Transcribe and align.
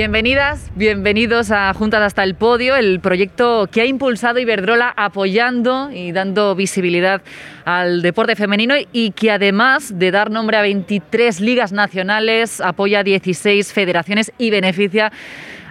Bienvenidas, 0.00 0.70
bienvenidos 0.76 1.50
a 1.50 1.74
Juntas 1.74 2.00
hasta 2.00 2.24
el 2.24 2.34
Podio, 2.34 2.74
el 2.74 3.00
proyecto 3.00 3.68
que 3.70 3.82
ha 3.82 3.84
impulsado 3.84 4.38
Iberdrola 4.38 4.94
apoyando 4.96 5.90
y 5.92 6.12
dando 6.12 6.54
visibilidad 6.54 7.20
al 7.66 8.00
deporte 8.00 8.34
femenino 8.34 8.76
y 8.94 9.10
que 9.10 9.30
además 9.30 9.98
de 9.98 10.10
dar 10.10 10.30
nombre 10.30 10.56
a 10.56 10.62
23 10.62 11.40
ligas 11.42 11.72
nacionales, 11.72 12.62
apoya 12.62 13.02
16 13.02 13.74
federaciones 13.74 14.32
y 14.38 14.48
beneficia 14.48 15.12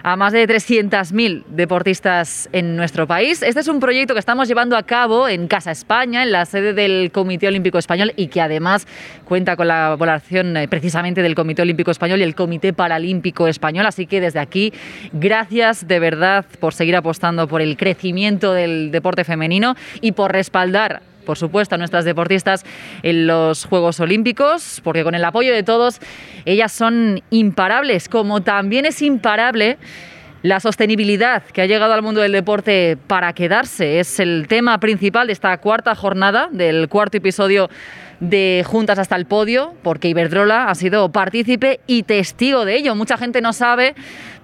a 0.02 0.16
más 0.16 0.32
de 0.32 0.46
300.000 0.46 1.44
deportistas 1.46 2.48
en 2.52 2.76
nuestro 2.76 3.06
país. 3.06 3.42
Este 3.42 3.60
es 3.60 3.68
un 3.68 3.80
proyecto 3.80 4.14
que 4.14 4.20
estamos 4.20 4.48
llevando 4.48 4.76
a 4.76 4.82
cabo 4.82 5.28
en 5.28 5.48
Casa 5.48 5.70
España, 5.70 6.22
en 6.22 6.32
la 6.32 6.44
sede 6.44 6.72
del 6.72 7.10
Comité 7.12 7.48
Olímpico 7.48 7.78
Español 7.78 8.12
y 8.16 8.28
que 8.28 8.40
además 8.40 8.86
cuenta 9.24 9.56
con 9.56 9.68
la 9.68 9.96
colaboración 9.98 10.56
eh, 10.56 10.68
precisamente 10.68 11.22
del 11.22 11.34
Comité 11.34 11.62
Olímpico 11.62 11.90
Español 11.90 12.20
y 12.20 12.22
el 12.22 12.34
Comité 12.34 12.72
Paralímpico 12.72 13.48
Español. 13.48 13.86
Así 13.86 14.06
que 14.06 14.20
desde 14.20 14.38
aquí, 14.38 14.72
gracias 15.12 15.86
de 15.86 15.98
verdad 15.98 16.44
por 16.58 16.74
seguir 16.74 16.96
apostando 16.96 17.48
por 17.48 17.60
el 17.60 17.76
crecimiento 17.76 18.52
del 18.52 18.90
deporte 18.90 19.24
femenino 19.24 19.74
y 20.00 20.12
por 20.12 20.32
respaldar 20.32 21.02
por 21.24 21.38
supuesto, 21.38 21.74
a 21.74 21.78
nuestras 21.78 22.04
deportistas 22.04 22.64
en 23.02 23.26
los 23.26 23.64
Juegos 23.64 24.00
Olímpicos, 24.00 24.80
porque 24.84 25.04
con 25.04 25.14
el 25.14 25.24
apoyo 25.24 25.52
de 25.52 25.62
todos, 25.62 26.00
ellas 26.44 26.72
son 26.72 27.22
imparables, 27.30 28.08
como 28.08 28.42
también 28.42 28.86
es 28.86 29.02
imparable 29.02 29.78
la 30.42 30.58
sostenibilidad 30.58 31.42
que 31.42 31.62
ha 31.62 31.66
llegado 31.66 31.92
al 31.92 32.02
mundo 32.02 32.22
del 32.22 32.32
deporte 32.32 32.96
para 33.06 33.32
quedarse. 33.34 34.00
Es 34.00 34.20
el 34.20 34.46
tema 34.48 34.78
principal 34.80 35.26
de 35.26 35.34
esta 35.34 35.56
cuarta 35.58 35.94
jornada, 35.94 36.48
del 36.50 36.88
cuarto 36.88 37.18
episodio 37.18 37.68
de 38.20 38.64
Juntas 38.66 38.98
hasta 38.98 39.16
el 39.16 39.26
Podio, 39.26 39.74
porque 39.82 40.08
Iberdrola 40.08 40.68
ha 40.68 40.74
sido 40.74 41.10
partícipe 41.10 41.80
y 41.86 42.02
testigo 42.02 42.64
de 42.64 42.76
ello. 42.76 42.94
Mucha 42.94 43.16
gente 43.16 43.40
no 43.40 43.52
sabe, 43.52 43.94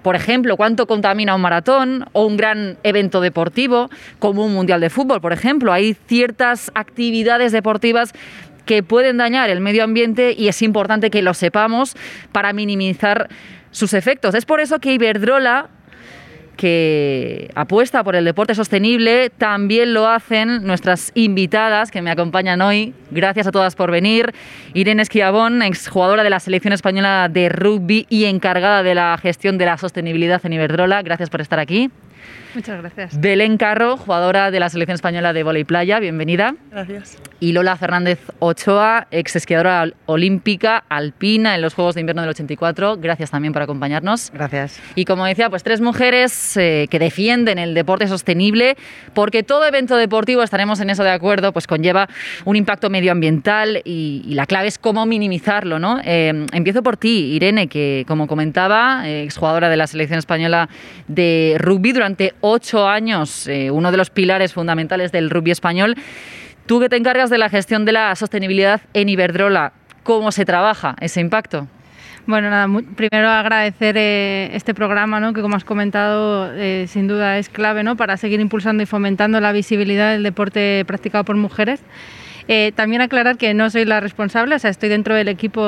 por 0.01 0.15
ejemplo, 0.15 0.57
cuánto 0.57 0.87
contamina 0.87 1.35
un 1.35 1.41
maratón 1.41 2.05
o 2.13 2.25
un 2.25 2.37
gran 2.37 2.77
evento 2.83 3.21
deportivo, 3.21 3.89
como 4.19 4.45
un 4.45 4.53
mundial 4.53 4.81
de 4.81 4.89
fútbol, 4.89 5.21
por 5.21 5.33
ejemplo. 5.33 5.73
Hay 5.73 5.95
ciertas 6.07 6.71
actividades 6.75 7.51
deportivas 7.51 8.13
que 8.65 8.83
pueden 8.83 9.17
dañar 9.17 9.49
el 9.49 9.61
medio 9.61 9.83
ambiente 9.83 10.35
y 10.37 10.49
es 10.49 10.61
importante 10.61 11.09
que 11.09 11.21
lo 11.21 11.33
sepamos 11.33 11.95
para 12.31 12.53
minimizar 12.53 13.29
sus 13.71 13.93
efectos. 13.93 14.35
Es 14.35 14.45
por 14.45 14.59
eso 14.59 14.79
que 14.79 14.93
Iberdrola 14.93 15.69
que 16.57 17.49
apuesta 17.55 18.03
por 18.03 18.15
el 18.15 18.25
deporte 18.25 18.55
sostenible. 18.55 19.29
También 19.29 19.93
lo 19.93 20.07
hacen 20.07 20.65
nuestras 20.65 21.11
invitadas 21.15 21.91
que 21.91 22.01
me 22.01 22.11
acompañan 22.11 22.61
hoy. 22.61 22.93
Gracias 23.11 23.47
a 23.47 23.51
todas 23.51 23.75
por 23.75 23.91
venir. 23.91 24.33
Irene 24.73 25.03
Esquiabón, 25.03 25.61
exjugadora 25.61 26.23
de 26.23 26.29
la 26.29 26.39
selección 26.39 26.73
española 26.73 27.29
de 27.31 27.47
rugby 27.49 28.05
y 28.09 28.25
encargada 28.25 28.83
de 28.83 28.95
la 28.95 29.17
gestión 29.21 29.57
de 29.57 29.65
la 29.65 29.77
sostenibilidad 29.77 30.45
en 30.45 30.53
Iberdrola. 30.53 31.01
Gracias 31.03 31.29
por 31.29 31.39
estar 31.39 31.59
aquí. 31.59 31.89
Muchas 32.57 32.81
gracias. 32.81 33.21
Belén 33.21 33.57
Carro, 33.57 33.97
jugadora 33.97 34.49
de 34.49 34.59
la 34.59 34.67
selección 34.69 34.95
española 34.95 35.31
de 35.31 35.43
volei 35.43 35.63
playa, 35.63 35.99
bienvenida. 35.99 36.55
Gracias. 36.71 37.15
Y 37.39 37.51
Lola 37.51 37.75
Fernández 37.75 38.19
Ochoa, 38.39 39.05
ex 39.11 39.35
esquiadora 39.35 39.85
olímpica 40.07 40.83
alpina 40.89 41.53
en 41.53 41.61
los 41.61 41.75
Juegos 41.75 41.93
de 41.93 42.01
Invierno 42.01 42.23
del 42.23 42.29
84. 42.29 42.97
Gracias 42.97 43.29
también 43.29 43.53
por 43.53 43.61
acompañarnos. 43.61 44.31
Gracias. 44.33 44.79
Y 44.95 45.05
como 45.05 45.25
decía, 45.25 45.51
pues 45.51 45.61
tres 45.61 45.81
mujeres 45.81 46.57
eh, 46.57 46.87
que 46.89 46.97
defienden 46.97 47.59
el 47.59 47.75
deporte 47.75 48.07
sostenible, 48.07 48.75
porque 49.13 49.43
todo 49.43 49.63
evento 49.63 49.95
deportivo, 49.95 50.41
estaremos 50.41 50.79
en 50.79 50.89
eso 50.89 51.03
de 51.03 51.11
acuerdo, 51.11 51.53
pues 51.53 51.67
conlleva 51.67 52.09
un 52.43 52.55
impacto 52.55 52.89
medioambiental 52.89 53.83
y, 53.85 54.23
la 54.33 54.47
clave 54.47 54.67
es 54.67 54.79
cómo 54.79 55.05
minimizarlo, 55.05 55.77
¿no? 55.77 55.99
Eh, 56.03 56.47
empiezo 56.53 56.81
por 56.81 56.97
ti, 56.97 57.35
Irene, 57.35 57.67
que 57.67 58.03
como 58.07 58.25
comentaba, 58.25 59.07
ex 59.07 59.35
exjugadora 59.35 59.69
de 59.69 59.77
la 59.77 59.85
selección 59.85 60.17
española 60.17 60.69
de 61.07 61.55
rugby 61.59 61.91
durante 61.91 62.33
ocho 62.49 62.87
años, 62.87 63.47
eh, 63.47 63.71
uno 63.71 63.91
de 63.91 63.97
los 63.97 64.09
pilares 64.09 64.53
fundamentales 64.53 65.11
del 65.11 65.29
rugby 65.29 65.51
español. 65.51 65.95
Tú 66.65 66.79
que 66.79 66.89
te 66.89 66.97
encargas 66.97 67.29
de 67.29 67.37
la 67.37 67.49
gestión 67.49 67.85
de 67.85 67.93
la 67.93 68.15
sostenibilidad 68.15 68.81
en 68.93 69.09
Iberdrola, 69.09 69.73
¿cómo 70.03 70.31
se 70.31 70.45
trabaja 70.45 70.95
ese 70.99 71.21
impacto? 71.21 71.67
Bueno, 72.25 72.49
nada, 72.49 72.67
primero 72.97 73.29
agradecer 73.29 73.95
eh, 73.97 74.49
este 74.53 74.73
programa, 74.73 75.21
¿no? 75.21 75.31
que 75.31 75.41
como 75.41 75.55
has 75.55 75.63
comentado, 75.63 76.51
eh, 76.53 76.85
sin 76.89 77.07
duda 77.07 77.37
es 77.37 77.47
clave 77.47 77.83
¿no? 77.83 77.95
para 77.95 78.17
seguir 78.17 78.41
impulsando 78.41 78.83
y 78.83 78.85
fomentando 78.85 79.39
la 79.39 79.53
visibilidad 79.53 80.11
del 80.11 80.23
deporte 80.23 80.83
practicado 80.85 81.23
por 81.23 81.37
mujeres. 81.37 81.79
también 82.75 83.01
aclarar 83.01 83.37
que 83.37 83.53
no 83.53 83.69
soy 83.69 83.85
la 83.85 84.01
responsable, 84.01 84.55
o 84.55 84.59
sea, 84.59 84.71
estoy 84.71 84.89
dentro 84.89 85.15
del 85.15 85.29
equipo, 85.29 85.61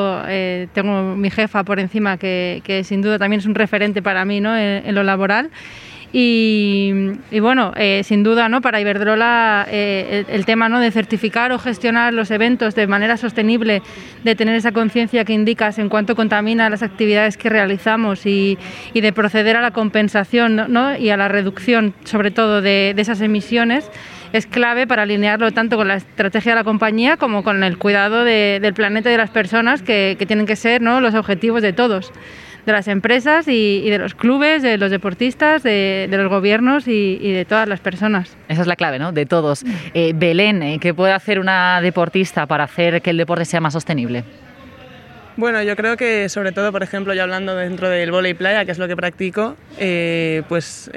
tengo 0.74 1.16
mi 1.16 1.30
jefa 1.30 1.64
por 1.64 1.80
encima, 1.80 2.18
que, 2.18 2.82
sin 2.84 3.02
duda 3.02 3.18
también 3.20 3.40
es 3.40 3.46
un 3.46 3.56
referente 3.56 4.02
para 4.02 4.26
mí 4.26 4.42
¿no? 4.42 4.58
en 4.58 4.94
lo 4.96 5.04
laboral. 5.04 5.52
Y, 6.12 7.40
bueno, 7.40 7.72
eh, 7.76 8.02
sin 8.04 8.24
duda, 8.24 8.50
¿no? 8.50 8.62
para 8.62 8.82
Iberdrola 8.82 9.68
eh, 9.70 10.26
el, 10.28 10.46
tema 10.46 10.68
¿no? 10.68 10.80
de 10.80 10.90
certificar 10.90 11.52
o 11.52 11.60
gestionar 11.60 12.14
los 12.14 12.32
eventos 12.32 12.74
de 12.74 12.88
manera 12.88 13.16
sostenible, 13.16 13.84
de 14.24 14.36
tener 14.36 14.56
esa 14.56 14.72
conciencia 14.72 15.24
que 15.24 15.34
indicas 15.34 15.78
en 15.78 15.88
cuanto 15.88 16.16
contamina 16.16 16.70
las 16.70 16.82
actividades 16.82 17.38
que 17.38 17.50
realizamos 17.50 18.26
y, 18.26 18.58
de 18.94 19.14
proceder 19.14 19.56
a 19.56 19.62
la 19.62 19.72
compensación 19.72 20.68
y 21.00 21.10
a 21.10 21.18
la 21.18 21.28
reducción, 21.28 21.94
sobre 22.06 22.32
todo, 22.32 22.62
de, 22.62 22.96
esas 22.98 23.22
emisiones, 23.22 23.90
es 24.34 24.46
clave 24.46 24.88
para 24.88 25.04
alinearlo 25.04 25.52
tanto 25.52 25.78
con 25.78 25.88
la 25.88 25.96
estrategia 25.96 26.52
de 26.52 26.56
la 26.58 26.64
compañía 26.64 27.18
como 27.18 27.44
con 27.44 27.64
el 27.64 27.78
cuidado 27.78 28.24
del 28.24 28.74
planeta 28.74 29.10
y 29.10 29.14
de 29.14 29.18
las 29.18 29.30
personas, 29.30 29.82
que, 29.82 30.16
que 30.20 30.26
tienen 30.26 30.46
que 30.46 30.56
ser 30.56 30.82
¿no? 30.82 31.02
los 31.02 31.14
objetivos 31.14 31.62
de 31.62 31.74
todos 31.74 32.12
de 32.66 32.72
las 32.72 32.88
empresas 32.88 33.48
y, 33.48 33.90
de 33.90 33.98
los 33.98 34.16
clubes, 34.16 34.62
de 34.62 34.78
los 34.78 34.92
deportistas, 34.92 35.64
de, 35.64 36.08
los 36.10 36.30
gobiernos 36.30 36.88
y, 36.88 37.32
de 37.32 37.46
todas 37.46 37.68
las 37.68 37.80
personas. 37.80 38.36
Esa 38.48 38.62
es 38.62 38.68
la 38.68 38.76
clave, 38.76 39.00
¿no? 39.00 39.12
De 39.12 39.26
todos. 39.26 39.64
Eh, 39.94 40.14
Belén, 40.16 40.62
eh, 40.64 40.80
¿qué 40.80 40.94
puede 40.94 41.14
hacer 41.14 41.40
una 41.40 41.82
deportista 41.82 42.46
para 42.46 42.66
hacer 42.66 43.02
que 43.02 43.10
el 43.10 43.18
deporte 43.18 43.46
sea 43.46 43.62
más 43.62 43.74
sostenible? 43.74 44.24
Bueno, 45.38 45.64
yo 45.64 45.78
creo 45.78 45.96
que 45.96 46.28
sobre 46.28 46.52
todo, 46.52 46.74
por 46.74 46.84
ejemplo, 46.84 47.14
ya 47.14 47.24
hablando 47.24 47.56
dentro 47.56 47.90
del 47.90 48.12
volei 48.12 48.34
playa, 48.34 48.66
que 48.66 48.72
es 48.72 48.78
lo 48.78 48.90
que 48.90 48.98
practico, 48.98 49.56
eh, 49.78 50.44
pues 50.50 50.92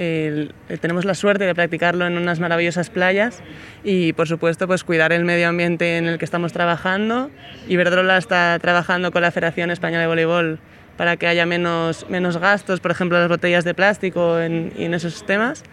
tenemos 0.81 1.05
la 1.05 1.15
suerte 1.15 1.45
de 1.45 1.55
practicarlo 1.55 2.09
en 2.09 2.19
unas 2.19 2.41
maravillosas 2.41 2.91
playas 2.91 3.41
y, 3.85 4.15
por 4.15 4.27
supuesto, 4.27 4.67
pues 4.67 4.83
cuidar 4.83 5.13
el 5.13 5.25
medio 5.25 5.49
ambiente 5.49 5.97
en 5.97 6.07
el 6.07 6.19
que 6.19 6.25
estamos 6.25 6.53
trabajando. 6.53 7.31
Iberdrola 7.69 8.19
está 8.19 8.59
trabajando 8.61 9.13
con 9.13 9.23
la 9.23 9.31
Federación 9.31 9.71
Española 9.71 10.01
de 10.01 10.07
Voleibol 10.09 10.59
para 11.03 11.17
que 11.17 11.27
haya 11.27 11.47
menos, 11.47 12.07
menos 12.09 12.37
gastos, 12.37 12.79
por 12.79 12.93
ejemplo, 12.93 13.19
las 13.19 13.29
botellas 13.29 13.65
de 13.65 13.75
plástico 13.75 14.39
en, 14.39 14.73
y 14.79 14.85
en 14.85 14.95
esos 14.95 15.27
temas. 15.27 15.65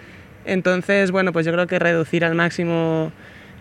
Entonces, 0.44 1.12
bueno, 1.12 1.31
pues 1.34 1.45
yo 1.45 1.51
creo 1.51 1.67
que 1.67 1.78
reducir 1.78 2.25
al 2.25 2.34
máximo 2.34 3.12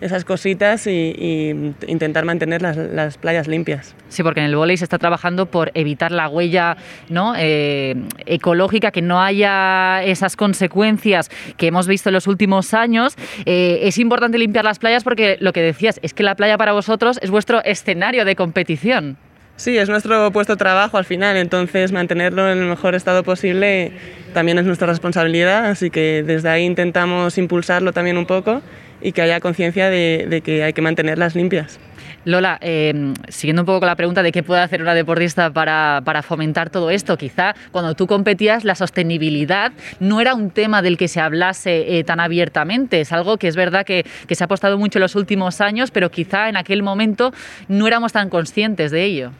esas 0.01 0.25
cositas 0.25 0.87
y, 0.87 1.75
intentar 1.85 2.25
mantener 2.25 2.63
las, 2.63 2.75
las, 2.75 3.19
playas 3.19 3.47
limpias. 3.47 3.93
Sí, 4.07 4.23
porque 4.23 4.39
en 4.39 4.47
el 4.47 4.55
volei 4.55 4.77
se 4.77 4.83
está 4.83 4.97
trabajando 4.97 5.45
por 5.45 5.69
evitar 5.75 6.11
la 6.11 6.27
huella 6.27 6.75
¿no? 7.07 7.35
Eh, 7.37 7.95
ecológica, 8.25 8.89
que 8.89 9.03
no 9.03 9.21
haya 9.21 10.01
esas 10.03 10.35
consecuencias 10.35 11.29
que 11.55 11.67
hemos 11.67 11.87
visto 11.87 12.09
en 12.09 12.13
los 12.13 12.25
últimos 12.25 12.73
años. 12.73 13.15
Eh, 13.45 13.81
es 13.83 13.99
importante 13.99 14.39
limpiar 14.39 14.65
las 14.65 14.79
playas 14.79 15.03
porque 15.03 15.37
lo 15.39 15.53
que 15.53 15.61
decías 15.61 15.99
es 16.01 16.15
que 16.15 16.23
la 16.23 16.33
playa 16.33 16.57
para 16.57 16.73
vosotros 16.73 17.19
es 17.21 17.29
vuestro 17.29 17.63
escenario 17.63 18.25
de 18.25 18.35
competición. 18.35 19.17
Sí, 19.59 19.77
es 19.77 19.89
nuestro 19.89 20.31
puesto 20.31 20.53
de 20.53 20.57
trabajo 20.57 20.97
al 20.97 21.03
final, 21.03 21.35
entonces 21.35 21.91
mantenerlo 21.91 22.49
en 22.49 22.59
el 22.59 22.69
mejor 22.69 22.95
estado 22.95 23.23
posible 23.23 23.91
también 24.33 24.57
es 24.57 24.63
nuestra 24.63 24.87
responsabilidad, 24.87 25.65
así 25.65 25.89
que 25.89 26.23
desde 26.25 26.47
ahí 26.47 26.63
intentamos 26.63 27.37
impulsarlo 27.37 27.91
también 27.91 28.17
un 28.17 28.25
poco 28.25 28.61
y 29.01 29.11
que 29.11 29.21
haya 29.21 29.41
conciencia 29.41 29.89
de, 29.89 30.41
que 30.45 30.63
hay 30.63 30.71
que 30.71 30.81
mantenerlas 30.81 31.35
limpias. 31.35 31.77
Lola, 32.25 32.57
eh, 32.61 33.13
siguiendo 33.27 33.61
un 33.61 33.65
poco 33.65 33.79
con 33.79 33.87
la 33.87 33.95
pregunta 33.95 34.23
de 34.23 34.31
qué 34.31 34.43
puede 34.43 34.61
hacer 34.61 34.81
una 34.81 34.93
deportista 34.93 35.51
para, 35.51 36.21
fomentar 36.23 36.69
todo 36.69 36.89
esto, 36.89 37.17
quizá 37.17 37.55
cuando 37.71 37.95
tú 37.95 38.07
competías 38.07 38.63
la 38.63 38.75
sostenibilidad 38.75 39.71
no 39.99 40.19
era 40.19 40.35
un 40.35 40.51
tema 40.51 40.81
del 40.81 40.97
que 40.97 41.07
se 41.07 41.21
hablase 41.21 41.97
eh, 41.97 42.03
tan 42.03 42.19
abiertamente, 42.19 43.01
es 43.01 43.11
algo 43.11 43.37
que 43.37 43.47
es 43.47 43.55
verdad 43.55 43.85
que, 43.85 44.05
que 44.27 44.35
se 44.35 44.43
ha 44.43 44.45
apostado 44.45 44.77
mucho 44.77 44.99
en 44.99 45.01
los 45.01 45.15
últimos 45.15 45.61
años, 45.61 45.91
pero 45.91 46.11
quizá 46.11 46.49
en 46.49 46.57
aquel 46.57 46.83
momento 46.83 47.33
no 47.67 47.87
éramos 47.87 48.11
tan 48.11 48.29
conscientes 48.29 48.91
de 48.91 49.03
ello. 49.03 49.31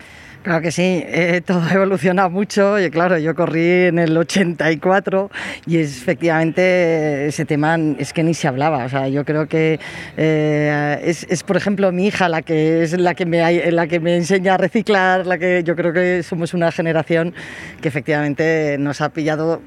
Claro 0.41 0.61
que 0.61 0.71
sí, 0.71 1.03
eh, 1.05 1.41
todo 1.45 1.61
ha 1.61 1.73
evolucionado 1.73 2.29
mucho 2.29 2.79
y 2.79 2.89
claro, 2.89 3.17
yo 3.17 3.35
corrí 3.35 3.87
en 3.87 3.99
el 3.99 4.15
84 4.15 5.29
y 5.65 5.77
efectivamente 5.77 7.27
ese 7.27 7.43
tema 7.43 7.77
es 7.97 8.13
que 8.13 8.23
ni 8.23 8.33
se 8.33 8.47
hablaba, 8.47 8.85
o 8.85 8.89
sea, 8.89 9.09
yo 9.09 9.25
creo 9.25 9.47
que 9.47 9.81
eh, 10.15 11.01
es, 11.03 11.43
por 11.43 11.57
ejemplo 11.57 11.91
mi 11.91 12.07
hija 12.07 12.29
la 12.29 12.41
que 12.41 12.83
es 12.83 12.97
la 12.97 13.15
que 13.15 13.25
me 13.25 13.71
la 13.71 13.87
que 13.87 13.99
me 13.99 14.15
enseña 14.15 14.53
a 14.53 14.57
reciclar, 14.57 15.27
la 15.27 15.37
que 15.37 15.63
yo 15.65 15.75
creo 15.75 15.91
que 15.91 16.23
somos 16.23 16.53
una 16.53 16.71
generación 16.71 17.33
que 17.81 17.89
efectivamente 17.89 18.77
nos 18.79 19.01
ha 19.01 19.09
pillado, 19.09 19.61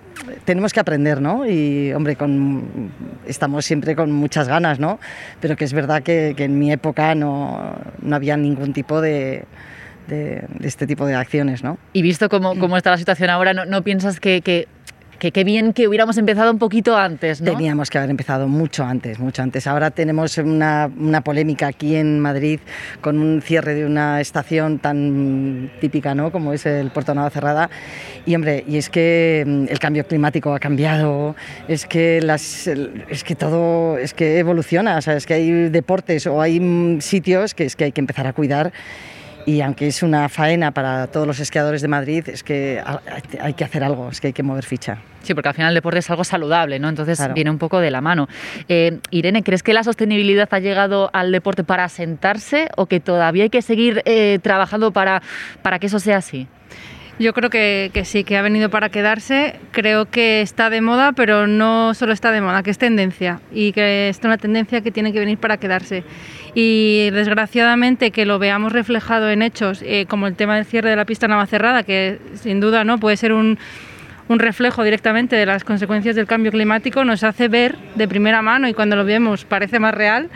tenemos 0.46 0.72
que 0.72 0.80
aprender, 0.80 1.20
¿no? 1.20 1.46
Y 1.46 1.92
hombre, 1.92 2.16
con, 2.16 2.90
estamos 3.26 3.66
siempre 3.66 3.94
con 3.94 4.10
muchas 4.10 4.48
ganas, 4.48 4.78
¿no? 4.78 4.98
Pero 5.40 5.54
que 5.54 5.64
es 5.64 5.74
verdad 5.74 6.02
que, 6.02 6.32
que 6.34 6.44
en 6.44 6.58
mi 6.58 6.72
época 6.72 7.14
no, 7.14 7.74
no 8.00 8.16
había 8.16 8.36
ningún 8.38 8.72
tipo 8.72 9.00
de 9.00 9.44
de, 10.08 10.46
este 10.62 10.86
tipo 10.86 11.06
de 11.06 11.14
acciones. 11.14 11.62
¿no? 11.62 11.78
Y 11.92 12.02
visto 12.02 12.28
cómo, 12.28 12.58
cómo 12.58 12.76
está 12.76 12.90
la 12.90 12.98
situación 12.98 13.30
ahora, 13.30 13.54
¿no, 13.54 13.64
no 13.64 13.82
piensas 13.82 14.20
que, 14.20 14.42
que 14.42 14.68
que 15.22 15.30
qué 15.30 15.44
bien 15.44 15.72
que 15.72 15.86
hubiéramos 15.86 16.18
empezado 16.18 16.50
un 16.50 16.58
poquito 16.58 16.96
antes, 16.96 17.40
¿no? 17.40 17.52
Teníamos 17.52 17.90
que 17.90 17.98
haber 17.98 18.10
empezado 18.10 18.48
mucho 18.48 18.82
antes, 18.82 19.20
mucho 19.20 19.40
antes. 19.40 19.68
Ahora 19.68 19.92
tenemos 19.92 20.36
una, 20.38 20.90
una, 20.98 21.20
polémica 21.20 21.68
aquí 21.68 21.94
en 21.94 22.18
Madrid 22.18 22.58
con 23.00 23.20
un 23.20 23.40
cierre 23.40 23.74
de 23.74 23.86
una 23.86 24.20
estación 24.20 24.80
tan 24.80 25.70
típica, 25.80 26.16
¿no? 26.16 26.32
Como 26.32 26.52
es 26.52 26.66
el 26.66 26.90
Puerto 26.90 27.14
Nueva 27.14 27.30
Cerrada. 27.30 27.70
Y 28.26 28.34
hombre, 28.34 28.64
y 28.66 28.78
es 28.78 28.90
que 28.90 29.44
mm, 29.46 29.66
el 29.70 29.78
cambio 29.78 30.04
climático 30.08 30.52
ha 30.56 30.58
cambiado, 30.58 31.36
es 31.68 31.86
que 31.86 32.20
las, 32.20 32.66
es 32.66 33.22
que 33.22 33.36
todo, 33.36 33.98
es 33.98 34.14
que 34.14 34.40
evoluciona, 34.40 34.96
o 34.96 35.02
sea, 35.02 35.14
es 35.14 35.24
que 35.24 35.34
hay 35.34 35.68
deportes 35.68 36.26
o 36.26 36.42
hay 36.42 36.58
mm, 36.58 37.00
sitios 37.00 37.54
que 37.54 37.66
es 37.66 37.76
que 37.76 37.84
hay 37.84 37.92
que 37.92 38.00
empezar 38.00 38.26
a 38.26 38.32
cuidar 38.32 38.72
y 39.46 39.60
aunque 39.60 39.88
es 39.88 40.02
una 40.02 40.28
faena 40.28 40.70
para 40.72 41.06
todos 41.06 41.26
los 41.26 41.40
esquiadores 41.40 41.82
de 41.82 41.88
Madrid, 41.88 42.28
es 42.28 42.42
que 42.42 42.82
hay 43.40 43.54
que 43.54 43.64
hacer 43.64 43.84
algo, 43.84 44.08
es 44.10 44.20
que 44.20 44.28
hay 44.28 44.32
que 44.32 44.42
mover 44.42 44.64
ficha. 44.64 44.98
Sí, 45.22 45.34
porque 45.34 45.48
al 45.48 45.54
final 45.54 45.70
el 45.70 45.74
deporte 45.74 46.00
es 46.00 46.10
algo 46.10 46.24
saludable, 46.24 46.78
¿no? 46.78 46.88
Entonces 46.88 47.20
viene 47.34 47.50
un 47.50 47.58
poco 47.58 47.78
de 47.78 47.90
la 47.90 48.00
mano. 48.00 48.28
Eh, 48.68 48.98
Irene, 49.10 49.42
¿crees 49.42 49.62
que 49.62 49.72
la 49.72 49.84
sostenibilidad 49.84 50.48
ha 50.50 50.58
llegado 50.58 51.10
al 51.12 51.30
deporte 51.30 51.64
para 51.64 51.84
asentarse 51.84 52.68
o 52.76 52.86
que 52.86 53.00
todavía 53.00 53.44
hay 53.44 53.50
que 53.50 53.62
seguir 53.62 54.02
eh, 54.04 54.38
trabajando 54.42 54.92
para, 54.92 55.22
para 55.62 55.78
que 55.78 55.86
eso 55.86 55.98
sea 55.98 56.18
así? 56.18 56.48
Yo 57.18 57.34
creo 57.34 57.50
que, 57.50 57.90
que, 57.92 58.04
sí, 58.04 58.24
que 58.24 58.36
ha 58.36 58.42
venido 58.42 58.70
para 58.70 58.88
quedarse. 58.88 59.60
Creo 59.70 60.06
que 60.06 60.40
está 60.40 60.70
de 60.70 60.80
moda, 60.80 61.12
pero 61.12 61.46
no 61.46 61.94
solo 61.94 62.12
está 62.12 62.32
de 62.32 62.40
moda, 62.40 62.62
que 62.62 62.70
es 62.70 62.78
tendencia 62.78 63.40
y 63.52 63.72
que 63.72 64.08
es 64.08 64.18
una 64.24 64.38
tendencia 64.38 64.80
que 64.80 64.90
tiene 64.90 65.12
que 65.12 65.20
venir 65.20 65.38
para 65.38 65.58
quedarse. 65.58 66.04
Y 66.54 67.10
desgraciadamente 67.10 68.10
que 68.10 68.26
lo 68.26 68.38
veamos 68.38 68.72
reflejado 68.72 69.30
en 69.30 69.42
hechos, 69.42 69.82
eh, 69.82 70.06
como 70.06 70.26
el 70.26 70.34
tema 70.34 70.56
del 70.56 70.66
cierre 70.66 70.90
de 70.90 70.96
la 70.96 71.06
pista 71.06 71.26
Navacerrada, 71.28 71.82
que 71.82 72.18
sin 72.34 72.60
duda 72.60 72.84
no 72.84 72.98
puede 72.98 73.16
ser 73.16 73.32
un, 73.32 73.58
un 74.28 74.38
reflejo 74.38 74.84
directamente 74.84 75.36
de 75.36 75.46
las 75.46 75.64
consecuencias 75.64 76.14
del 76.14 76.26
cambio 76.26 76.52
climático, 76.52 77.04
nos 77.04 77.24
hace 77.24 77.48
ver 77.48 77.76
de 77.94 78.06
primera 78.06 78.42
mano 78.42 78.68
y 78.68 78.74
cuando 78.74 78.96
lo 78.96 79.04
vemos 79.04 79.44
parece 79.44 79.78
más 79.78 79.94
real 79.94 80.28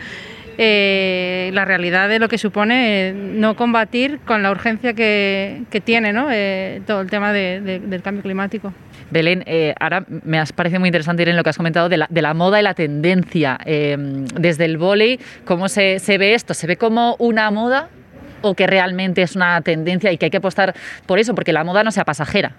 eh, 0.59 1.51
la 1.53 1.65
realidad 1.65 2.09
de 2.09 2.17
lo 2.17 2.27
que 2.27 2.39
supone 2.39 3.09
eh, 3.09 3.13
no 3.13 3.55
combatir 3.55 4.19
con 4.25 4.41
la 4.41 4.49
urgencia 4.49 4.93
que, 4.93 5.61
tiene 5.85 6.13
eh, 6.31 6.81
todo 6.87 7.01
el 7.01 7.11
tema 7.11 7.31
del 7.31 8.01
cambio 8.01 8.23
climático. 8.23 8.73
Belén, 9.09 9.43
ahora 9.79 10.05
me 10.07 10.39
has 10.39 10.51
parecido 10.51 10.79
muy 10.79 10.89
interesante 10.89 11.21
ir 11.21 11.29
en 11.29 11.37
lo 11.37 11.43
que 11.43 11.49
has 11.49 11.57
comentado 11.57 11.89
de 11.89 11.97
la, 11.97 12.33
moda 12.33 12.59
y 12.59 12.63
la 12.63 12.73
tendencia. 12.73 13.57
desde 13.65 14.65
el 14.65 14.77
vóley, 14.77 15.19
¿cómo 15.45 15.69
se, 15.69 15.99
se 15.99 16.17
ve 16.17 16.33
esto? 16.33 16.53
¿Se 16.53 16.67
ve 16.67 16.77
como 16.77 17.15
una 17.19 17.49
moda 17.51 17.89
o 18.41 18.53
que 18.53 18.67
realmente 18.67 19.21
es 19.21 19.35
una 19.35 19.61
tendencia 19.61 20.11
y 20.11 20.17
que 20.17 20.25
hay 20.25 20.31
que 20.31 20.37
apostar 20.37 20.75
por 21.05 21.19
eso? 21.19 21.35
Porque 21.35 21.53
la 21.53 21.63
moda 21.63 21.83
no 21.83 21.91
sea 21.91 22.05
pasajera. 22.05 22.53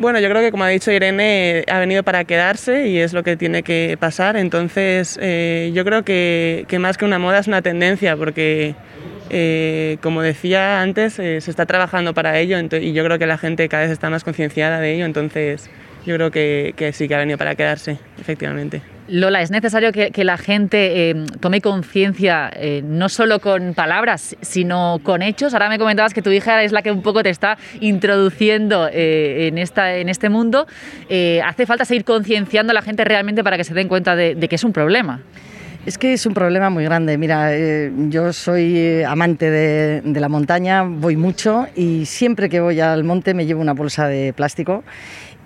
Bueno, 0.00 0.18
yo 0.18 0.30
creo 0.30 0.40
que 0.40 0.50
como 0.50 0.64
ha 0.64 0.68
dicho 0.68 0.90
Irene, 0.90 1.62
ha 1.70 1.78
venido 1.78 2.02
para 2.02 2.24
quedarse 2.24 2.88
y 2.88 2.98
es 2.98 3.12
lo 3.12 3.22
que 3.22 3.36
tiene 3.36 3.62
que 3.62 3.98
pasar. 4.00 4.38
Entonces, 4.38 5.18
eh, 5.20 5.72
yo 5.74 5.84
creo 5.84 6.04
que, 6.06 6.64
más 6.80 6.96
que 6.96 7.04
una 7.04 7.18
moda 7.18 7.38
es 7.38 7.48
una 7.48 7.60
tendencia, 7.60 8.16
porque 8.16 8.74
eh, 9.30 9.98
como 10.02 10.22
decía 10.22 10.82
antes, 10.82 11.18
eh, 11.18 11.40
se 11.40 11.50
está 11.50 11.66
trabajando 11.66 12.14
para 12.14 12.38
ello 12.38 12.58
y 12.58 12.92
yo 12.92 13.04
creo 13.04 13.18
que 13.18 13.26
la 13.26 13.38
gente 13.38 13.68
cada 13.68 13.84
vez 13.84 13.92
está 13.92 14.10
más 14.10 14.24
concienciada 14.24 14.80
de 14.80 14.94
ello. 14.94 15.04
Entonces, 15.04 15.70
yo 16.06 16.16
creo 16.16 16.30
que, 16.30 16.74
que 16.76 16.92
sí 16.92 17.08
que 17.08 17.14
ha 17.14 17.18
venido 17.18 17.38
para 17.38 17.54
quedarse, 17.54 17.98
efectivamente. 18.20 18.82
Lola, 19.10 19.42
es 19.42 19.50
necesario 19.50 19.90
que, 19.90 20.24
la 20.24 20.38
gente 20.38 21.10
eh, 21.10 21.24
tome 21.40 21.60
conciencia 21.60 22.48
eh, 22.54 22.80
no 22.84 23.08
solo 23.08 23.40
con 23.40 23.74
palabras, 23.74 24.36
sino 24.40 25.00
con 25.02 25.22
hechos. 25.22 25.52
Ahora 25.52 25.68
me 25.68 25.78
comentabas 25.78 26.14
que 26.14 26.22
tu 26.22 26.30
hija 26.30 26.62
es 26.62 26.70
la 26.70 26.82
que 26.82 26.92
un 26.92 27.02
poco 27.02 27.22
te 27.24 27.30
está 27.30 27.58
introduciendo 27.80 28.88
eh, 28.92 29.48
en, 29.48 29.58
esta, 29.58 29.96
en 29.96 30.08
este 30.08 30.28
mundo. 30.28 30.66
¿Hace 31.44 31.66
falta 31.66 31.84
seguir 31.84 32.04
concienciando 32.04 32.70
a 32.70 32.74
la 32.74 32.82
gente 32.82 33.04
realmente 33.04 33.42
para 33.42 33.56
que 33.56 33.64
se 33.64 33.74
den 33.74 33.88
cuenta 33.88 34.14
de, 34.14 34.36
que 34.36 34.54
es 34.54 34.64
un 34.64 34.72
problema? 34.72 35.20
Es 35.86 35.96
que 35.96 36.12
es 36.12 36.26
un 36.26 36.34
problema 36.34 36.68
muy 36.68 36.84
grande. 36.84 37.16
Mira, 37.16 37.52
yo 38.10 38.34
soy 38.34 39.02
amante 39.02 39.50
de, 39.50 40.02
de, 40.02 40.20
la 40.20 40.28
montaña, 40.28 40.82
voy 40.82 41.16
mucho 41.16 41.66
y 41.74 42.04
siempre 42.04 42.50
que 42.50 42.60
voy 42.60 42.80
al 42.80 43.02
monte 43.02 43.32
me 43.32 43.46
llevo 43.46 43.62
una 43.62 43.72
bolsa 43.72 44.06
de 44.06 44.34
plástico 44.34 44.84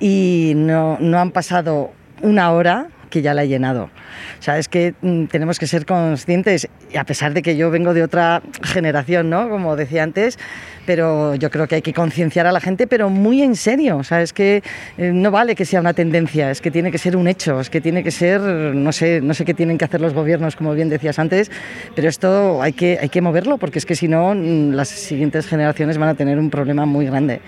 y 0.00 0.54
no, 0.56 0.98
no 0.98 1.20
han 1.20 1.30
pasado 1.30 1.92
una 2.22 2.50
hora 2.50 2.88
que 3.14 3.22
ya 3.22 3.32
la 3.32 3.44
he 3.44 3.48
llenado. 3.48 3.84
O 3.84 4.42
sea, 4.42 4.58
es 4.58 4.66
que 4.66 4.92
mm, 5.00 5.26
tenemos 5.26 5.60
que 5.60 5.68
ser 5.68 5.86
conscientes, 5.86 6.68
y 6.92 6.96
a 6.96 7.04
pesar 7.04 7.32
de 7.32 7.42
que 7.42 7.56
yo 7.56 7.70
vengo 7.70 7.94
de 7.94 8.02
otra 8.02 8.42
generación, 8.62 9.30
¿no? 9.30 9.48
Como 9.48 9.76
decía 9.76 10.02
antes, 10.02 10.36
pero 10.84 11.36
yo 11.36 11.48
creo 11.48 11.68
que 11.68 11.76
hay 11.76 11.82
que 11.82 11.92
concienciar 11.94 12.48
a 12.48 12.52
la 12.52 12.58
gente, 12.58 12.88
pero 12.88 13.10
muy 13.10 13.40
en 13.40 13.54
serio. 13.54 13.98
O 13.98 14.02
sea, 14.02 14.20
es 14.20 14.32
que 14.32 14.64
eh, 14.98 15.12
no 15.14 15.30
vale 15.30 15.54
que 15.54 15.64
sea 15.64 15.78
una 15.78 15.92
tendencia, 15.92 16.50
es 16.50 16.60
que 16.60 16.72
tiene 16.72 16.90
que 16.90 16.98
ser 16.98 17.16
un 17.16 17.28
hecho, 17.28 17.60
es 17.60 17.70
que 17.70 17.80
tiene 17.80 18.02
que 18.02 18.10
ser, 18.10 18.40
no 18.40 18.90
sé, 18.90 19.20
no 19.20 19.32
sé 19.32 19.44
qué 19.44 19.54
tienen 19.54 19.78
que 19.78 19.84
hacer 19.84 20.00
los 20.00 20.12
gobiernos, 20.12 20.56
como 20.56 20.74
bien 20.74 20.88
decías 20.88 21.20
antes, 21.20 21.52
pero 21.94 22.08
esto 22.08 22.60
hay 22.62 22.72
que, 22.72 22.98
hay 23.00 23.10
que 23.10 23.20
moverlo, 23.20 23.58
porque 23.58 23.78
es 23.78 23.86
que 23.86 23.94
si 23.94 24.08
no, 24.08 24.34
mm, 24.34 24.72
las 24.72 24.88
siguientes 24.88 25.46
generaciones 25.46 25.98
van 25.98 26.08
a 26.08 26.14
tener 26.14 26.40
un 26.40 26.50
problema 26.50 26.84
muy 26.84 27.06
grande. 27.06 27.40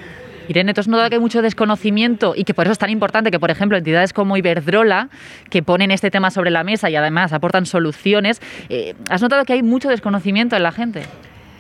Irene, 0.49 0.75
¿tú 0.75 0.81
has 0.81 0.89
notado 0.89 1.09
que 1.09 1.17
hay 1.17 1.21
mucho 1.21 1.43
desconocimiento 1.43 2.35
y 2.37 2.45
que 2.45 2.55
por 2.55 2.67
eso 2.67 2.73
es 2.73 2.79
tan 2.79 2.91
importante 2.91 3.31
que, 3.31 3.41
por 3.41 3.51
ejemplo, 3.51 3.77
entidades 3.77 4.13
como 4.13 4.37
Iberdrola, 4.37 5.09
que 5.51 5.63
ponen 5.63 5.91
este 5.91 6.11
tema 6.11 6.31
sobre 6.31 6.51
la 6.51 6.65
mesa 6.65 6.91
y 6.91 6.97
además 6.97 7.33
aportan 7.33 7.67
soluciones, 7.67 8.41
eh, 8.69 8.95
¿has 9.11 9.23
notado 9.23 9.45
que 9.45 9.55
hay 9.55 9.63
mucho 9.63 9.89
desconocimiento 9.89 10.57
en 10.57 10.63
la 10.63 10.73
gente? 10.73 11.03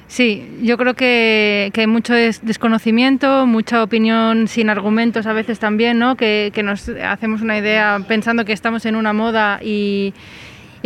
Sí, 0.08 0.48
yo 0.62 0.76
creo 0.76 0.94
que, 0.94 1.72
hay 1.74 1.86
mucho 1.88 2.14
desconocimiento, 2.14 3.44
mucha 3.46 3.82
opinión 3.82 4.46
sin 4.46 4.70
argumentos 4.70 5.26
a 5.26 5.32
veces 5.32 5.58
también, 5.58 5.98
¿no? 5.98 6.16
que, 6.16 6.52
que 6.54 6.62
nos 6.62 6.88
hacemos 6.88 7.42
una 7.42 7.58
idea 7.58 7.98
pensando 8.06 8.44
que 8.44 8.52
estamos 8.52 8.86
en 8.86 8.94
una 8.94 9.12
moda 9.12 9.58
y, 9.62 10.14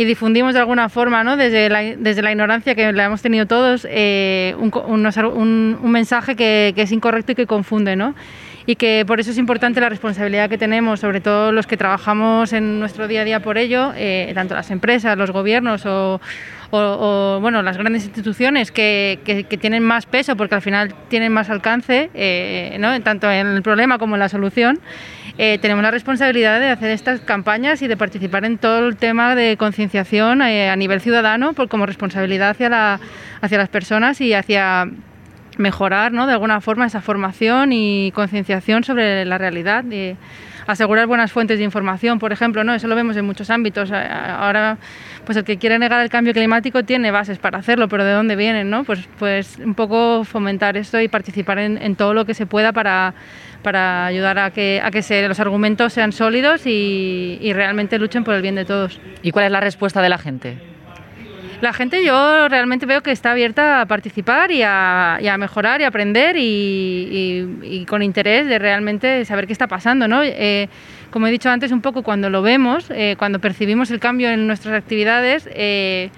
y 0.01 0.05
difundimos 0.05 0.55
de 0.55 0.59
alguna 0.59 0.89
forma, 0.89 1.23
¿no? 1.23 1.37
desde, 1.37 1.69
la, 1.69 1.81
desde 1.81 2.23
la 2.23 2.31
ignorancia 2.31 2.73
que 2.73 2.91
la 2.91 3.05
hemos 3.05 3.21
tenido 3.21 3.45
todos, 3.45 3.85
eh, 3.87 4.55
un, 4.57 4.71
un, 4.73 5.91
mensaje 5.91 6.35
que, 6.35 6.73
que, 6.75 6.81
es 6.81 6.91
incorrecto 6.91 7.33
y 7.33 7.35
que 7.35 7.45
confunde. 7.45 7.95
¿no? 7.95 8.15
Y 8.65 8.77
que 8.77 9.03
por 9.05 9.19
eso 9.19 9.29
es 9.29 9.37
importante 9.37 9.79
la 9.79 9.89
responsabilidad 9.89 10.49
que 10.49 10.57
tenemos, 10.57 10.99
sobre 10.99 11.21
todo 11.21 11.51
los 11.51 11.67
que 11.67 11.77
trabajamos 11.77 12.51
en 12.51 12.79
nuestro 12.79 13.07
día 13.07 13.21
a 13.21 13.25
día 13.25 13.41
por 13.41 13.59
ello, 13.59 13.91
eh, 13.95 14.31
tanto 14.33 14.55
las 14.55 14.71
empresas, 14.71 15.15
los 15.19 15.29
gobiernos 15.29 15.85
o, 15.85 16.19
o, 16.71 17.37
bueno, 17.39 17.61
las 17.61 17.77
grandes 17.77 18.03
instituciones 18.05 18.71
que, 18.71 19.19
que, 19.23 19.43
tienen 19.57 19.83
más 19.83 20.07
peso 20.07 20.35
porque 20.35 20.55
al 20.55 20.63
final 20.63 20.95
tienen 21.09 21.31
más 21.31 21.51
alcance, 21.51 22.09
eh, 22.15 22.75
¿no? 22.79 22.99
tanto 23.01 23.29
en 23.29 23.45
el 23.45 23.61
problema 23.61 23.99
como 23.99 24.15
en 24.15 24.19
la 24.19 24.29
solución. 24.29 24.79
Eh, 25.37 25.57
tenemos 25.61 25.83
la 25.83 25.91
responsabilidad 25.91 26.59
de 26.59 26.69
hacer 26.69 26.91
estas 26.91 27.21
campañas 27.21 27.81
y 27.81 27.87
de 27.87 27.97
participar 27.97 28.45
en 28.45 28.57
todo 28.57 28.87
el 28.87 28.97
tema 28.97 29.35
de 29.35 29.57
concienciación 29.57 30.41
eh, 30.41 30.69
a 30.69 30.75
nivel 30.75 31.01
ciudadano 31.01 31.53
por, 31.53 31.69
como 31.69 31.85
responsabilidad 31.85 32.49
hacia, 32.51 32.69
la, 32.69 32.99
hacia 33.41 33.57
las 33.57 33.69
personas 33.69 34.21
y 34.21 34.33
hacia 34.33 34.89
mejorar 35.57 36.11
¿no? 36.11 36.27
de 36.27 36.33
alguna 36.33 36.61
forma 36.61 36.85
esa 36.85 37.01
formación 37.01 37.71
y 37.73 38.11
concienciación 38.11 38.83
sobre 38.83 39.25
la 39.25 39.37
realidad. 39.37 39.83
Asegurar 40.67 41.07
buenas 41.07 41.31
fuentes 41.31 41.57
de 41.57 41.63
información, 41.63 42.19
por 42.19 42.31
ejemplo, 42.31 42.63
¿no? 42.63 42.73
eso 42.73 42.87
lo 42.87 42.95
vemos 42.95 43.17
en 43.17 43.25
muchos 43.25 43.49
ámbitos. 43.49 43.91
Ahora, 43.91 44.77
pues 45.25 45.37
el 45.37 45.43
que 45.43 45.57
quiere 45.57 45.79
negar 45.79 46.01
el 46.01 46.09
cambio 46.09 46.33
climático 46.33 46.83
tiene 46.83 47.11
bases 47.11 47.37
para 47.37 47.59
hacerlo, 47.59 47.87
pero 47.87 48.03
¿de 48.03 48.11
dónde 48.13 48.35
vienen? 48.35 48.69
¿no? 48.69 48.83
Pues, 48.83 49.07
pues 49.19 49.57
un 49.57 49.75
poco 49.75 50.23
fomentar 50.23 50.77
esto 50.77 50.99
y 50.99 51.07
participar 51.07 51.59
en, 51.59 51.81
en 51.81 51.95
todo 51.95 52.13
lo 52.13 52.25
que 52.25 52.33
se 52.33 52.45
pueda 52.45 52.71
para 52.71 53.13
para 53.61 54.07
ayudar 54.07 54.39
a 54.39 54.49
que, 54.49 54.81
a 54.83 54.89
que 54.89 55.03
se, 55.03 55.27
los 55.27 55.39
argumentos 55.39 55.93
sean 55.93 56.11
sólidos 56.11 56.65
y, 56.65 57.37
y 57.41 57.53
realmente 57.53 57.99
luchen 57.99 58.23
por 58.23 58.33
el 58.33 58.41
bien 58.41 58.55
de 58.55 58.65
todos. 58.65 58.99
¿Y 59.21 59.31
cuál 59.31 59.45
es 59.45 59.51
la 59.51 59.59
respuesta 59.59 60.01
de 60.01 60.09
la 60.09 60.17
gente? 60.17 60.70
La 61.61 61.73
gente 61.73 62.03
yo 62.03 62.49
realmente 62.49 62.87
veo 62.87 63.01
que 63.01 63.11
está 63.11 63.31
abierta 63.31 63.81
a 63.81 63.85
participar 63.85 64.51
y 64.51 64.63
a, 64.63 65.35
mejorar 65.37 65.79
y 65.79 65.83
aprender 65.83 66.35
y, 66.37 67.85
con 67.87 68.01
interés 68.01 68.47
de 68.47 68.57
realmente 68.57 69.23
saber 69.25 69.45
qué 69.45 69.53
está 69.53 69.67
pasando. 69.67 70.07
¿no? 70.07 70.23
Eh, 70.23 70.69
como 71.11 71.27
he 71.27 71.31
dicho 71.31 71.51
antes, 71.51 71.71
un 71.71 71.81
poco 71.81 72.01
cuando 72.01 72.31
lo 72.31 72.41
vemos, 72.41 72.89
eh, 72.89 73.15
cuando 73.19 73.37
percibimos 73.37 73.91
el 73.91 73.99
cambio 73.99 74.31
en 74.31 74.47
nuestras 74.47 74.73
actividades, 74.73 75.47
eh, 75.53 76.09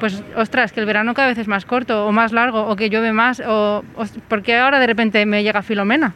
pues 0.00 0.22
ostras, 0.34 0.72
que 0.72 0.80
el 0.80 0.86
verano 0.86 1.12
cada 1.12 1.28
vez 1.28 1.36
es 1.36 1.46
más 1.46 1.66
corto 1.66 2.06
o 2.06 2.12
más 2.12 2.32
largo 2.32 2.62
o 2.62 2.74
que 2.74 2.88
llueve 2.88 3.12
más 3.12 3.40
o, 3.40 3.84
o 3.96 4.04
porque 4.28 4.56
ahora 4.56 4.80
de 4.80 4.86
repente 4.86 5.26
me 5.26 5.42
llega 5.42 5.60
Filomena. 5.60 6.14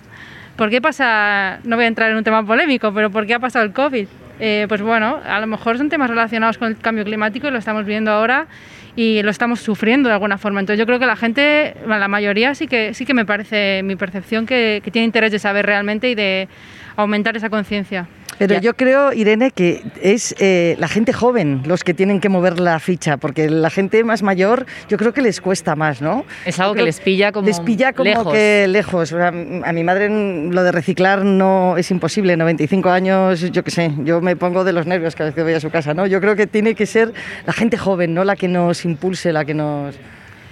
¿Por 0.57 0.71
qué 0.71 0.81
pasa, 0.81 1.59
no 1.65 1.77
voy 1.77 1.85
a 1.85 1.89
entrar 1.89 2.11
en 2.11 2.17
un 2.17 2.25
tema 2.25 2.47
polémico, 2.47 2.95
pero 2.95 3.11
por 3.11 3.27
qué 3.27 3.35
ha 3.35 3.39
pasado 3.39 3.65
el 3.67 3.73
COVID? 3.73 4.07
Eh, 4.43 4.65
pues 4.69 4.81
bueno, 4.81 5.21
a 5.23 5.39
lo 5.39 5.47
mejor 5.47 5.77
son 5.77 5.91
temas 5.91 6.09
relacionados 6.09 6.57
con 6.57 6.69
el 6.69 6.79
cambio 6.79 7.05
climático 7.05 7.47
y 7.47 7.51
lo 7.51 7.59
estamos 7.59 7.85
viendo 7.85 8.11
ahora 8.11 8.47
y 8.97 9.23
lo 9.23 9.31
estamos 9.31 9.61
sufriendo 9.61 10.09
de 10.09 10.15
alguna 10.15 10.39
forma. 10.39 10.61
Entonces 10.61 10.79
yo 10.79 10.87
creo 10.87 10.99
que 10.99 11.07
la 11.07 11.17
gente, 11.17 11.75
la 11.87 12.09
mayoría 12.09 12.55
sí 12.55 12.67
que, 12.67 12.95
sí 12.95 13.05
que 13.05 13.13
me 13.13 13.27
parece 13.27 13.83
mi 13.85 13.97
percepción 13.97 14.47
que, 14.47 14.81
que 14.83 14.91
tiene 14.91 15.05
interés 15.05 15.31
de 15.31 15.39
saber 15.39 15.67
realmente 15.67 16.11
y 16.11 16.15
de 16.15 16.49
aumentar 16.97 17.37
esa 17.37 17.51
conciencia. 17.51 18.07
Pero 18.39 18.59
yo 18.59 18.73
creo, 18.75 19.13
Irene, 19.13 19.51
que 19.51 19.83
es 20.01 20.35
eh, 20.39 20.75
la 20.79 20.89
gente 20.89 21.13
joven 21.13 21.61
los 21.67 21.85
que 21.85 21.93
tienen 21.93 22.21
que 22.21 22.31
mover 22.31 22.59
la 22.59 22.79
ficha, 22.79 23.19
porque 23.19 23.51
la 23.51 23.69
gente 23.69 24.03
más 24.03 24.23
mayor 24.23 24.65
yo 24.89 24.97
creo 24.97 25.13
que 25.13 25.21
les 25.21 25.43
cuesta 25.43 25.77
más, 25.77 26.01
¿no? 26.01 26.25
Es 26.47 26.59
algo 26.59 26.73
que 26.75 26.83
les 26.83 27.01
pilla 27.01 27.33
como 27.33 27.47
Les 27.47 27.61
pilla 27.61 27.93
como 27.93 28.09
lejos. 28.09 28.33
que 28.33 28.67
lejos. 28.67 29.13
O 29.13 29.17
sea, 29.19 29.29
a 29.29 29.73
mi 29.75 29.85
madre 29.85 30.09
lo 30.09 30.63
de 30.63 30.73
reciclar 30.73 31.23
no 31.23 31.77
es 31.77 31.91
imposible. 31.91 32.35
95 32.39 32.89
años, 32.89 33.41
yo 33.53 33.63
qué 33.63 33.71
sé, 33.71 33.93
yo 34.05 34.23
me 34.23 34.37
pongo 34.37 34.65
de 34.65 34.73
los 34.73 34.87
nervios 34.87 35.15
cada 35.17 35.29
vez 35.29 35.35
que 35.35 35.43
voy 35.43 35.53
a 35.53 35.61
su 35.61 35.69
casa, 35.69 35.93
¿no? 35.93 36.07
Yo 36.07 36.19
creo 36.23 36.35
que 36.35 36.47
tiene 36.47 36.75
que 36.75 36.87
ser 36.87 37.13
la 37.47 37.53
gente 37.53 37.77
joven, 37.77 38.15
¿no? 38.15 38.25
La 38.25 38.37
que 38.37 38.49
nos 38.49 38.87
impulse, 38.87 39.35
la 39.35 39.45
que 39.45 39.53
nos... 39.53 39.97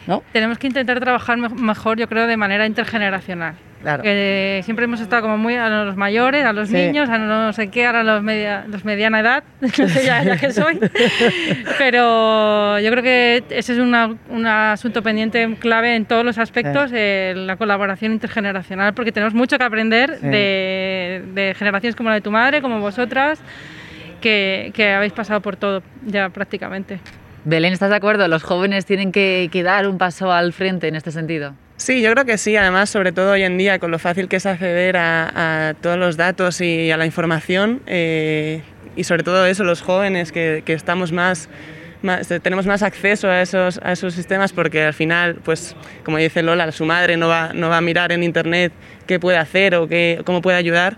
¿no? 0.07 0.23
Tenemos 0.35 0.59
que 0.59 0.67
intentar 0.67 1.01
trabajar 1.01 1.39
me- 1.39 1.49
mejor, 1.49 1.99
yo 1.99 2.07
creo, 2.07 2.27
de 2.27 2.37
manera 2.37 2.67
intergeneracional. 2.67 3.55
Claro. 3.83 4.03
Que 4.03 4.61
siempre 4.65 4.87
hemos 4.87 5.01
estado 5.01 5.23
como 5.23 5.39
muy 5.39 5.55
a 5.55 5.69
los 5.69 5.97
mayores, 5.97 6.45
a 6.45 6.53
los 6.53 6.69
Sí. 6.69 6.75
niños, 6.75 7.09
a 7.09 7.19
no 7.19 7.53
sé 7.53 7.69
qué, 7.71 7.87
ahora 7.87 8.01
a 8.01 8.03
los, 8.03 8.23
media, 8.23 8.65
los 8.69 8.85
mediana 8.85 9.21
edad, 9.21 9.45
no 9.61 9.69
sé 9.89 10.05
ya, 10.05 10.23
ya 10.25 10.37
que 10.37 10.53
soy. 10.53 10.81
Pero 11.79 12.79
yo 12.81 12.91
creo 12.91 13.03
que 13.03 13.45
ese 13.51 13.73
es 13.75 13.79
una- 13.79 14.17
un 14.31 14.47
asunto 14.47 15.03
pendiente 15.03 15.57
clave 15.61 15.95
en 15.97 16.07
todos 16.07 16.25
los 16.25 16.39
aspectos, 16.39 16.91
eh, 16.95 17.35
la 17.37 17.57
colaboración 17.57 18.13
intergeneracional, 18.13 18.95
porque 18.95 19.13
tenemos 19.13 19.35
mucho 19.35 19.59
que 19.59 19.65
aprender 19.65 20.19
Sí. 20.21 20.27
de, 20.27 21.23
de 21.35 21.55
generaciones 21.57 21.95
como 21.97 22.09
la 22.09 22.17
de 22.17 22.21
tu 22.21 22.31
madre, 22.31 22.61
como 22.63 22.81
vosotras, 22.81 23.41
que, 24.21 24.73
que 24.75 24.93
habéis 24.93 25.13
pasado 25.13 25.41
por 25.41 25.57
todo 25.57 25.83
ya 26.07 26.29
prácticamente. 26.31 26.99
Belén, 27.45 27.73
¿estás 27.73 27.91
de 27.91 27.97
acuerdo? 27.97 28.27
Los 28.29 28.43
jóvenes 28.43 28.85
tienen 28.85 29.13
que, 29.13 29.49
que 29.53 29.63
dar 29.63 29.87
un 29.89 29.97
paso 29.99 30.33
al 30.33 30.53
frente 30.53 30.89
en 30.89 30.97
este 30.97 31.13
sentido. 31.13 31.55
Sí, 31.79 32.03
yo 32.03 32.11
creo 32.13 32.25
que 32.25 32.39
sí. 32.39 32.57
Además, 32.57 32.91
sobre 32.91 33.13
todo 33.13 33.33
hoy 33.33 33.45
en 33.45 33.57
día, 33.57 33.79
con 33.79 33.91
lo 33.91 33.99
fácil 33.99 34.29
que 34.29 34.37
es 34.37 34.47
acceder 34.47 34.97
a, 34.97 35.69
a 35.71 35.75
todos 35.75 35.97
los 35.97 36.17
datos 36.17 36.61
y 36.61 36.91
a 36.91 36.97
la 36.97 37.07
información, 37.07 37.81
eh, 37.87 38.63
y 38.97 39.05
sobre 39.05 39.23
todo 39.23 39.47
eso, 39.47 39.63
los 39.63 39.81
jóvenes 39.81 40.33
que, 40.33 40.63
que 40.67 40.73
estamos 40.73 41.13
más, 41.13 41.49
más- 42.03 42.27
tenemos 42.43 42.67
más 42.67 42.83
acceso 42.83 43.31
a 43.31 43.41
esos, 43.43 43.79
a 43.85 43.93
esos 43.93 44.13
sistemas, 44.15 44.53
porque 44.53 44.83
al 44.83 44.93
final, 44.93 45.37
pues, 45.45 45.77
como 46.05 46.19
dice 46.19 46.43
Lola, 46.43 46.71
su 46.73 46.85
madre 46.85 47.17
no 47.17 47.29
va, 47.29 47.53
no 47.55 47.69
va 47.69 47.77
a 47.77 47.81
mirar 47.81 48.11
en 48.11 48.25
internet 48.25 48.73
qué 49.07 49.21
puede 49.21 49.39
hacer 49.39 49.77
o 49.77 49.87
qué, 49.87 50.21
cómo 50.25 50.43
puede 50.43 50.57
ayudar. 50.57 50.97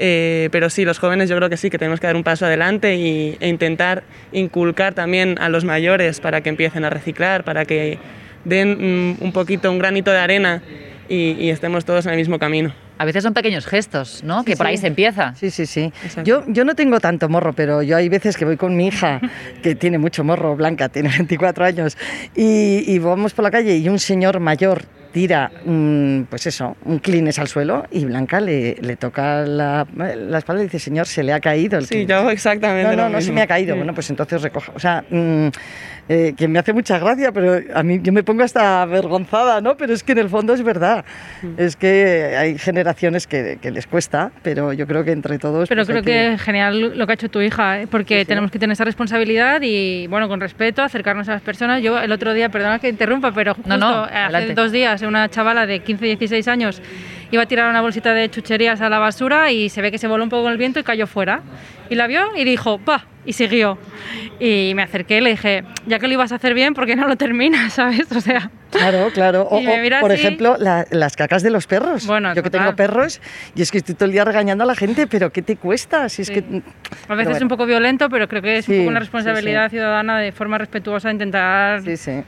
Eh, 0.00 0.48
pero 0.52 0.68
sí, 0.70 0.84
los 0.84 0.98
jóvenes 0.98 1.28
yo 1.30 1.36
creo 1.36 1.48
que 1.48 1.56
sí, 1.56 1.70
que 1.70 1.78
tenemos 1.78 2.00
que 2.00 2.06
dar 2.06 2.14
un 2.16 2.22
paso 2.22 2.44
adelante 2.46 2.94
y, 2.96 3.36
e 3.40 3.48
intentar 3.48 4.04
inculcar 4.30 4.92
también 4.94 5.36
a 5.40 5.48
los 5.48 5.64
mayores 5.64 6.20
para 6.20 6.42
que 6.42 6.50
empiecen 6.50 6.84
a 6.84 6.90
reciclar, 6.90 7.42
para 7.44 7.64
que 7.64 7.98
den 8.48 9.16
un 9.20 9.32
poquito, 9.32 9.70
un 9.70 9.78
granito 9.78 10.10
de 10.10 10.18
arena 10.18 10.62
y, 11.08 11.32
y 11.32 11.50
estemos 11.50 11.84
todos 11.84 12.06
en 12.06 12.12
el 12.12 12.18
mismo 12.18 12.38
camino. 12.38 12.72
A 12.98 13.04
veces 13.04 13.22
son 13.22 13.32
pequeños 13.32 13.64
gestos, 13.64 14.24
¿no? 14.24 14.40
Sí, 14.40 14.46
que 14.46 14.56
por 14.56 14.66
sí. 14.66 14.70
ahí 14.70 14.76
se 14.76 14.88
empieza. 14.88 15.34
Sí, 15.36 15.50
sí, 15.50 15.66
sí. 15.66 15.92
Exacto. 16.02 16.24
Yo, 16.24 16.44
yo 16.48 16.64
no 16.64 16.74
tengo 16.74 16.98
tanto 16.98 17.28
morro, 17.28 17.52
pero 17.52 17.80
yo 17.82 17.96
hay 17.96 18.08
veces 18.08 18.36
que 18.36 18.44
voy 18.44 18.56
con 18.56 18.76
mi 18.76 18.88
hija, 18.88 19.20
que 19.62 19.76
tiene 19.76 19.98
mucho 19.98 20.24
morro, 20.24 20.56
Blanca, 20.56 20.88
tiene 20.88 21.08
24 21.10 21.64
años, 21.64 21.96
y, 22.34 22.82
y 22.86 22.98
vamos 22.98 23.34
por 23.34 23.44
la 23.44 23.52
calle 23.52 23.76
y 23.76 23.88
un 23.88 24.00
señor 24.00 24.40
mayor 24.40 24.82
tira, 25.12 25.50
mm, 25.64 26.22
pues 26.24 26.46
eso, 26.46 26.76
un 26.84 26.98
clines 26.98 27.38
al 27.38 27.48
suelo 27.48 27.84
y 27.90 28.04
Blanca 28.04 28.40
le, 28.40 28.76
le 28.80 28.96
toca 28.96 29.42
la, 29.46 29.86
la 29.96 30.38
espalda 30.38 30.62
y 30.62 30.66
dice, 30.66 30.78
señor, 30.78 31.06
se 31.06 31.22
le 31.22 31.32
ha 31.32 31.40
caído 31.40 31.78
el 31.78 31.84
Sí, 31.86 31.90
clines". 31.90 32.08
yo 32.08 32.16
hago 32.16 32.30
exactamente 32.30 32.90
No, 32.90 32.96
lo 32.96 33.02
no, 33.04 33.08
no 33.16 33.20
se 33.20 33.32
me 33.32 33.42
ha 33.42 33.46
caído. 33.46 33.74
Sí. 33.74 33.78
Bueno, 33.78 33.94
pues 33.94 34.10
entonces 34.10 34.42
recoja. 34.42 34.72
O 34.74 34.78
sea, 34.80 35.04
mm, 35.08 35.48
eh, 36.10 36.32
que 36.36 36.48
me 36.48 36.58
hace 36.58 36.72
mucha 36.72 36.98
gracia, 36.98 37.32
pero 37.32 37.60
a 37.74 37.82
mí 37.82 38.00
yo 38.02 38.12
me 38.12 38.22
pongo 38.22 38.42
hasta 38.42 38.80
avergonzada, 38.82 39.60
¿no? 39.60 39.76
Pero 39.76 39.92
es 39.92 40.02
que 40.02 40.12
en 40.12 40.18
el 40.18 40.28
fondo 40.30 40.54
es 40.54 40.62
verdad. 40.62 41.04
Mm. 41.42 41.48
Es 41.58 41.76
que 41.76 42.34
hay 42.38 42.56
generaciones 42.58 43.26
que, 43.26 43.58
que 43.60 43.70
les 43.70 43.86
cuesta, 43.86 44.30
pero 44.42 44.72
yo 44.72 44.86
creo 44.86 45.04
que 45.04 45.12
entre 45.12 45.38
todos. 45.38 45.68
Pero 45.68 45.84
pues, 45.84 45.88
creo 45.88 46.02
que 46.02 46.32
es 46.34 46.40
genial 46.42 46.96
lo 46.98 47.06
que 47.06 47.12
ha 47.12 47.14
hecho 47.14 47.28
tu 47.28 47.40
hija, 47.42 47.82
¿eh? 47.82 47.86
porque 47.86 48.14
Sí, 48.16 48.20
sí. 48.20 48.26
tenemos 48.26 48.50
que 48.50 48.58
tener 48.58 48.72
esa 48.72 48.84
responsabilidad 48.84 49.60
y, 49.62 50.06
bueno, 50.06 50.28
con 50.28 50.40
respeto, 50.40 50.82
acercarnos 50.82 51.28
a 51.28 51.32
las 51.32 51.42
personas. 51.42 51.82
Yo 51.82 51.98
el 51.98 52.10
otro 52.12 52.32
día, 52.32 52.48
perdona 52.48 52.78
que 52.78 52.88
interrumpa, 52.88 53.32
pero 53.32 53.54
justo 53.54 53.68
No, 53.68 53.76
no, 53.76 54.04
hace 54.04 54.14
adelante. 54.14 54.54
dos 54.54 54.72
días 54.72 54.97
una 55.06 55.28
chavala 55.28 55.66
de 55.66 55.80
15, 55.80 56.04
16 56.04 56.48
años 56.48 56.82
iba 57.30 57.42
a 57.42 57.46
tirar 57.46 57.68
una 57.68 57.82
bolsita 57.82 58.14
de 58.14 58.30
chucherías 58.30 58.80
a 58.80 58.88
la 58.88 58.98
basura 58.98 59.52
y 59.52 59.68
se 59.68 59.82
ve 59.82 59.90
que 59.90 59.98
se 59.98 60.08
voló 60.08 60.24
un 60.24 60.30
poco 60.30 60.44
con 60.44 60.52
el 60.52 60.58
viento 60.58 60.80
y 60.80 60.82
cayó 60.82 61.06
fuera. 61.06 61.42
Y 61.90 61.94
la 61.94 62.06
vio 62.06 62.34
y 62.36 62.44
dijo, 62.44 62.78
pa, 62.78 63.04
y 63.26 63.32
siguió. 63.34 63.78
Y 64.40 64.72
me 64.74 64.82
acerqué 64.82 65.18
y 65.18 65.20
le 65.20 65.30
dije, 65.30 65.64
ya 65.86 65.98
que 65.98 66.06
lo 66.06 66.14
ibas 66.14 66.32
a 66.32 66.36
hacer 66.36 66.54
bien, 66.54 66.72
¿por 66.74 66.86
qué 66.86 66.96
no 66.96 67.06
lo 67.06 67.16
terminas, 67.16 67.72
sabes? 67.74 68.10
O 68.12 68.20
sea, 68.20 68.50
Claro, 68.70 69.08
claro. 69.14 69.42
O, 69.50 69.58
o, 69.58 69.62
por 70.00 70.12
así. 70.12 70.20
ejemplo, 70.20 70.56
la- 70.58 70.86
las 70.90 71.16
cacas 71.16 71.42
de 71.42 71.50
los 71.50 71.66
perros. 71.66 72.06
Bueno, 72.06 72.28
yo 72.34 72.42
que 72.42 72.50
total. 72.50 72.60
tengo 72.66 72.76
perros 72.76 73.20
y 73.54 73.62
es 73.62 73.70
que 73.70 73.78
estoy 73.78 73.94
todo 73.94 74.04
el 74.06 74.12
día 74.12 74.24
regañando 74.24 74.64
a 74.64 74.66
la 74.66 74.74
gente, 74.74 75.06
pero 75.06 75.30
¿qué 75.32 75.40
te 75.42 75.56
cuesta? 75.56 76.08
Si 76.08 76.22
es 76.22 76.28
Sí. 76.28 76.34
que. 76.34 76.38
A 76.40 76.44
veces 76.44 76.62
Pero 77.08 77.20
es 77.20 77.26
bueno. 77.28 77.44
un 77.44 77.48
poco 77.48 77.66
violento, 77.66 78.08
pero 78.10 78.28
creo 78.28 78.40
que 78.42 78.58
es 78.58 78.68
un 78.68 78.74
Sí, 78.74 78.80
poco 78.80 78.90
una 78.90 79.00
responsabilidad 79.00 79.64
sí. 79.66 79.76
ciudadana 79.76 80.18
de 80.18 80.32
forma 80.32 80.58
respetuosa 80.58 81.10
intentar 81.10 81.82
Sí, 81.82 81.96
sí. 81.96 82.22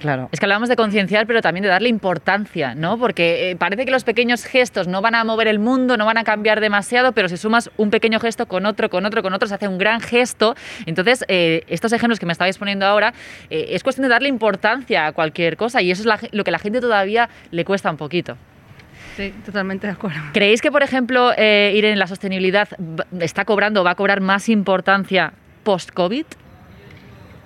Claro. 0.00 0.28
Es 0.32 0.40
que 0.40 0.46
hablábamos 0.46 0.68
de 0.68 0.76
concienciar, 0.76 1.26
pero 1.26 1.40
también 1.40 1.62
de 1.62 1.68
darle 1.68 1.88
importancia, 1.88 2.74
¿no? 2.74 2.98
Porque 2.98 3.50
eh, 3.50 3.56
parece 3.56 3.84
que 3.84 3.90
los 3.90 4.04
pequeños 4.04 4.44
gestos 4.44 4.88
no 4.88 5.00
van 5.00 5.14
a 5.14 5.24
mover 5.24 5.48
el 5.48 5.58
mundo, 5.58 5.96
no 5.96 6.04
van 6.04 6.18
a 6.18 6.24
cambiar 6.24 6.60
demasiado, 6.60 7.12
pero 7.12 7.28
si 7.28 7.36
sumas 7.36 7.70
un 7.76 7.90
pequeño 7.90 8.20
gesto 8.20 8.46
con 8.46 8.66
otro, 8.66 8.90
con 8.90 9.06
otro, 9.06 9.22
con 9.22 9.32
otro, 9.32 9.48
se 9.48 9.54
hace 9.54 9.68
un 9.68 9.78
gran 9.78 10.00
gesto. 10.00 10.54
Entonces, 10.84 11.24
eh, 11.28 11.64
estos 11.68 11.92
ejemplos 11.92 12.18
que 12.18 12.26
me 12.26 12.32
estabais 12.32 12.58
poniendo 12.58 12.86
ahora, 12.86 13.14
eh, 13.50 13.68
es 13.70 13.82
cuestión 13.82 14.02
de 14.02 14.08
darle 14.08 14.28
importancia 14.28 15.06
a 15.06 15.12
cualquier 15.12 15.56
cosa 15.56 15.80
y 15.82 15.90
eso 15.90 16.02
es 16.02 16.06
la 16.06 16.18
lo 16.32 16.44
que 16.44 16.50
a 16.50 16.52
la 16.52 16.58
gente 16.58 16.80
todavía 16.80 17.28
le 17.50 17.64
cuesta 17.64 17.90
un 17.90 17.96
poquito. 17.96 18.36
Sí, 19.16 19.32
totalmente 19.44 19.86
de 19.86 19.94
acuerdo. 19.94 20.18
¿Creéis 20.34 20.60
que, 20.60 20.70
por 20.70 20.82
ejemplo, 20.82 21.32
eh, 21.36 21.72
Irene, 21.74 21.96
la 21.96 22.06
sostenibilidad 22.06 22.68
está 23.20 23.46
cobrando, 23.46 23.82
va 23.82 23.92
a 23.92 23.94
cobrar 23.94 24.20
más 24.20 24.48
importancia 24.48 25.32
post-COVID? 25.64 26.26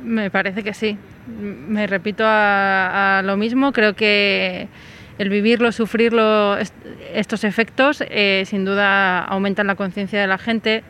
Me 0.02 0.30
parece 0.30 0.64
que 0.64 0.74
sí. 0.74 0.98
Me 1.38 1.86
repito 1.86 2.24
a, 2.26 3.22
lo 3.24 3.36
mismo. 3.36 3.72
Creo 3.72 3.94
que 3.94 4.68
el 5.18 5.28
vivirlo, 5.28 5.72
sufrirlo, 5.72 6.56
est- 6.58 6.74
estos 7.14 7.44
efectos, 7.44 8.02
eh, 8.08 8.44
sin 8.46 8.64
duda 8.64 9.20
aumentan 9.24 9.66
la 9.66 9.74
conciencia 9.74 10.20
de 10.20 10.26
la 10.26 10.38
gente. 10.38 10.82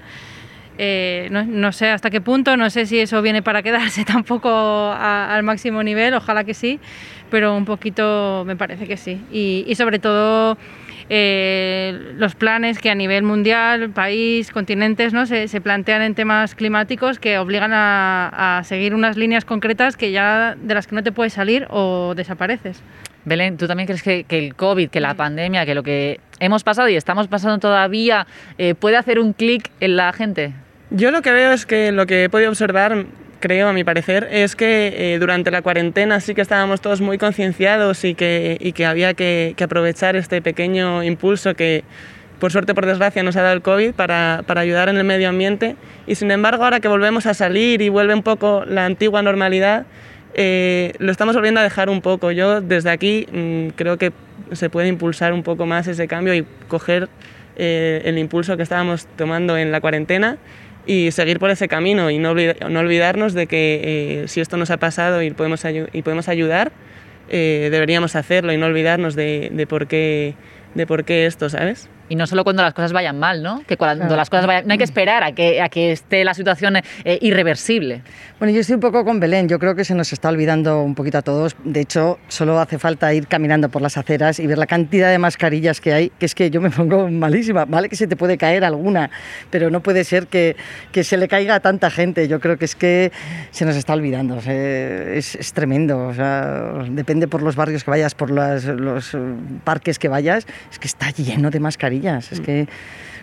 Eh, 0.78 1.28
no, 1.30 1.72
sé 1.72 1.90
hasta 1.90 2.08
qué 2.08 2.20
punto, 2.22 2.56
no 2.56 2.70
sé 2.70 2.86
si 2.86 2.98
eso 3.00 3.20
viene 3.20 3.42
para 3.42 3.62
quedarse 3.62 4.04
tampoco 4.06 4.92
al 4.96 5.42
máximo 5.42 5.82
nivel, 5.82 6.14
ojalá 6.14 6.44
que 6.44 6.54
sí, 6.54 6.80
pero 7.30 7.54
un 7.54 7.66
poquito 7.66 8.44
me 8.46 8.56
parece 8.56 8.86
que 8.86 8.96
sí. 8.96 9.20
Y 9.30 9.74
sobre 9.74 9.98
todo 9.98 10.56
eh, 11.12 12.14
los 12.16 12.36
planes 12.36 12.78
que 12.78 12.88
a 12.88 12.94
nivel 12.94 13.24
mundial, 13.24 13.90
país, 13.90 14.52
continentes, 14.52 15.12
¿no? 15.12 15.26
se, 15.26 15.48
se 15.48 15.60
plantean 15.60 16.02
en 16.02 16.14
temas 16.14 16.54
climáticos 16.54 17.18
que 17.18 17.36
obligan 17.36 17.72
a, 17.72 18.58
a 18.58 18.64
seguir 18.64 18.94
unas 18.94 19.16
líneas 19.16 19.44
concretas 19.44 19.96
que 19.96 20.12
ya 20.12 20.54
de 20.54 20.72
las 20.72 20.86
que 20.86 20.94
no 20.94 21.02
te 21.02 21.10
puedes 21.10 21.32
salir 21.32 21.66
o 21.68 22.14
desapareces. 22.14 22.80
Belén, 23.24 23.56
¿tú 23.56 23.66
también 23.66 23.86
crees 23.88 24.04
que, 24.04 24.22
que 24.22 24.38
el 24.38 24.54
COVID, 24.54 24.88
que 24.88 25.00
la 25.00 25.14
pandemia, 25.14 25.66
que 25.66 25.74
lo 25.74 25.82
que 25.82 26.20
hemos 26.38 26.62
pasado 26.62 26.88
y 26.88 26.94
estamos 26.94 27.26
pasando 27.26 27.58
todavía, 27.58 28.26
eh, 28.56 28.74
puede 28.74 28.96
hacer 28.96 29.18
un 29.18 29.32
clic 29.32 29.70
en 29.80 29.96
la 29.96 30.12
gente? 30.12 30.52
Yo 30.90 31.10
lo 31.10 31.22
que 31.22 31.32
veo 31.32 31.52
es 31.52 31.66
que 31.66 31.92
lo 31.92 32.06
que 32.06 32.24
he 32.24 32.28
podido 32.28 32.50
observar, 32.50 33.04
creo 33.40 33.68
a 33.68 33.72
mi 33.72 33.84
parecer, 33.84 34.28
es 34.30 34.54
que 34.54 35.14
eh, 35.14 35.18
durante 35.18 35.50
la 35.50 35.62
cuarentena 35.62 36.20
sí 36.20 36.34
que 36.34 36.42
estábamos 36.42 36.80
todos 36.80 37.00
muy 37.00 37.18
concienciados 37.18 38.04
y 38.04 38.14
que, 38.14 38.56
y 38.60 38.72
que 38.72 38.86
había 38.86 39.14
que, 39.14 39.54
que 39.56 39.64
aprovechar 39.64 40.14
este 40.16 40.42
pequeño 40.42 41.02
impulso 41.02 41.54
que 41.54 41.84
por 42.40 42.50
suerte, 42.50 42.74
por 42.74 42.86
desgracia, 42.86 43.22
nos 43.22 43.36
ha 43.36 43.42
dado 43.42 43.54
el 43.54 43.60
COVID 43.60 43.92
para, 43.92 44.42
para 44.46 44.62
ayudar 44.62 44.88
en 44.88 44.96
el 44.96 45.04
medio 45.04 45.28
ambiente. 45.28 45.76
Y 46.06 46.14
sin 46.14 46.30
embargo, 46.30 46.64
ahora 46.64 46.80
que 46.80 46.88
volvemos 46.88 47.26
a 47.26 47.34
salir 47.34 47.82
y 47.82 47.90
vuelve 47.90 48.14
un 48.14 48.22
poco 48.22 48.64
la 48.66 48.86
antigua 48.86 49.20
normalidad, 49.20 49.84
eh, 50.32 50.94
lo 50.98 51.12
estamos 51.12 51.34
volviendo 51.36 51.60
a 51.60 51.62
dejar 51.62 51.90
un 51.90 52.00
poco. 52.00 52.30
Yo 52.32 52.62
desde 52.62 52.90
aquí 52.90 53.26
mm, 53.30 53.68
creo 53.76 53.98
que 53.98 54.12
se 54.52 54.70
puede 54.70 54.88
impulsar 54.88 55.34
un 55.34 55.42
poco 55.42 55.66
más 55.66 55.86
ese 55.86 56.08
cambio 56.08 56.34
y 56.34 56.46
coger 56.66 57.10
eh, 57.56 58.00
el 58.06 58.16
impulso 58.16 58.56
que 58.56 58.62
estábamos 58.62 59.06
tomando 59.16 59.58
en 59.58 59.70
la 59.70 59.82
cuarentena 59.82 60.38
y 60.86 61.10
seguir 61.12 61.38
por 61.38 61.50
ese 61.50 61.68
camino 61.68 62.10
y 62.10 62.18
no, 62.18 62.34
no 62.34 62.80
olvidarnos 62.80 63.34
de 63.34 63.46
que 63.46 63.80
eh, 64.22 64.28
si 64.28 64.40
esto 64.40 64.56
nos 64.56 64.70
ha 64.70 64.78
pasado 64.78 65.22
y 65.22 65.30
podemos, 65.30 65.64
y 65.92 66.02
podemos 66.02 66.28
ayudar, 66.28 66.72
eh, 67.28 67.68
deberíamos 67.70 68.16
hacerlo 68.16 68.52
y 68.52 68.56
no 68.56 68.66
olvidarnos 68.66 69.14
de, 69.14 69.50
de 69.52 69.66
por 69.66 69.86
qué, 69.86 70.34
de 70.74 70.86
por 70.86 71.04
qué 71.04 71.26
esto, 71.26 71.48
¿sabes? 71.48 71.88
Y 72.10 72.16
no 72.16 72.26
solo 72.26 72.42
cuando 72.42 72.64
las 72.64 72.74
cosas 72.74 72.92
vayan 72.92 73.20
mal, 73.20 73.40
¿no? 73.40 73.62
Que 73.68 73.76
cuando 73.76 74.16
las 74.16 74.28
cosas 74.28 74.44
vayan... 74.44 74.66
No 74.66 74.72
hay 74.72 74.78
que 74.78 74.84
esperar 74.84 75.22
a 75.22 75.30
que, 75.30 75.62
a 75.62 75.68
que 75.68 75.92
esté 75.92 76.24
la 76.24 76.34
situación 76.34 76.76
eh, 76.76 77.18
irreversible. 77.22 78.02
Bueno, 78.40 78.52
yo 78.52 78.62
estoy 78.62 78.74
un 78.74 78.80
poco 78.80 79.04
con 79.04 79.20
Belén. 79.20 79.48
Yo 79.48 79.60
creo 79.60 79.76
que 79.76 79.84
se 79.84 79.94
nos 79.94 80.12
está 80.12 80.28
olvidando 80.28 80.82
un 80.82 80.96
poquito 80.96 81.18
a 81.18 81.22
todos. 81.22 81.54
De 81.62 81.80
hecho, 81.80 82.18
solo 82.26 82.58
hace 82.58 82.80
falta 82.80 83.14
ir 83.14 83.28
caminando 83.28 83.68
por 83.68 83.80
las 83.80 83.96
aceras 83.96 84.40
y 84.40 84.48
ver 84.48 84.58
la 84.58 84.66
cantidad 84.66 85.08
de 85.08 85.18
mascarillas 85.18 85.80
que 85.80 85.92
hay, 85.92 86.10
que 86.18 86.26
es 86.26 86.34
que 86.34 86.50
yo 86.50 86.60
me 86.60 86.70
pongo 86.70 87.08
malísima. 87.08 87.64
Vale 87.64 87.88
que 87.88 87.94
se 87.94 88.08
te 88.08 88.16
puede 88.16 88.36
caer 88.36 88.64
alguna, 88.64 89.08
pero 89.50 89.70
no 89.70 89.80
puede 89.80 90.02
ser 90.02 90.26
que, 90.26 90.56
que 90.90 91.04
se 91.04 91.16
le 91.16 91.28
caiga 91.28 91.54
a 91.54 91.60
tanta 91.60 91.90
gente. 91.90 92.26
Yo 92.26 92.40
creo 92.40 92.58
que 92.58 92.64
es 92.64 92.74
que 92.74 93.12
se 93.52 93.64
nos 93.64 93.76
está 93.76 93.92
olvidando. 93.92 94.38
es, 94.38 95.36
es, 95.36 95.52
tremendo. 95.52 96.08
O 96.08 96.14
sea, 96.14 96.72
depende 96.90 97.28
por 97.28 97.40
los 97.40 97.54
barrios 97.54 97.84
que 97.84 97.90
vayas, 97.92 98.16
por 98.16 98.32
los, 98.32 98.64
los 98.64 99.16
parques 99.62 100.00
que 100.00 100.08
vayas, 100.08 100.44
es 100.72 100.80
que 100.80 100.88
está 100.88 101.10
lleno 101.10 101.50
de 101.50 101.60
mascarillas. 101.60 101.99
Es 102.08 102.40
que 102.40 102.66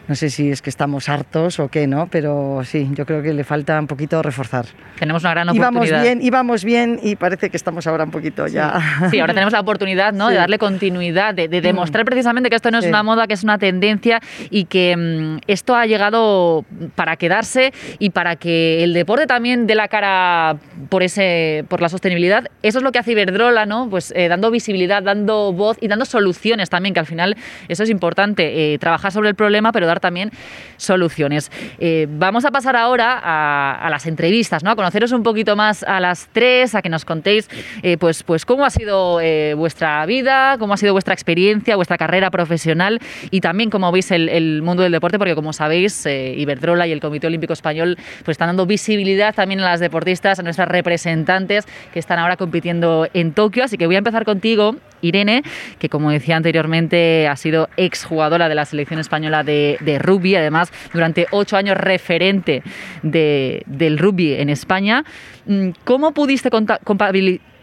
no 0.08 0.16
sé 0.16 0.30
si 0.30 0.52
es 0.52 0.62
que 0.62 0.70
estamos 0.70 1.10
hartos 1.10 1.60
o 1.60 1.68
qué, 1.68 1.86
¿no? 1.88 2.08
Pero 2.08 2.62
sí, 2.64 2.90
yo 2.94 3.06
creo 3.06 3.22
que 3.22 3.34
le 3.34 3.44
falta 3.44 3.80
un 3.80 3.88
poquito 3.88 4.22
reforzar. 4.22 4.66
Tenemos 5.00 5.24
una 5.24 5.32
gran 5.32 5.50
oportunidad. 5.50 5.72
Íbamos 5.72 6.04
bien, 6.04 6.22
íbamos 6.22 6.64
bien 6.64 7.00
y 7.04 7.16
parece 7.16 7.50
que 7.50 7.58
estamos 7.58 7.88
ahora 7.88 8.06
un 8.06 8.12
poquito 8.12 8.48
ya. 8.48 9.10
Sí, 9.12 9.20
ahora 9.20 9.34
tenemos 9.34 9.54
la 9.54 9.60
oportunidad, 9.60 10.14
¿no? 10.14 10.30
De 10.30 10.36
darle 10.36 10.58
continuidad, 10.58 11.34
de, 11.34 11.48
demostrar 11.48 12.04
mm. 12.04 12.08
precisamente 12.08 12.50
que 12.50 12.56
esto 12.56 12.72
no 12.72 12.80
es 12.80 12.86
una 12.86 13.04
moda, 13.04 13.28
que 13.28 13.34
es 13.34 13.44
una 13.44 13.58
tendencia 13.58 14.22
y 14.50 14.66
que 14.66 14.96
mm, 14.96 15.40
esto 15.48 15.76
ha 15.76 15.86
llegado 15.86 16.66
para 16.96 17.16
quedarse 17.18 17.74
y 18.00 18.12
para 18.12 18.36
que 18.36 18.84
el 18.84 18.94
deporte 18.94 19.28
también 19.28 19.68
dé 19.68 19.76
la 19.76 19.88
cara 19.88 20.58
por 20.90 21.04
ese, 21.04 21.66
por 21.68 21.82
la 21.82 21.90
sostenibilidad. 21.90 22.46
Eso 22.64 22.78
es 22.80 22.84
lo 22.84 22.92
que 22.92 23.00
hace 23.00 23.12
Iberdrola, 23.12 23.66
¿no? 23.66 23.90
Pues 23.90 24.14
eh, 24.16 24.28
dando 24.28 24.52
visibilidad, 24.52 25.04
dando 25.04 25.54
voz 25.54 25.78
y 25.82 25.88
dando 25.88 26.06
soluciones 26.06 26.70
también, 26.70 26.94
que 26.94 27.00
al 27.00 27.06
final 27.06 27.36
eso 27.68 27.84
es 27.84 27.90
importante, 27.90 28.74
eh, 28.74 28.78
trabajar 28.78 29.12
sobre 29.12 29.30
el 29.30 29.36
problema, 29.36 29.72
pero 29.72 29.88
dar 29.88 29.97
también 30.00 30.32
soluciones. 30.78 31.52
Eh, 31.80 32.08
vamos 32.10 32.46
a 32.46 32.52
pasar 32.52 32.76
ahora 32.76 33.20
a, 33.24 33.90
las 33.90 34.06
entrevistas, 34.06 34.64
¿no? 34.64 34.72
a 34.72 34.76
conoceros 34.76 35.12
un 35.12 35.24
poquito 35.24 35.56
más 35.56 35.84
a 35.84 36.00
las 36.00 36.30
tres, 36.32 36.76
a 36.76 36.82
que 36.82 36.90
nos 36.90 37.06
contéis 37.06 37.50
eh, 37.84 37.98
pues, 37.98 38.24
pues 38.24 38.46
cómo 38.46 38.66
ha 38.66 38.70
sido 38.70 39.20
eh, 39.22 39.54
vuestra 39.56 40.06
vida, 40.06 40.58
cómo 40.60 40.74
ha 40.74 40.78
sido 40.78 40.94
vuestra 40.94 41.14
experiencia, 41.14 41.76
vuestra 41.76 41.98
carrera 41.98 42.30
profesional 42.32 43.00
y 43.32 43.42
también 43.42 43.70
cómo 43.70 43.92
veis 43.92 44.12
el, 44.12 44.62
mundo 44.62 44.84
del 44.84 44.92
deporte, 44.92 45.18
porque 45.18 45.36
como 45.36 45.54
sabéis, 45.54 46.06
Iberdrola 46.06 46.88
y 46.88 46.92
el 46.92 47.00
Comité 47.00 47.28
Olímpico 47.28 47.54
Español 47.54 47.98
pues, 48.24 48.36
están 48.36 48.50
dando 48.50 48.66
visibilidad 48.66 49.34
también 49.34 49.60
a 49.62 49.70
las 49.70 49.80
deportistas, 49.80 50.40
a 50.40 50.44
nuestras 50.44 50.68
representantes 50.68 51.66
que 51.94 52.00
están 52.00 52.20
ahora 52.20 52.38
compitiendo 52.38 53.08
en 53.14 53.34
Tokio. 53.34 53.64
Así 53.64 53.78
que 53.78 53.86
voy 53.86 53.96
a 53.96 54.00
empezar 54.00 54.26
contigo, 54.26 54.76
Irene, 55.02 55.44
que 55.80 55.90
como 55.90 56.12
decía 56.12 56.36
anteriormente 56.38 57.28
ha 57.28 57.36
sido 57.36 57.70
exjugadora 57.78 58.50
de 58.50 58.56
la 58.56 58.66
selección 58.66 59.00
española 59.00 59.44
de 59.44 59.78
de 59.80 60.00
rugby, 60.00 60.36
además 60.36 60.72
durante 60.94 61.28
ocho 61.32 61.58
años 61.58 61.78
referente 61.78 62.64
del 63.04 63.98
rugby 63.98 64.34
en 64.34 64.50
España. 64.50 65.04
Mm, 65.46 65.70
¿Cómo 65.84 66.14
pudiste 66.14 66.50
compatibilizar? 66.50 67.58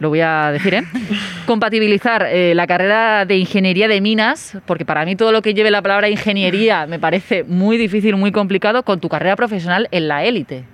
Lo 0.00 0.08
voy 0.08 0.20
a 0.20 0.50
decir, 0.50 0.74
¿eh? 0.74 0.82
Compatibilizar 1.46 2.26
eh, 2.28 2.52
la 2.54 2.66
carrera 2.66 3.24
de 3.26 3.36
ingeniería 3.36 3.86
de 3.86 4.00
minas, 4.00 4.58
porque 4.66 4.84
para 4.84 5.04
mí 5.04 5.14
todo 5.14 5.30
lo 5.30 5.40
que 5.40 5.54
lleve 5.54 5.70
la 5.70 5.82
palabra 5.82 6.08
ingeniería 6.08 6.86
me 6.86 6.98
parece 6.98 7.44
muy 7.44 7.78
difícil, 7.78 8.16
muy 8.16 8.32
complicado, 8.32 8.82
con 8.82 8.98
tu 8.98 9.08
carrera 9.08 9.36
profesional 9.36 9.86
en 9.92 10.08
la 10.08 10.24
élite. 10.24 10.64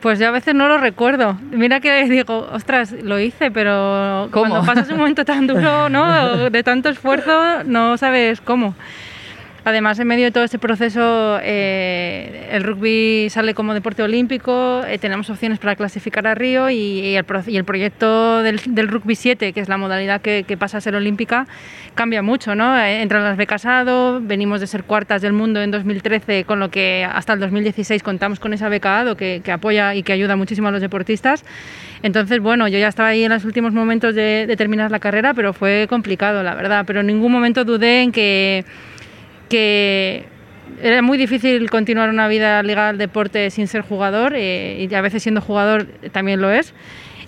Pues 0.00 0.18
yo 0.18 0.28
a 0.28 0.30
veces 0.30 0.54
no 0.54 0.68
lo 0.68 0.78
recuerdo. 0.78 1.36
Mira 1.50 1.80
que 1.80 2.04
digo, 2.04 2.48
ostras, 2.52 2.92
lo 2.92 3.18
hice, 3.18 3.50
pero 3.50 4.28
cuando 4.30 4.64
pasas 4.64 4.88
un 4.90 4.98
momento 4.98 5.24
tan 5.24 5.46
duro, 5.46 5.88
¿no? 5.88 6.50
De 6.50 6.62
tanto 6.62 6.88
esfuerzo, 6.88 7.64
no 7.64 7.96
sabes 7.96 8.40
cómo. 8.40 8.74
Además, 9.68 9.98
en 9.98 10.06
medio 10.06 10.24
de 10.24 10.30
todo 10.30 10.44
este 10.44 10.58
proceso, 10.58 11.38
eh, 11.42 12.48
el 12.52 12.64
rugby 12.64 13.28
sale 13.28 13.52
como 13.52 13.74
deporte 13.74 14.02
olímpico, 14.02 14.82
eh, 14.88 14.96
tenemos 14.96 15.28
opciones 15.28 15.58
para 15.58 15.76
clasificar 15.76 16.26
a 16.26 16.34
Río 16.34 16.70
y, 16.70 17.16
el, 17.16 17.64
proyecto 17.64 18.42
del, 18.42 18.88
rugby 18.88 19.14
7, 19.14 19.52
que 19.52 19.60
es 19.60 19.68
la 19.68 19.76
modalidad 19.76 20.22
que, 20.22 20.56
pasa 20.58 20.78
a 20.78 20.80
ser 20.80 20.94
olímpica, 20.94 21.46
cambia 21.94 22.22
mucho. 22.22 22.54
¿no? 22.54 22.78
Eh, 22.78 23.02
entran 23.02 23.22
las 23.22 23.36
becas 23.36 23.66
ADO, 23.66 24.20
venimos 24.22 24.62
de 24.62 24.66
ser 24.66 24.84
cuartas 24.84 25.20
del 25.20 25.34
mundo 25.34 25.60
en 25.60 25.70
2013, 25.70 26.44
con 26.44 26.60
lo 26.60 26.70
que 26.70 27.06
hasta 27.06 27.34
el 27.34 27.40
2016 27.40 28.02
contamos 28.02 28.40
con 28.40 28.54
esa 28.54 28.70
beca 28.70 29.00
ADO 29.00 29.18
que, 29.18 29.42
apoya 29.52 29.94
y 29.94 30.02
que 30.02 30.14
ayuda 30.14 30.34
muchísimo 30.34 30.68
a 30.68 30.70
los 30.70 30.80
deportistas. 30.80 31.44
Entonces, 32.02 32.40
bueno, 32.40 32.68
yo 32.68 32.78
ya 32.78 32.88
estaba 32.88 33.10
ahí 33.10 33.22
en 33.22 33.32
los 33.32 33.44
últimos 33.44 33.74
momentos 33.74 34.14
de, 34.14 34.46
de 34.46 34.56
terminar 34.56 34.90
la 34.90 34.98
carrera, 34.98 35.34
pero 35.34 35.52
fue 35.52 35.84
complicado, 35.90 36.42
la 36.42 36.54
verdad. 36.54 36.84
Pero 36.86 37.00
en 37.00 37.06
ningún 37.08 37.30
momento 37.30 37.66
dudé 37.66 38.00
en 38.00 38.12
que 38.12 38.64
que 39.48 40.24
era 40.82 41.02
muy 41.02 41.18
difícil 41.18 41.70
continuar 41.70 42.10
una 42.10 42.28
vida 42.28 42.62
ligada 42.62 42.90
al 42.90 42.98
deporte 42.98 43.50
sin 43.50 43.66
ser 43.66 43.82
jugador 43.82 44.34
eh, 44.36 44.86
y 44.88 44.94
a 44.94 45.00
veces 45.00 45.22
siendo 45.22 45.40
jugador 45.40 45.86
también 46.12 46.40
lo 46.40 46.50
es. 46.50 46.74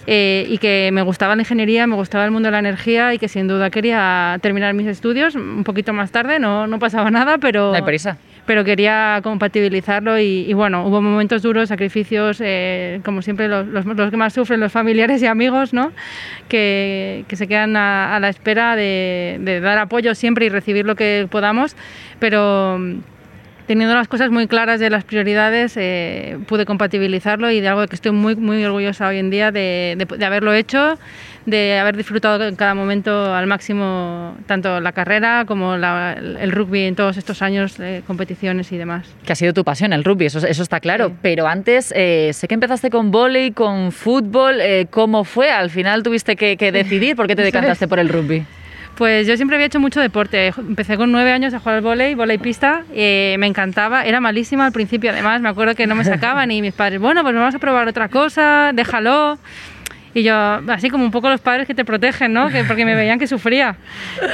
Eh, 0.06 0.46
y 0.48 0.58
que 0.58 0.90
me 0.92 1.02
gustaba 1.02 1.36
la 1.36 1.42
ingeniería, 1.42 1.86
me 1.86 1.94
gustaba 1.94 2.24
el 2.24 2.30
mundo 2.30 2.46
de 2.46 2.52
la 2.52 2.58
energía 2.58 3.12
y 3.12 3.18
que 3.18 3.28
sin 3.28 3.46
duda 3.46 3.70
quería 3.70 4.38
terminar 4.40 4.72
mis 4.72 4.86
estudios 4.86 5.34
un 5.34 5.62
poquito 5.62 5.92
más 5.92 6.10
tarde, 6.10 6.38
no, 6.38 6.66
no 6.66 6.78
pasaba 6.78 7.10
nada, 7.10 7.38
pero... 7.38 7.72
No 7.72 7.84
prisa 7.84 8.16
pero 8.46 8.64
quería 8.64 9.20
compatibilizarlo 9.22 10.18
y, 10.18 10.52
bueno, 10.54 10.86
hubo 10.86 11.00
momentos 11.00 11.42
duros, 11.42 11.68
sacrificios, 11.68 12.40
eh, 12.40 13.00
como 13.04 13.22
siempre 13.22 13.48
los, 13.48 13.66
los, 13.66 14.10
que 14.10 14.16
más 14.16 14.32
sufren, 14.32 14.60
los 14.60 14.72
familiares 14.72 15.22
y 15.22 15.26
amigos, 15.26 15.72
¿no? 15.72 15.92
que, 16.48 17.24
que 17.28 17.36
se 17.36 17.46
quedan 17.46 17.76
a, 17.76 18.18
la 18.20 18.28
espera 18.28 18.76
de, 18.76 19.38
de, 19.40 19.60
dar 19.60 19.78
apoyo 19.78 20.14
siempre 20.14 20.46
y 20.46 20.48
recibir 20.48 20.84
lo 20.84 20.94
que 20.96 21.28
podamos, 21.30 21.76
pero 22.18 22.78
teniendo 23.70 23.94
las 23.94 24.08
cosas 24.08 24.30
muy 24.30 24.48
claras 24.48 24.80
de 24.80 24.90
las 24.90 25.04
prioridades, 25.04 25.74
eh, 25.76 26.38
pude 26.48 26.66
compatibilizarlo 26.66 27.52
y 27.52 27.60
de 27.60 27.68
algo 27.68 27.86
que 27.86 27.94
estoy 27.94 28.10
muy, 28.10 28.34
muy 28.34 28.64
orgullosa 28.64 29.06
hoy 29.06 29.18
en 29.18 29.30
día 29.30 29.52
de, 29.52 29.96
de, 29.96 30.26
haberlo 30.26 30.52
hecho, 30.52 30.98
de 31.46 31.78
haber 31.78 31.96
disfrutado 31.96 32.48
en 32.48 32.56
cada 32.56 32.74
momento 32.74 33.32
al 33.32 33.46
máximo 33.46 34.34
tanto 34.46 34.80
la 34.80 34.90
carrera 34.90 35.44
como 35.46 35.76
el 35.76 36.50
rugby 36.50 36.80
en 36.82 36.96
todos 36.96 37.16
estos 37.16 37.42
años 37.42 37.78
de 37.78 38.02
competiciones 38.08 38.72
y 38.72 38.76
demás. 38.76 39.06
Que 39.24 39.34
ha 39.34 39.36
sido 39.36 39.54
tu 39.54 39.62
pasión 39.62 39.92
el 39.92 40.02
rugby, 40.02 40.26
eso, 40.26 40.44
eso 40.44 40.64
está 40.64 40.80
claro. 40.80 41.12
Pero 41.22 41.46
antes, 41.46 41.94
eh, 41.94 42.32
sé 42.32 42.48
que 42.48 42.54
empezaste 42.54 42.90
con 42.90 43.12
vóley, 43.12 43.52
con 43.52 43.92
fútbol. 43.92 44.60
Eh, 44.60 44.88
¿Cómo 44.90 45.22
fue? 45.22 45.52
Al 45.52 45.70
final 45.70 46.02
tuviste 46.02 46.34
que, 46.34 46.56
que 46.56 46.72
decidir 46.72 47.14
por 47.14 47.28
qué 47.28 47.36
te 47.36 47.42
decantaste 47.44 47.86
por 47.86 48.00
el 48.00 48.08
rugby. 48.08 48.44
Pues 49.00 49.26
yo 49.26 49.34
siempre 49.36 49.56
había 49.56 49.68
hecho 49.68 49.80
mucho 49.80 49.98
deporte. 49.98 50.52
Empecé 50.58 50.98
con 50.98 51.10
nueve 51.10 51.32
años 51.32 51.54
a 51.54 51.58
jugar 51.58 51.76
al 51.76 51.80
volei, 51.80 52.14
volei 52.14 52.36
pista, 52.36 52.84
me 52.92 53.46
encantaba. 53.46 54.04
Era 54.04 54.20
malísima 54.20 54.66
al 54.66 54.72
principio, 54.72 55.10
además, 55.10 55.40
me 55.40 55.48
acuerdo 55.48 55.74
que 55.74 55.86
no 55.86 55.94
me 55.94 56.04
sacaban 56.04 56.50
y 56.50 56.60
mis 56.60 56.74
padres, 56.74 57.00
bueno, 57.00 57.22
pues 57.22 57.34
vamos 57.34 57.54
a 57.54 57.58
probar 57.58 57.88
otra 57.88 58.10
cosa, 58.10 58.72
déjalo. 58.74 59.38
Y 60.12 60.22
yo, 60.22 60.34
así 60.34 60.90
como 60.90 61.04
un 61.04 61.10
poco 61.10 61.28
los 61.28 61.40
padres 61.40 61.66
que 61.66 61.74
te 61.74 61.84
protegen, 61.84 62.32
¿no? 62.32 62.48
Que, 62.48 62.64
porque 62.64 62.84
me 62.84 62.94
veían 62.94 63.18
que 63.18 63.26
sufría. 63.26 63.76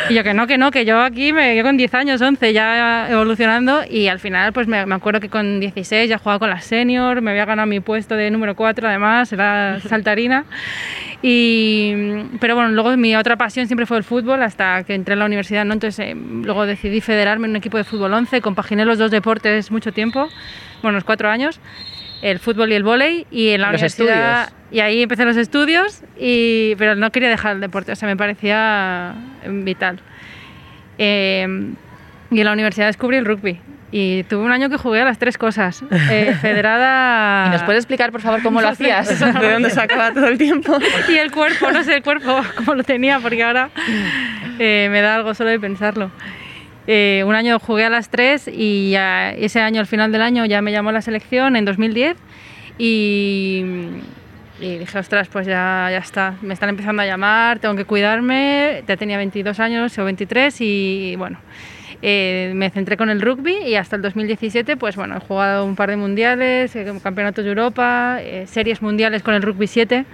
Y 0.09 0.15
yo, 0.15 0.25
que 0.25 0.33
no, 0.33 0.47
que 0.47 0.57
no, 0.57 0.71
que 0.71 0.85
yo 0.85 1.01
aquí, 1.01 1.33
me, 1.33 1.55
yo 1.57 1.63
con 1.63 1.77
10 1.77 1.95
años, 1.95 2.23
11, 2.23 2.53
ya 2.53 3.11
evolucionando. 3.11 3.83
Y 3.89 4.09
al 4.09 4.19
final, 4.19 4.53
pues 4.53 4.67
me, 4.67 4.87
me 4.87 4.95
acuerdo 4.95 5.21
que 5.21 5.29
con 5.29 5.61
16 5.61 6.09
ya 6.09 6.19
jugaba 6.19 6.39
con 6.39 6.51
la 6.51 6.61
senior, 6.61 7.21
me 7.21 7.33
había 7.33 7.45
ganado 7.45 7.67
mi 7.67 7.81
puesto 7.81 8.17
de 8.17 8.31
número 8.31 8.57
4, 8.57 8.89
además, 8.89 9.33
era 9.33 9.79
saltarina. 9.81 10.45
Y, 11.23 11.93
pero 12.41 12.55
bueno, 12.55 12.71
luego 12.71 12.97
mi 12.97 13.17
otra 13.17 13.37
pasión 13.37 13.67
siempre 13.67 13.87
fue 13.87 13.97
el 13.97 14.05
fútbol 14.05 14.43
hasta 14.43 14.85
que 14.85 14.95
entré 14.95 15.15
en 15.15 15.19
la 15.21 15.27
universidad, 15.27 15.65
¿no? 15.65 15.75
Entonces 15.75 15.99
eh, 16.07 16.15
luego 16.15 16.67
decidí 16.67 17.01
federarme 17.01 17.47
en 17.47 17.51
un 17.51 17.57
equipo 17.57 17.79
de 17.79 17.85
fútbol 17.85 18.13
11, 18.15 18.41
compaginé 18.41 18.85
los 18.85 18.99
dos 18.99 19.11
deportes 19.11 19.71
mucho 19.71 19.93
tiempo, 19.93 20.29
bueno, 20.83 20.97
unos 20.97 21.05
cuatro 21.05 21.31
años, 21.31 21.59
el 22.23 22.39
fútbol 22.39 22.73
y 22.73 22.75
el 22.75 22.83
vóley 22.83 23.27
y 23.31 23.49
en 23.49 23.63
la 23.63 23.71
universidad... 23.71 24.53
Y 24.77 24.81
ahí 24.81 25.01
empecé 25.01 25.25
los 25.25 25.39
estudios, 25.39 26.03
y, 26.21 26.75
pero 26.77 26.97
no 26.97 27.11
quería 27.11 27.31
dejar 27.31 27.55
el 27.55 27.63
deporte, 27.63 27.93
o 27.93 27.97
sea, 27.97 28.07
me 28.07 28.15
parecía 28.15 29.15
vital. 29.49 30.01
Eh, 30.99 31.47
y 32.31 32.41
en 32.41 32.45
la 32.45 32.53
universidad 32.53 32.89
descubrí 32.89 33.17
el 33.17 33.25
rugby 33.25 33.59
y 33.91 34.25
tuve 34.25 34.45
un 34.45 34.53
año 34.53 34.69
que 34.69 34.77
jugué 34.77 35.01
a 35.01 35.07
las 35.07 35.19
tres 35.19 35.39
cosas. 35.39 35.83
Eh, 36.11 36.37
federada. 36.43 37.47
¿Y 37.47 37.51
nos 37.53 37.63
puedes 37.63 37.85
explicar, 37.85 38.13
por 38.13 38.21
favor, 38.21 38.43
cómo 38.43 38.61
lo 38.61 38.69
hacías? 38.73 39.19
¿De 39.19 39.51
dónde 39.51 39.71
sacaba 39.71 40.13
todo 40.13 40.27
el 40.27 40.37
tiempo? 40.37 40.77
y 41.09 41.15
el 41.15 41.33
cuerpo, 41.33 41.73
no 41.73 41.83
sé 41.83 41.95
el 41.95 42.03
cuerpo 42.03 42.43
cómo 42.59 42.75
lo 42.75 42.85
tenía, 42.85 43.19
porque 43.19 43.45
ahora 43.45 43.71
eh, 44.59 44.89
me 44.91 45.01
da 45.01 45.15
algo 45.15 45.33
solo 45.33 45.49
de 45.49 45.59
pensarlo. 45.59 46.11
Eh, 46.87 47.25
un 47.27 47.35
año 47.35 47.59
jugué 47.61 47.87
a 47.87 47.89
las 47.89 48.11
tres 48.11 48.47
y 48.47 48.95
ese 49.39 49.59
año, 49.59 49.81
al 49.81 49.87
final 49.87 50.13
del 50.13 50.21
año, 50.21 50.45
ya 50.45 50.61
me 50.61 50.71
llamó 50.71 50.93
la 50.93 51.01
selección 51.01 51.57
en 51.57 51.65
2010 51.65 52.19
y, 52.77 53.65
y 54.61 54.79
dije, 54.79 54.99
ostras, 54.99 55.29
pues 55.29 55.47
ya, 55.47 55.89
ya 55.91 55.99
está, 55.99 56.35
me 56.43 56.55
están 56.55 56.69
empezando 56.69 57.03
a 57.03 57.07
llamar, 57.07 57.59
tengo 57.59 57.75
que 57.75 57.85
cuidarme, 57.85 58.83
ya 58.87 58.97
tenía 58.97 59.17
22 59.17 59.61
años 59.61 59.99
o 59.99 60.05
23 60.05 60.61
y 60.61 61.15
bueno 61.17 61.39
eh, 62.03 62.53
me 62.55 62.71
centré 62.71 62.97
con 62.97 63.09
el 63.09 63.21
rugby 63.21 63.57
y 63.67 63.75
hasta 63.77 63.97
el 63.97 64.03
2017 64.03 64.77
pues 64.77 64.97
bueno, 64.97 65.17
he 65.17 65.21
jugado 65.21 65.65
un 65.65 65.77
par 65.77 65.91
de 65.91 65.97
mundiales, 65.97 66.75
eh, 66.77 66.93
campeonatos 67.03 67.45
de 67.45 67.51
Europa, 67.51 68.19
eh, 68.21 68.47
series 68.47 68.83
mundiales 68.83 69.23
con 69.23 69.35
el 69.35 69.43
rugby 69.43 69.67
7 69.67 70.05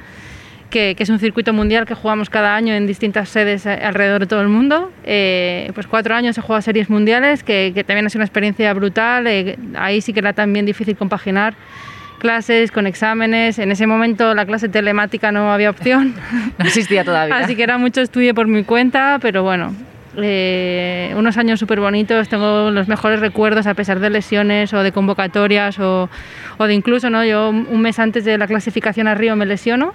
que, 0.72 0.96
es 0.98 1.08
un 1.10 1.18
circuito 1.18 1.52
mundial 1.52 1.84
que 1.86 1.94
jugamos 1.94 2.30
cada 2.30 2.56
año 2.56 2.74
en 2.74 2.86
distintas 2.86 3.28
sedes 3.28 3.66
alrededor 3.66 4.22
de 4.22 4.26
todo 4.26 4.40
el 4.40 4.48
mundo. 4.48 4.90
Eh, 5.04 5.70
pues 5.74 5.86
cuatro 5.86 6.14
años 6.14 6.36
he 6.38 6.40
jugado 6.40 6.62
series 6.62 6.88
mundiales, 6.88 7.44
que, 7.44 7.72
también 7.86 8.06
ha 8.06 8.08
sido 8.08 8.20
una 8.20 8.24
experiencia 8.24 8.72
brutal. 8.72 9.26
Eh, 9.26 9.58
ahí 9.76 10.00
sí 10.00 10.12
que 10.12 10.20
era 10.20 10.32
también 10.32 10.64
difícil 10.64 10.96
compaginar 10.96 11.54
clases 12.22 12.70
con 12.70 12.86
exámenes. 12.86 13.58
En 13.58 13.72
ese 13.72 13.88
momento 13.88 14.32
la 14.32 14.46
clase 14.46 14.68
telemática 14.68 15.32
no 15.32 15.52
había 15.52 15.70
opción. 15.70 16.14
No 16.58 16.64
existía 16.64 17.02
todavía. 17.04 17.36
Así 17.36 17.56
que 17.56 17.64
era 17.64 17.78
mucho 17.78 18.00
estudio 18.00 18.34
por 18.34 18.46
mi 18.46 18.62
cuenta, 18.62 19.18
pero 19.20 19.42
bueno, 19.42 19.74
eh, 20.16 21.12
unos 21.16 21.36
años 21.36 21.58
súper 21.58 21.80
bonitos, 21.80 22.28
tengo 22.28 22.70
los 22.70 22.86
mejores 22.86 23.18
recuerdos 23.20 23.66
a 23.66 23.74
pesar 23.74 23.98
de 23.98 24.10
lesiones 24.10 24.72
o 24.72 24.82
de 24.82 24.92
convocatorias 24.92 25.78
o, 25.80 26.08
o, 26.58 26.66
de 26.66 26.74
incluso, 26.74 27.10
¿no? 27.10 27.24
yo 27.24 27.50
un 27.50 27.80
mes 27.80 27.98
antes 27.98 28.24
de 28.24 28.38
la 28.38 28.46
clasificación 28.46 29.08
a 29.08 29.14
Río 29.14 29.34
me 29.34 29.46
lesiono 29.46 29.94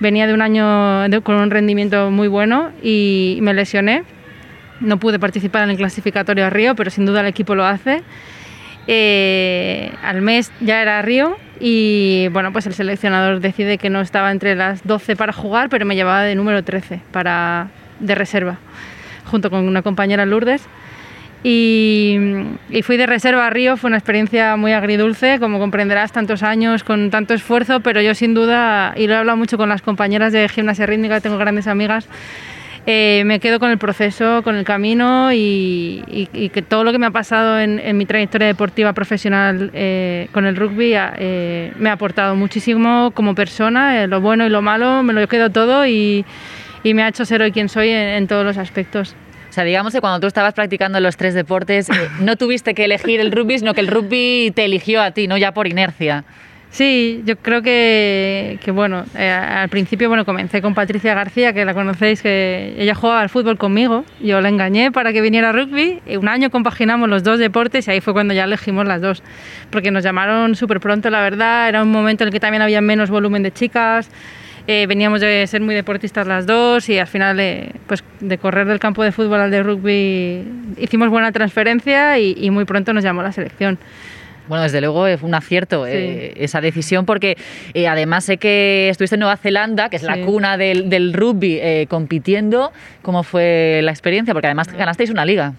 venía 0.00 0.26
de 0.26 0.34
un 0.34 0.42
año 0.42 1.22
con 1.22 1.36
un 1.36 1.50
rendimiento 1.50 2.10
muy 2.10 2.28
bueno 2.28 2.70
y 2.82 3.38
me 3.42 3.54
lesioné. 3.54 4.04
No 4.80 4.98
pude 4.98 5.18
participar 5.18 5.64
en 5.64 5.70
el 5.70 5.76
clasificatorio 5.76 6.46
a 6.46 6.50
Río, 6.50 6.74
pero 6.76 6.90
sin 6.90 7.04
duda 7.04 7.20
el 7.20 7.26
equipo 7.26 7.54
lo 7.54 7.64
hace. 7.64 8.02
Eh, 8.86 9.92
al 10.02 10.22
mes 10.22 10.52
ya 10.60 10.80
era 10.80 11.02
Río 11.02 11.36
y 11.60 12.28
bueno, 12.32 12.52
pues 12.52 12.66
el 12.66 12.74
seleccionador 12.74 13.40
decide 13.40 13.78
que 13.78 13.90
no 13.90 14.00
estaba 14.00 14.30
entre 14.30 14.54
las 14.54 14.86
12 14.86 15.16
para 15.16 15.32
jugar, 15.32 15.68
pero 15.68 15.84
me 15.86 15.96
llevaba 15.96 16.22
de 16.22 16.34
número 16.34 16.62
13 16.62 17.00
para, 17.10 17.68
de 18.00 18.14
reserva, 18.14 18.58
junto 19.24 19.50
con 19.50 19.66
una 19.66 19.82
compañera 19.82 20.26
Lourdes. 20.26 20.62
Y, 21.44 22.18
fui 22.82 22.96
de 22.96 23.06
reserva 23.06 23.46
a 23.46 23.50
Río, 23.50 23.76
fue 23.76 23.88
una 23.88 23.96
experiencia 23.96 24.56
muy 24.56 24.72
agridulce, 24.72 25.38
como 25.38 25.58
comprenderás, 25.58 26.10
tantos 26.10 26.42
años, 26.42 26.82
con 26.82 27.10
tanto 27.10 27.34
esfuerzo, 27.34 27.80
pero 27.80 28.00
yo 28.00 28.14
sin 28.14 28.34
duda, 28.34 28.92
y 28.96 29.06
lo 29.06 29.14
he 29.14 29.16
hablado 29.16 29.38
mucho 29.38 29.56
con 29.56 29.68
las 29.68 29.82
compañeras 29.82 30.32
de 30.32 30.48
gimnasia 30.48 30.86
rítmica, 30.86 31.20
tengo 31.20 31.38
grandes 31.38 31.68
amigas, 31.68 32.08
eh, 32.90 33.22
me 33.26 33.38
quedo 33.38 33.60
con 33.60 33.70
el 33.70 33.76
proceso, 33.76 34.42
con 34.42 34.56
el 34.56 34.64
camino 34.64 35.30
y, 35.30 36.48
que 36.54 36.62
todo 36.62 36.84
lo 36.84 36.92
que 36.92 36.98
me 36.98 37.04
ha 37.04 37.10
pasado 37.10 37.60
en, 37.60 37.98
mi 37.98 38.06
trayectoria 38.06 38.46
deportiva 38.46 38.94
profesional 38.94 39.70
eh, 39.74 40.28
con 40.32 40.46
el 40.46 40.56
rugby 40.56 40.94
eh, 40.94 41.70
me 41.78 41.90
ha 41.90 41.92
aportado 41.92 42.34
muchísimo 42.34 43.10
como 43.10 43.34
persona, 43.34 44.06
lo 44.06 44.22
bueno 44.22 44.46
y 44.46 44.48
lo 44.48 44.62
malo, 44.62 45.02
me 45.02 45.12
lo 45.12 45.28
quedo 45.28 45.50
todo 45.50 45.86
y, 45.86 46.24
me 46.82 47.02
ha 47.02 47.08
hecho 47.08 47.26
ser 47.26 47.42
hoy 47.42 47.52
quien 47.52 47.68
soy 47.68 47.90
en 47.90 48.26
todos 48.26 48.46
los 48.46 48.56
aspectos. 48.56 49.14
O 49.50 49.52
sea, 49.52 49.64
digamos 49.64 49.92
que 49.92 50.00
cuando 50.00 50.20
tú 50.20 50.26
estabas 50.26 50.54
practicando 50.54 50.98
los 50.98 51.18
tres 51.18 51.34
deportes, 51.34 51.88
no 52.20 52.36
tuviste 52.36 52.72
que 52.72 52.86
elegir 52.86 53.20
el 53.20 53.32
rugby, 53.32 53.58
sino 53.58 53.74
que 53.74 53.82
el 53.82 53.88
rugby 53.88 54.50
te 54.56 54.64
eligió 54.64 55.02
a 55.02 55.10
ti, 55.10 55.28
no 55.28 55.36
ya 55.36 55.52
por 55.52 55.66
inercia. 55.66 56.24
Sí, 56.70 57.22
yo 57.24 57.36
creo 57.36 57.62
que, 57.62 58.58
que 58.62 58.70
bueno, 58.70 59.04
eh, 59.16 59.30
al 59.30 59.68
principio 59.70 60.08
bueno, 60.08 60.24
comencé 60.24 60.60
con 60.60 60.74
Patricia 60.74 61.14
García, 61.14 61.52
que 61.52 61.64
la 61.64 61.72
conocéis, 61.72 62.20
que 62.20 62.74
ella 62.76 62.94
jugaba 62.94 63.20
al 63.22 63.30
fútbol 63.30 63.56
conmigo, 63.56 64.04
yo 64.20 64.40
la 64.40 64.50
engañé 64.50 64.92
para 64.92 65.12
que 65.12 65.22
viniera 65.22 65.48
a 65.48 65.52
rugby, 65.52 66.00
y 66.06 66.16
un 66.16 66.28
año 66.28 66.50
compaginamos 66.50 67.08
los 67.08 67.24
dos 67.24 67.38
deportes 67.38 67.88
y 67.88 67.90
ahí 67.90 68.00
fue 68.00 68.12
cuando 68.12 68.34
ya 68.34 68.44
elegimos 68.44 68.86
las 68.86 69.00
dos, 69.00 69.22
porque 69.70 69.90
nos 69.90 70.04
llamaron 70.04 70.54
súper 70.56 70.78
pronto, 70.78 71.08
la 71.08 71.22
verdad, 71.22 71.68
era 71.70 71.82
un 71.82 71.90
momento 71.90 72.24
en 72.24 72.28
el 72.28 72.32
que 72.32 72.40
también 72.40 72.62
había 72.62 72.82
menos 72.82 73.08
volumen 73.08 73.42
de 73.42 73.50
chicas, 73.50 74.10
eh, 74.70 74.84
veníamos 74.86 75.22
de 75.22 75.46
ser 75.46 75.62
muy 75.62 75.74
deportistas 75.74 76.26
las 76.26 76.44
dos 76.44 76.90
y 76.90 76.98
al 76.98 77.06
final 77.06 77.40
eh, 77.40 77.72
pues 77.86 78.04
de 78.20 78.36
correr 78.36 78.66
del 78.66 78.78
campo 78.78 79.02
de 79.02 79.12
fútbol 79.12 79.40
al 79.40 79.50
de 79.50 79.62
rugby 79.62 80.44
hicimos 80.76 81.08
buena 81.08 81.32
transferencia 81.32 82.18
y, 82.18 82.50
muy 82.50 82.66
pronto 82.66 82.92
nos 82.92 83.02
llamó 83.02 83.22
la 83.22 83.32
selección. 83.32 83.78
Bueno, 84.48 84.62
desde 84.62 84.80
luego 84.80 85.04
fue 85.18 85.28
un 85.28 85.34
acierto 85.34 85.86
eh, 85.86 86.32
esa 86.36 86.60
decisión 86.60 87.06
porque 87.06 87.36
además 87.88 88.24
sé 88.24 88.38
que 88.38 88.88
estuviste 88.88 89.16
en 89.16 89.20
Nueva 89.20 89.36
Zelanda, 89.36 89.88
que 89.88 89.96
es 89.96 90.02
la 90.02 90.20
cuna 90.20 90.56
del, 90.56 91.12
rugby, 91.12 91.86
compitiendo. 91.88 92.72
¿Cómo 93.02 93.22
fue 93.22 93.80
la 93.82 93.90
experiencia? 93.90 94.34
Porque 94.34 94.46
además 94.46 94.72
ganasteis 94.72 95.10
una 95.10 95.24
liga. 95.24 95.52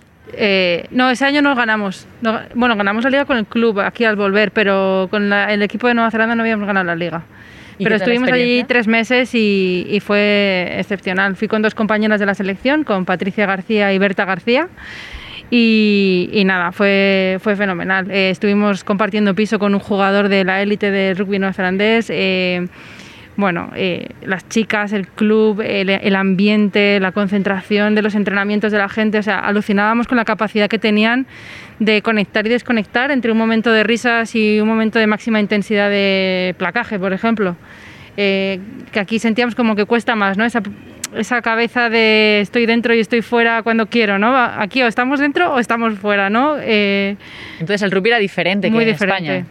no, 0.91 1.09
ese 1.09 1.25
año 1.25 1.41
no 1.41 1.55
ganamos. 1.55 2.07
bueno, 2.55 2.75
ganamos 2.75 3.03
la 3.03 3.09
liga 3.09 3.25
con 3.25 3.37
el 3.37 3.45
club 3.45 3.79
aquí 3.79 4.05
al 4.05 4.15
volver, 4.15 4.51
pero 4.51 5.07
con 5.09 5.31
el 5.31 5.61
equipo 5.61 5.87
de 5.87 5.93
Nueva 5.93 6.11
Zelanda 6.11 6.35
no 6.35 6.41
habíamos 6.41 6.67
ganado 6.67 6.85
la 6.85 6.95
liga. 6.95 7.23
Pero 7.83 7.95
estuvimos 7.95 8.31
allí 8.31 8.63
tres 8.65 8.87
meses 8.87 9.31
y, 9.33 10.01
fue 10.05 10.75
excepcional. 10.77 11.35
Fui 11.35 11.47
con 11.47 11.61
dos 11.61 11.75
compañeras 11.75 12.19
de 12.19 12.25
la 12.25 12.35
selección, 12.35 12.83
con 12.83 13.05
Patricia 13.05 13.45
García 13.45 13.93
y 13.93 13.97
Berta 13.97 14.25
García. 14.25 14.67
Y, 15.51 16.43
nada, 16.45 16.71
fue, 16.71 17.37
fue 17.41 17.55
fenomenal. 17.55 18.09
Eh, 18.11 18.29
estuvimos 18.29 18.83
compartiendo 18.83 19.33
piso 19.33 19.57
con 19.57 19.73
un 19.73 19.79
jugador 19.79 20.29
de 20.29 20.43
la 20.43 20.61
élite 20.61 20.91
del 20.91 21.17
rugby 21.17 21.39
neozelandés. 21.39 22.09
Eh, 22.09 22.67
bueno, 23.39 23.71
eh, 23.73 24.09
las 24.21 24.49
chicas, 24.49 24.91
el 24.91 25.07
club, 25.07 25.61
el, 25.61 26.15
ambiente, 26.17 26.99
la 26.99 27.13
concentración 27.13 27.95
de 27.95 28.01
los 28.01 28.13
entrenamientos 28.13 28.69
de 28.73 28.77
la 28.77 28.89
gente, 28.89 29.17
o 29.17 29.23
sea, 29.23 29.39
alucinábamos 29.39 30.07
con 30.07 30.17
la 30.17 30.25
capacidad 30.25 30.67
que 30.67 30.77
tenían 30.77 31.25
de 31.79 32.01
conectar 32.01 32.45
y 32.45 32.49
desconectar 32.49 33.11
entre 33.11 33.31
un 33.31 33.37
momento 33.37 33.71
de 33.71 33.83
risas 33.83 34.35
y 34.35 34.59
un 34.59 34.67
momento 34.67 34.99
de 34.99 35.07
máxima 35.07 35.39
intensidad 35.39 35.89
de 35.89 36.53
placaje, 36.57 36.99
por 36.99 37.13
ejemplo. 37.13 37.55
Eh, 38.17 38.59
que 38.91 38.99
aquí 38.99 39.19
sentíamos 39.19 39.55
como 39.55 39.73
que 39.73 39.85
cuesta 39.85 40.17
más, 40.17 40.37
¿no? 40.37 40.43
Esa, 40.43 40.61
esa 41.15 41.41
cabeza 41.41 41.89
de 41.89 42.41
estoy 42.41 42.65
dentro 42.65 42.93
y 42.93 42.99
estoy 42.99 43.21
fuera 43.21 43.63
cuando 43.63 43.87
quiero, 43.87 44.19
¿no? 44.19 44.35
Aquí 44.35 44.81
o 44.83 44.87
estamos 44.87 45.19
dentro 45.19 45.53
o 45.53 45.59
estamos 45.59 45.97
fuera, 45.99 46.29
¿no? 46.29 46.57
Eh, 46.59 47.15
Entonces 47.59 47.81
el 47.81 47.91
rugby 47.91 48.09
era 48.09 48.19
diferente 48.19 48.69
muy 48.69 48.85
que 48.85 48.91
en 48.91 48.95
España. 48.95 49.45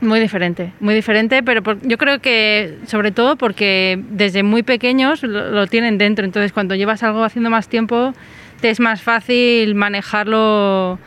Muy 0.00 0.20
diferente, 0.20 0.72
muy 0.78 0.94
diferente, 0.94 1.42
pero 1.42 1.62
yo 1.82 1.96
creo 1.96 2.20
que 2.20 2.74
sobre 2.86 3.12
todo 3.12 3.36
porque 3.36 3.98
desde 4.10 4.42
muy 4.42 4.62
pequeños 4.62 5.22
lo, 5.22 5.66
tienen 5.68 5.96
dentro, 5.96 6.26
entonces 6.26 6.52
cuando 6.52 6.74
llevas 6.74 7.02
algo 7.02 7.24
haciendo 7.24 7.48
más 7.48 7.68
tiempo 7.68 8.12
te 8.60 8.68
es 8.68 8.78
más 8.78 9.00
fácil 9.00 9.74
manejarlo 9.74 10.98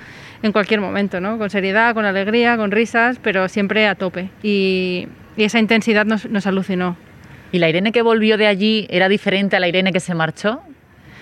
en 0.41 0.51
cualquier 0.51 0.81
momento, 0.81 1.19
¿no? 1.19 1.37
Con 1.37 1.49
seriedad, 1.49 1.93
con 1.93 2.05
alegría, 2.05 2.57
con 2.57 2.71
risas, 2.71 3.19
pero 3.21 3.47
siempre 3.47 3.87
a 3.87 3.95
tope. 3.95 4.29
Y, 4.41 5.07
esa 5.37 5.59
intensidad 5.59 6.05
nos, 6.05 6.25
nos, 6.25 6.45
alucinó. 6.47 6.97
¿Y 7.51 7.59
la 7.59 7.69
Irene 7.69 7.91
que 7.91 8.01
volvió 8.01 8.37
de 8.37 8.47
allí 8.47 8.87
era 8.89 9.09
diferente 9.09 9.55
a 9.55 9.59
la 9.59 9.67
Irene 9.67 9.91
que 9.91 9.99
se 9.99 10.13
marchó 10.13 10.61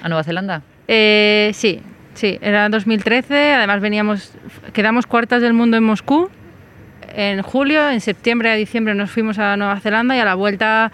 a 0.01 0.09
Nueva 0.09 0.23
Zelanda? 0.23 0.61
Eh, 0.87 1.51
sí, 1.53 1.81
sí, 2.13 2.37
era 2.41 2.69
2013, 2.69 3.53
además 3.53 3.81
veníamos, 3.81 4.33
quedamos 4.73 5.05
cuartas 5.05 5.41
del 5.41 5.53
mundo 5.53 5.77
en 5.77 5.83
Moscú 5.83 6.29
en 7.17 7.41
julio, 7.41 7.89
en 7.89 7.99
septiembre 7.99 8.51
a 8.51 8.53
diciembre 8.53 8.93
nos 8.93 9.09
fuimos 9.09 9.39
a 9.39 9.57
Nueva 9.57 9.79
Zelanda 9.79 10.15
y 10.15 10.19
a 10.19 10.25
la 10.25 10.35
vuelta 10.35 10.91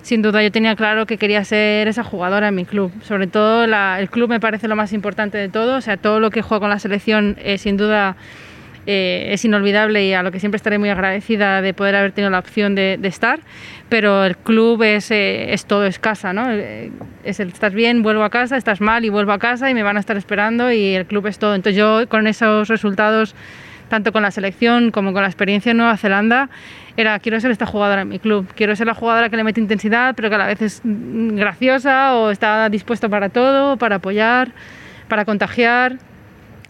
sin 0.00 0.22
duda 0.22 0.42
yo 0.42 0.50
tenía 0.50 0.74
claro 0.74 1.04
que 1.04 1.18
quería 1.18 1.44
ser 1.44 1.86
esa 1.88 2.02
jugadora 2.04 2.48
en 2.48 2.54
mi 2.54 2.64
club. 2.64 2.92
Sobre 3.02 3.26
todo 3.26 3.64
el 3.64 4.08
club 4.08 4.30
me 4.30 4.40
parece 4.40 4.68
lo 4.68 4.76
más 4.76 4.92
importante 4.92 5.36
de 5.36 5.48
todo, 5.48 5.76
o 5.76 5.80
sea, 5.80 5.96
todo 5.96 6.18
lo 6.18 6.30
que 6.30 6.42
juego 6.42 6.60
con 6.60 6.70
la 6.70 6.78
selección 6.78 7.36
eh, 7.40 7.58
sin 7.58 7.76
duda 7.76 8.16
eh, 8.86 9.28
es 9.32 9.44
inolvidable 9.44 10.06
y 10.06 10.12
a 10.12 10.22
lo 10.22 10.30
que 10.30 10.40
siempre 10.40 10.56
estaré 10.56 10.78
muy 10.78 10.88
agradecida 10.88 11.60
de 11.60 11.74
poder 11.74 11.96
haber 11.96 12.12
tenido 12.12 12.30
la 12.30 12.38
opción 12.38 12.74
de, 12.74 12.98
estar, 13.02 13.40
pero 13.88 14.24
el 14.24 14.36
club 14.36 14.82
es, 14.82 15.10
eh, 15.10 15.52
es, 15.52 15.66
todo, 15.66 15.86
es 15.86 15.98
casa, 15.98 16.32
¿no? 16.32 16.48
Es 16.50 17.40
el 17.40 17.48
estás 17.48 17.74
bien, 17.74 18.02
vuelvo 18.02 18.22
a 18.22 18.30
casa, 18.30 18.56
estás 18.56 18.80
mal 18.80 19.04
y 19.04 19.08
vuelvo 19.08 19.32
a 19.32 19.38
casa 19.38 19.70
y 19.70 19.74
me 19.74 19.82
van 19.82 19.96
a 19.96 20.00
estar 20.00 20.16
esperando 20.16 20.70
y 20.70 20.94
el 20.94 21.06
club 21.06 21.26
es 21.26 21.38
todo. 21.38 21.54
Entonces 21.54 21.76
yo 21.76 22.08
con 22.08 22.26
esos 22.26 22.68
resultados 22.68 23.34
tanto 23.88 24.12
con 24.12 24.22
la 24.22 24.30
selección 24.30 24.90
como 24.90 25.12
con 25.12 25.22
la 25.22 25.28
experiencia 25.28 25.70
en 25.70 25.76
Nueva 25.76 25.96
Zelanda, 25.96 26.48
era 26.96 27.18
quiero 27.18 27.40
ser 27.40 27.50
esta 27.50 27.66
jugadora 27.66 28.02
en 28.02 28.08
mi 28.08 28.18
club, 28.18 28.46
quiero 28.54 28.74
ser 28.74 28.86
la 28.86 28.94
jugadora 28.94 29.28
que 29.28 29.36
le 29.36 29.44
mete 29.44 29.60
intensidad, 29.60 30.14
pero 30.14 30.28
que 30.28 30.34
a 30.34 30.38
la 30.38 30.46
vez 30.46 30.62
es 30.62 30.80
graciosa 30.84 32.16
o 32.16 32.30
está 32.30 32.68
dispuesto 32.68 33.10
para 33.10 33.28
todo, 33.28 33.76
para 33.76 33.96
apoyar, 33.96 34.50
para 35.08 35.24
contagiar. 35.24 35.98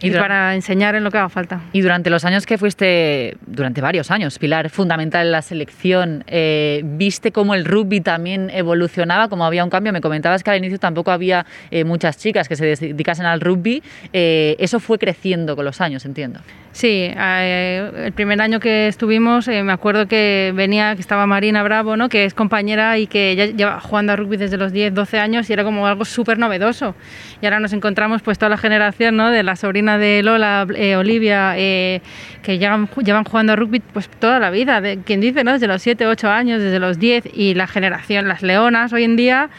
Y, 0.01 0.11
para 0.11 0.53
enseñar 0.55 0.95
en 0.95 1.03
lo 1.03 1.11
que 1.11 1.17
haga 1.17 1.29
falta. 1.29 1.61
Y 1.73 1.81
durante 1.81 2.09
los 2.09 2.23
años 2.25 2.45
que 2.45 2.57
fuiste, 2.57 3.37
durante 3.45 3.81
varios 3.81 4.11
años, 4.11 4.37
Pilar, 4.37 4.69
fundamental 4.69 5.25
en 5.25 5.31
la 5.31 5.41
selección, 5.41 6.23
eh, 6.27 6.81
¿viste 6.83 7.31
cómo 7.31 7.55
el 7.55 7.65
rugby 7.65 8.01
también 8.01 8.49
evolucionaba, 8.51 9.27
cómo 9.27 9.45
había 9.45 9.63
un 9.63 9.69
cambio? 9.69 9.91
Me 9.93 10.01
comentabas 10.01 10.43
que 10.43 10.51
al 10.51 10.57
inicio 10.57 10.79
tampoco 10.79 11.11
había 11.11 11.45
eh, 11.71 11.83
muchas 11.83 12.17
chicas 12.17 12.47
que 12.47 12.55
se 12.55 12.75
dedicasen 12.75 13.25
al 13.25 13.41
rugby. 13.41 13.81
Eh, 14.13 14.55
eso 14.59 14.79
fue 14.79 14.99
creciendo 14.99 15.55
con 15.55 15.65
los 15.65 15.81
años, 15.81 16.05
entiendo. 16.05 16.41
Sí, 16.77 17.09
eh, 17.11 17.91
el 18.05 18.11
primer 18.11 18.39
año 18.39 18.59
que 18.59 18.87
estuvimos, 18.87 19.47
eh, 19.47 19.63
me 19.63 19.73
acuerdo 19.73 20.07
que 20.07 20.53
venía, 20.55 20.93
que 20.93 21.01
estaba 21.01 21.25
Marina 21.25 21.63
Bravo, 21.63 21.97
¿no? 21.97 22.07
que 22.07 22.23
es 22.23 22.35
compañera 22.35 22.99
y 22.99 23.07
que 23.07 23.35
ya 23.35 23.47
lleva 23.47 23.79
jugando 23.79 24.13
a 24.13 24.15
rugby 24.15 24.37
desde 24.37 24.57
los 24.57 24.71
10, 24.71 24.93
12 24.93 25.17
años 25.17 25.49
y 25.49 25.53
era 25.53 25.63
como 25.63 25.87
algo 25.87 26.05
súper 26.05 26.37
novedoso. 26.37 26.93
Y 27.41 27.47
ahora 27.47 27.59
nos 27.59 27.73
encontramos 27.73 28.21
pues 28.21 28.37
toda 28.37 28.49
la 28.49 28.57
generación 28.57 29.17
¿no? 29.17 29.31
de 29.31 29.41
la 29.41 29.55
sobrina 29.55 29.97
de 29.97 30.21
Lola, 30.21 30.67
eh, 30.75 30.95
Olivia, 30.97 31.55
que 31.55 32.59
llevan, 32.59 32.87
llevan 33.03 33.23
jugando 33.23 33.53
a 33.53 33.55
rugby 33.55 33.79
pues 33.79 34.07
toda 34.07 34.37
la 34.37 34.51
vida, 34.51 34.79
de, 34.79 34.99
quien 34.99 35.19
dice, 35.19 35.43
¿no? 35.43 35.53
desde 35.53 35.65
los 35.65 35.81
7, 35.81 36.05
8 36.05 36.29
años, 36.29 36.61
desde 36.61 36.77
los 36.77 36.99
10 36.99 37.23
y 37.33 37.55
la 37.55 37.65
generación, 37.65 38.27
las 38.27 38.43
leonas 38.43 38.93
hoy 38.93 39.03
en 39.03 39.15
día 39.15 39.49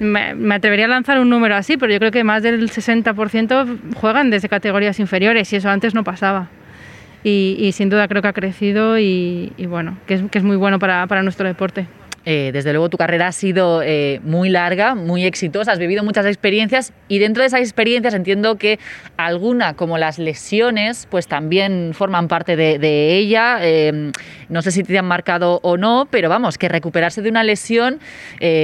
me, 0.00 0.54
atrevería 0.54 0.86
a 0.86 0.88
lanzar 0.88 1.20
un 1.20 1.30
número 1.30 1.54
así, 1.54 1.76
pero 1.76 1.92
yo 1.92 1.98
creo 1.98 2.10
que 2.10 2.24
más 2.24 2.42
del 2.42 2.70
60% 2.70 3.94
juegan 3.94 4.30
desde 4.30 4.48
categorías 4.48 4.98
inferiores 4.98 5.52
y 5.52 5.56
eso 5.56 5.70
antes 5.70 5.94
no 5.94 6.02
pasaba. 6.02 6.48
Y, 7.22 7.70
sin 7.74 7.90
duda 7.90 8.08
creo 8.08 8.22
que 8.22 8.28
ha 8.28 8.32
crecido 8.32 8.98
y, 8.98 9.52
bueno, 9.68 9.98
que 10.06 10.14
es, 10.14 10.22
que 10.30 10.38
es 10.38 10.44
muy 10.44 10.56
bueno 10.56 10.78
para, 10.78 11.06
para 11.06 11.22
nuestro 11.22 11.46
deporte. 11.46 11.86
Eh, 12.26 12.50
desde 12.52 12.72
luego 12.72 12.90
tu 12.90 12.98
carrera 12.98 13.28
ha 13.28 13.32
sido 13.32 13.80
eh, 13.82 14.20
muy 14.22 14.50
larga, 14.50 14.94
muy 14.94 15.24
exitosa, 15.24 15.72
has 15.72 15.78
vivido 15.78 16.04
muchas 16.04 16.26
experiencias 16.26 16.92
y 17.08 17.18
dentro 17.18 17.42
de 17.42 17.46
esas 17.46 17.60
experiencias 17.60 18.12
entiendo 18.12 18.56
que 18.56 18.78
alguna, 19.16 19.74
como 19.74 19.96
las 19.96 20.18
lesiones, 20.18 21.08
pues 21.10 21.28
también 21.28 21.92
forman 21.94 22.28
parte 22.28 22.56
de, 22.56 23.16
ella. 23.16 23.58
Eh, 23.62 24.12
no 24.50 24.62
sé 24.62 24.70
si 24.70 24.84
te 24.84 24.98
han 24.98 25.06
marcado 25.06 25.60
o 25.62 25.78
no, 25.78 26.08
pero 26.10 26.28
vamos, 26.28 26.58
que 26.58 26.68
recuperarse 26.68 27.22
de 27.22 27.30
una 27.30 27.42
lesión, 27.42 28.00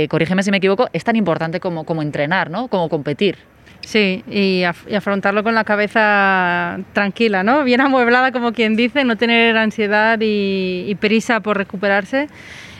corrígeme 0.08 0.42
si 0.42 0.50
me 0.50 0.58
equivoco, 0.58 0.88
es 0.92 1.04
tan 1.04 1.16
importante 1.16 1.60
como, 1.60 1.84
como 1.84 2.02
entrenar, 2.02 2.50
¿no? 2.50 2.68
Como 2.68 2.88
competir. 2.88 3.38
Sí, 3.80 4.24
y, 4.28 4.64
afrontarlo 4.64 5.44
con 5.44 5.54
la 5.54 5.64
cabeza 5.64 6.78
tranquila, 6.92 7.42
¿no? 7.42 7.64
Bien 7.64 7.80
amueblada, 7.80 8.32
como 8.32 8.52
quien 8.52 8.76
dice, 8.76 9.04
no 9.04 9.16
tener 9.16 9.56
ansiedad 9.56 10.18
y 10.20 10.94
prisa 11.00 11.40
por 11.40 11.56
recuperarse 11.56 12.28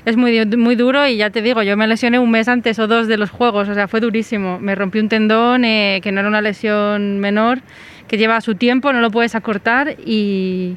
es 0.07 0.17
muy, 0.17 0.47
muy 0.47 0.77
duro 0.77 1.07
y 1.09 1.17
ya 1.17 1.31
te 1.31 1.43
digo, 1.43 1.65
yo 1.65 1.77
me 1.77 1.89
lesioné 1.89 2.21
un 2.21 2.31
mes 2.31 2.47
antes 2.47 2.79
o 2.79 2.87
dos 2.87 3.09
de 3.09 3.19
los 3.19 3.31
juegos, 3.31 3.69
o 3.69 3.75
sea, 3.75 3.89
fue 3.89 4.01
durísimo. 4.01 4.61
Me 4.61 4.77
rompí 4.77 5.01
un 5.01 5.09
tendón 5.09 5.65
eh, 5.65 5.99
que 6.01 6.13
no 6.13 6.21
era 6.21 6.29
una 6.29 6.41
lesión 6.41 7.19
menor, 7.19 7.59
que 8.07 8.17
lleva 8.17 8.41
su 8.41 8.55
tiempo, 8.55 8.93
no 8.93 9.01
lo 9.01 9.11
puedes 9.11 9.35
acortar 9.35 9.97
y... 10.07 10.77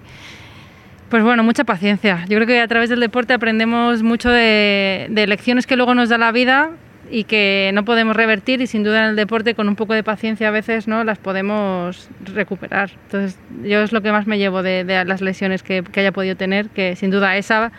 Pues 1.10 1.24
bueno, 1.24 1.44
mucha 1.44 1.64
paciencia. 1.64 2.24
Yo 2.30 2.38
creo 2.38 2.46
que 2.46 2.62
a 2.62 2.68
través 2.68 2.88
del 2.88 3.00
deporte 3.00 3.34
aprendemos 3.34 4.04
mucho 4.04 4.30
de, 4.30 5.08
lecciones 5.28 5.66
que 5.66 5.76
luego 5.76 5.96
nos 5.96 6.10
da 6.10 6.20
la 6.20 6.32
vida 6.32 6.70
y 7.10 7.24
que 7.24 7.72
no 7.74 7.84
podemos 7.84 8.16
revertir 8.16 8.62
y 8.62 8.68
sin 8.68 8.84
duda 8.84 9.00
en 9.00 9.10
el 9.12 9.16
deporte 9.16 9.56
con 9.56 9.68
un 9.68 9.76
poco 9.76 9.96
de 9.96 10.04
paciencia 10.04 10.50
a 10.50 10.52
veces 10.52 10.88
no 10.88 11.04
las 11.04 11.18
podemos 11.18 12.10
recuperar. 12.32 12.92
Entonces 13.06 13.40
yo 13.64 13.82
es 13.82 13.92
lo 13.92 14.04
que 14.04 14.12
más 14.12 14.28
me 14.28 14.38
llevo 14.38 14.62
de, 14.62 14.84
las 14.84 15.22
lesiones 15.22 15.64
que, 15.64 15.84
haya 15.96 16.12
podido 16.12 16.36
tener, 16.36 16.70
que 16.70 16.96
sin 16.96 17.10
duda 17.10 17.38
esa 17.38 17.72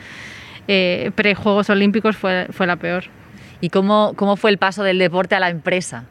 eh, 0.72 1.10
pre-Juegos 1.16 1.68
Olímpicos 1.68 2.16
fue, 2.16 2.46
fue 2.50 2.64
la 2.64 2.76
peor. 2.76 3.04
¿Y 3.60 3.70
cómo, 3.70 4.12
cómo 4.14 4.36
fue 4.36 4.52
el 4.52 4.58
paso 4.58 4.84
del 4.84 5.00
deporte 5.00 5.34
a 5.34 5.40
la 5.40 5.50
empresa? 5.50 6.04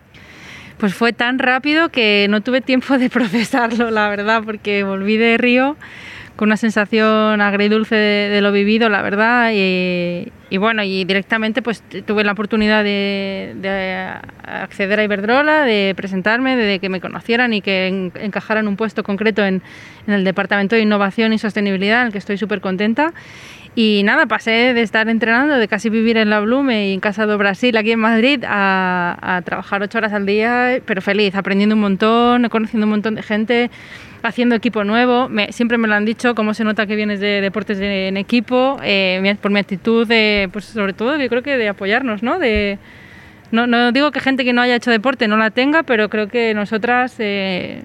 Pues 0.77 0.93
fue 0.93 1.13
tan 1.13 1.39
rápido 1.39 1.89
que 1.89 2.27
no 2.29 2.41
tuve 2.41 2.59
tiempo 2.59 2.97
de 2.97 3.09
procesarlo, 3.09 3.89
la 3.89 4.09
verdad, 4.09 4.43
porque 4.43 4.83
volví 4.83 5.15
de 5.15 5.37
Río 5.37 5.77
con 6.35 6.47
una 6.47 6.57
sensación 6.57 7.41
agridulce 7.41 7.95
de, 7.95 8.39
lo 8.41 8.53
vivido, 8.53 8.87
la 8.87 9.01
verdad, 9.01 9.51
y, 9.53 10.57
bueno, 10.57 10.83
y 10.83 11.03
directamente 11.03 11.61
pues 11.61 11.83
tuve 12.05 12.23
la 12.23 12.31
oportunidad 12.31 12.81
de, 12.81 14.13
acceder 14.45 15.01
a 15.01 15.03
Iberdrola, 15.03 15.65
de 15.65 15.93
presentarme, 15.97 16.55
de 16.55 16.79
que 16.79 16.87
me 16.87 17.01
conocieran 17.01 17.51
y 17.51 17.59
que 17.59 17.87
encajaran 18.21 18.69
un 18.69 18.77
puesto 18.77 19.03
concreto 19.03 19.45
en, 19.45 19.61
en, 20.07 20.13
el 20.13 20.23
Departamento 20.23 20.77
de 20.77 20.81
Innovación 20.81 21.33
y 21.33 21.39
Sostenibilidad, 21.39 22.01
en 22.01 22.07
el 22.07 22.13
que 22.13 22.19
estoy 22.19 22.37
súper 22.37 22.61
contenta. 22.61 23.11
Y 23.81 24.03
nada, 24.03 24.25
pasé 24.25 24.73
de 24.73 24.81
estar 24.81 25.07
entrenando, 25.07 25.55
de 25.55 25.69
casi 25.69 25.89
vivir 25.89 26.17
en 26.17 26.29
la 26.29 26.41
Blume 26.41 26.89
y 26.89 26.93
en 26.93 26.99
Casa 26.99 27.25
do 27.25 27.37
Brasil, 27.37 27.77
aquí 27.77 27.93
en 27.93 28.01
Madrid, 28.01 28.43
a, 28.45 29.41
trabajar 29.45 29.81
ocho 29.81 29.99
horas 29.99 30.11
al 30.11 30.25
día, 30.25 30.81
pero 30.85 31.01
feliz, 31.01 31.33
aprendiendo 31.33 31.75
un 31.75 31.81
montón, 31.81 32.49
conociendo 32.49 32.87
un 32.87 32.91
montón 32.91 33.15
de 33.15 33.23
gente, 33.23 33.71
haciendo 34.21 34.53
equipo 34.53 34.83
nuevo. 34.83 35.29
siempre 35.51 35.77
me 35.77 35.87
lo 35.87 35.95
han 35.95 36.03
dicho, 36.03 36.35
cómo 36.35 36.53
se 36.53 36.65
nota 36.65 36.87
que 36.87 36.97
vienes 36.97 37.21
de 37.21 37.39
deportes 37.39 37.79
en 37.79 38.17
equipo, 38.17 38.81
eh, 38.83 39.37
por 39.41 39.49
mi 39.49 39.61
actitud, 39.61 40.05
de, 40.05 40.49
pues 40.51 40.65
sobre 40.65 40.91
todo 40.91 41.15
yo 41.15 41.29
creo 41.29 41.41
que 41.41 41.55
de 41.55 41.69
apoyarnos, 41.69 42.21
¿no? 42.21 42.37
De, 42.37 42.79
no, 43.53 43.93
digo 43.93 44.11
que 44.11 44.19
gente 44.19 44.43
que 44.43 44.51
no 44.51 44.61
haya 44.61 44.75
hecho 44.75 44.91
deporte 44.91 45.29
no 45.29 45.37
la 45.37 45.51
tenga, 45.51 45.83
pero 45.83 46.09
creo 46.09 46.27
que 46.27 46.53
nosotras 46.53 47.15
eh, 47.19 47.83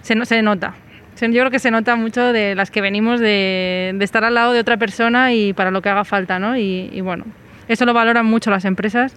se 0.00 0.42
nota 0.42 0.76
yo 1.20 1.40
creo 1.40 1.50
que 1.50 1.58
se 1.58 1.70
nota 1.70 1.96
mucho 1.96 2.32
de 2.32 2.54
las 2.54 2.70
que 2.70 2.80
venimos 2.80 3.20
de, 3.20 3.96
estar 4.00 4.24
al 4.24 4.34
lado 4.34 4.52
de 4.52 4.60
otra 4.60 4.76
persona 4.76 5.32
y 5.32 5.52
para 5.52 5.70
lo 5.70 5.80
que 5.82 5.88
haga 5.88 6.04
falta, 6.04 6.38
¿no? 6.38 6.56
Y, 6.56 7.00
bueno, 7.00 7.24
eso 7.68 7.84
lo 7.84 7.94
valoran 7.94 8.26
mucho 8.26 8.50
las 8.50 8.64
empresas 8.64 9.14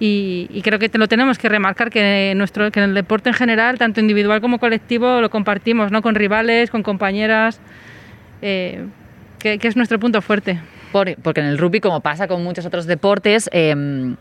y, 0.00 0.60
creo 0.62 0.78
que 0.78 0.88
te 0.88 0.98
lo 0.98 1.08
tenemos 1.08 1.38
que 1.38 1.48
remarcar 1.48 1.90
que, 1.90 2.32
nuestro, 2.36 2.70
que 2.70 2.80
en 2.80 2.90
el 2.90 2.94
deporte 2.94 3.28
en 3.30 3.34
general, 3.34 3.78
tanto 3.78 4.00
individual 4.00 4.40
como 4.40 4.58
colectivo, 4.58 5.20
lo 5.20 5.30
compartimos, 5.30 5.92
¿no? 5.92 6.02
Con 6.02 6.14
rivales, 6.14 6.70
con 6.70 6.82
compañeras, 6.82 7.60
eh, 8.42 8.84
que, 9.38 9.58
es 9.62 9.76
nuestro 9.76 9.98
punto 9.98 10.22
fuerte. 10.22 10.58
porque 11.22 11.40
en 11.40 11.46
el 11.46 11.58
rugby, 11.58 11.80
como 11.80 12.00
pasa 12.00 12.26
con 12.26 12.42
muchos 12.42 12.64
otros 12.64 12.86
deportes, 12.86 13.50
em, 13.52 14.16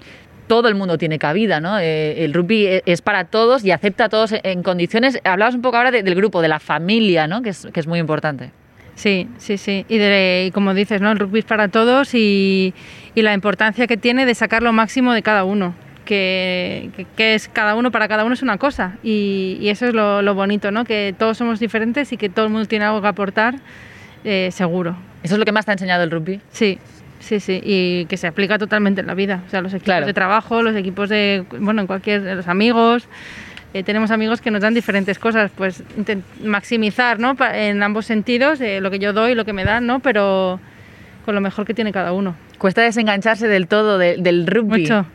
todo 0.48 0.68
el 0.68 0.76
mundo 0.76 0.98
tiene 0.98 1.20
cabida, 1.20 1.60
¿no? 1.60 1.80
Eh, 1.80 2.24
el 2.24 2.34
rugby 2.34 2.68
e, 2.68 2.84
es 2.86 3.02
para 3.02 3.26
todos 3.26 3.64
y 3.64 3.72
acepta 3.72 4.06
a 4.06 4.10
todos 4.10 4.34
en 4.44 4.64
condiciones. 4.64 5.20
Hablabas 5.24 5.56
un 5.56 5.62
poco 5.62 5.78
ahora 5.78 5.92
del 5.92 6.16
grupo, 6.16 6.42
de 6.42 6.48
la 6.48 6.60
familia, 6.60 7.28
¿no? 7.28 7.42
Que 7.42 7.50
es, 7.50 7.68
que 7.74 7.80
es 7.80 7.88
muy 7.88 8.00
importante. 8.00 8.52
Sí, 8.96 9.28
sí, 9.38 9.58
sí. 9.58 9.86
Y, 9.90 9.98
de, 9.98 10.52
como 10.54 10.74
dices, 10.74 11.02
¿no? 11.02 11.12
El 11.12 11.20
rugby 11.20 11.40
es 11.40 11.46
para 11.46 11.68
todos 11.68 12.14
y, 12.14 12.74
y, 13.14 13.22
la 13.22 13.34
importancia 13.34 13.88
que 13.88 13.98
tiene 13.98 14.26
de 14.26 14.34
sacar 14.36 14.64
lo 14.64 14.72
máximo 14.72 15.14
de 15.14 15.22
cada 15.22 15.44
uno. 15.44 15.76
Que, 16.06 16.92
que, 17.18 17.34
es 17.34 17.50
cada 17.50 17.74
uno, 17.76 17.92
para 17.92 18.08
cada 18.08 18.26
uno 18.26 18.36
es 18.36 18.44
una 18.44 18.58
cosa. 18.58 18.98
Y, 19.04 19.58
y 19.60 19.70
eso 19.70 19.88
es 19.88 19.94
lo, 19.94 20.22
lo, 20.22 20.34
bonito, 20.36 20.72
¿no? 20.72 20.86
Que 20.86 21.14
todos 21.18 21.38
somos 21.38 21.60
diferentes 21.60 22.14
y 22.14 22.18
que 22.18 22.30
todo 22.30 22.46
el 22.46 22.52
mundo 22.52 22.68
tiene 22.68 22.86
algo 22.86 23.02
que 23.02 23.08
aportar, 23.08 23.56
eh, 24.24 24.50
seguro. 24.52 24.96
¿Eso 25.24 25.36
es 25.36 25.40
lo 25.40 25.46
que 25.46 25.52
más 25.52 25.66
te 25.66 25.72
ha 25.72 25.74
enseñado 25.74 26.04
el 26.04 26.12
rugby? 26.12 26.40
Sí, 26.52 26.78
Sí, 27.26 27.40
sí, 27.40 27.60
y 27.64 28.06
que 28.06 28.18
se 28.18 28.28
aplica 28.28 28.60
totalmente 28.60 29.02
en 29.02 29.08
la 29.08 29.16
vida. 29.16 29.42
O 29.48 29.50
sea, 29.50 29.62
los 29.62 29.74
equipos 29.74 30.06
de 30.06 30.14
trabajo, 30.14 30.62
los 30.62 30.76
equipos 30.76 31.10
de, 31.10 31.44
bueno, 31.60 31.82
en 31.82 31.88
cualquier, 31.88 32.22
los 32.22 32.48
amigos. 32.48 33.08
Eh, 33.74 33.82
tenemos 33.82 34.12
amigos 34.12 34.42
que 34.42 34.52
nos 34.52 34.62
dan 34.62 34.76
diferentes 34.76 35.18
cosas, 35.18 35.50
pues 35.58 35.82
maximizar, 36.44 37.18
¿no? 37.18 37.36
En 37.52 37.82
ambos 37.82 38.06
sentidos, 38.06 38.62
eh, 38.62 38.80
lo 38.80 38.92
que 38.92 39.00
yo 39.00 39.12
doy, 39.12 39.34
lo 39.34 39.44
que 39.44 39.54
me 39.54 39.66
dan, 39.66 39.88
¿no? 39.88 40.02
Pero 40.02 40.60
con 41.26 41.34
lo 41.34 41.42
mejor 41.42 41.66
que 41.66 41.74
tiene 41.74 41.92
cada 41.92 42.14
uno. 42.14 42.36
Cuesta 42.60 42.84
desengancharse 42.84 43.48
del 43.48 43.68
todo 43.68 43.98
del 43.98 44.46
rugby. 44.46 44.82
Mucho. 44.82 45.08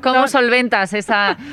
¿Cómo, 0.00 0.26
solventas 0.28 0.94
esa.? 0.94 1.36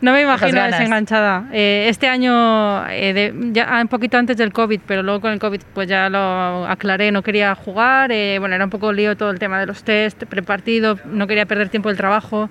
No 0.00 0.12
me 0.12 0.20
imagino 0.20 0.62
desenganchada. 0.64 1.48
Eh, 1.50 1.86
este 1.88 2.08
año, 2.08 2.86
eh, 2.90 3.32
ya 3.52 3.80
un 3.80 3.88
poquito 3.88 4.18
antes 4.18 4.36
del 4.36 4.52
COVID, 4.52 4.80
pero 4.86 5.02
luego 5.02 5.22
con 5.22 5.32
el 5.32 5.38
COVID 5.38 5.62
pues 5.72 5.88
ya 5.88 6.10
lo 6.10 6.66
aclaré, 6.66 7.10
no 7.10 7.22
quería 7.22 7.54
jugar. 7.54 8.12
Eh, 8.12 8.36
bueno, 8.38 8.54
era 8.54 8.64
un 8.64 8.70
poco 8.70 8.92
lío 8.92 9.16
todo 9.16 9.30
el 9.30 9.38
tema 9.38 9.58
de 9.58 9.64
los 9.64 9.82
test, 9.82 10.24
prepartido, 10.24 10.98
no 11.06 11.26
quería 11.26 11.46
perder 11.46 11.70
tiempo 11.70 11.88
del 11.88 11.96
trabajo. 11.96 12.50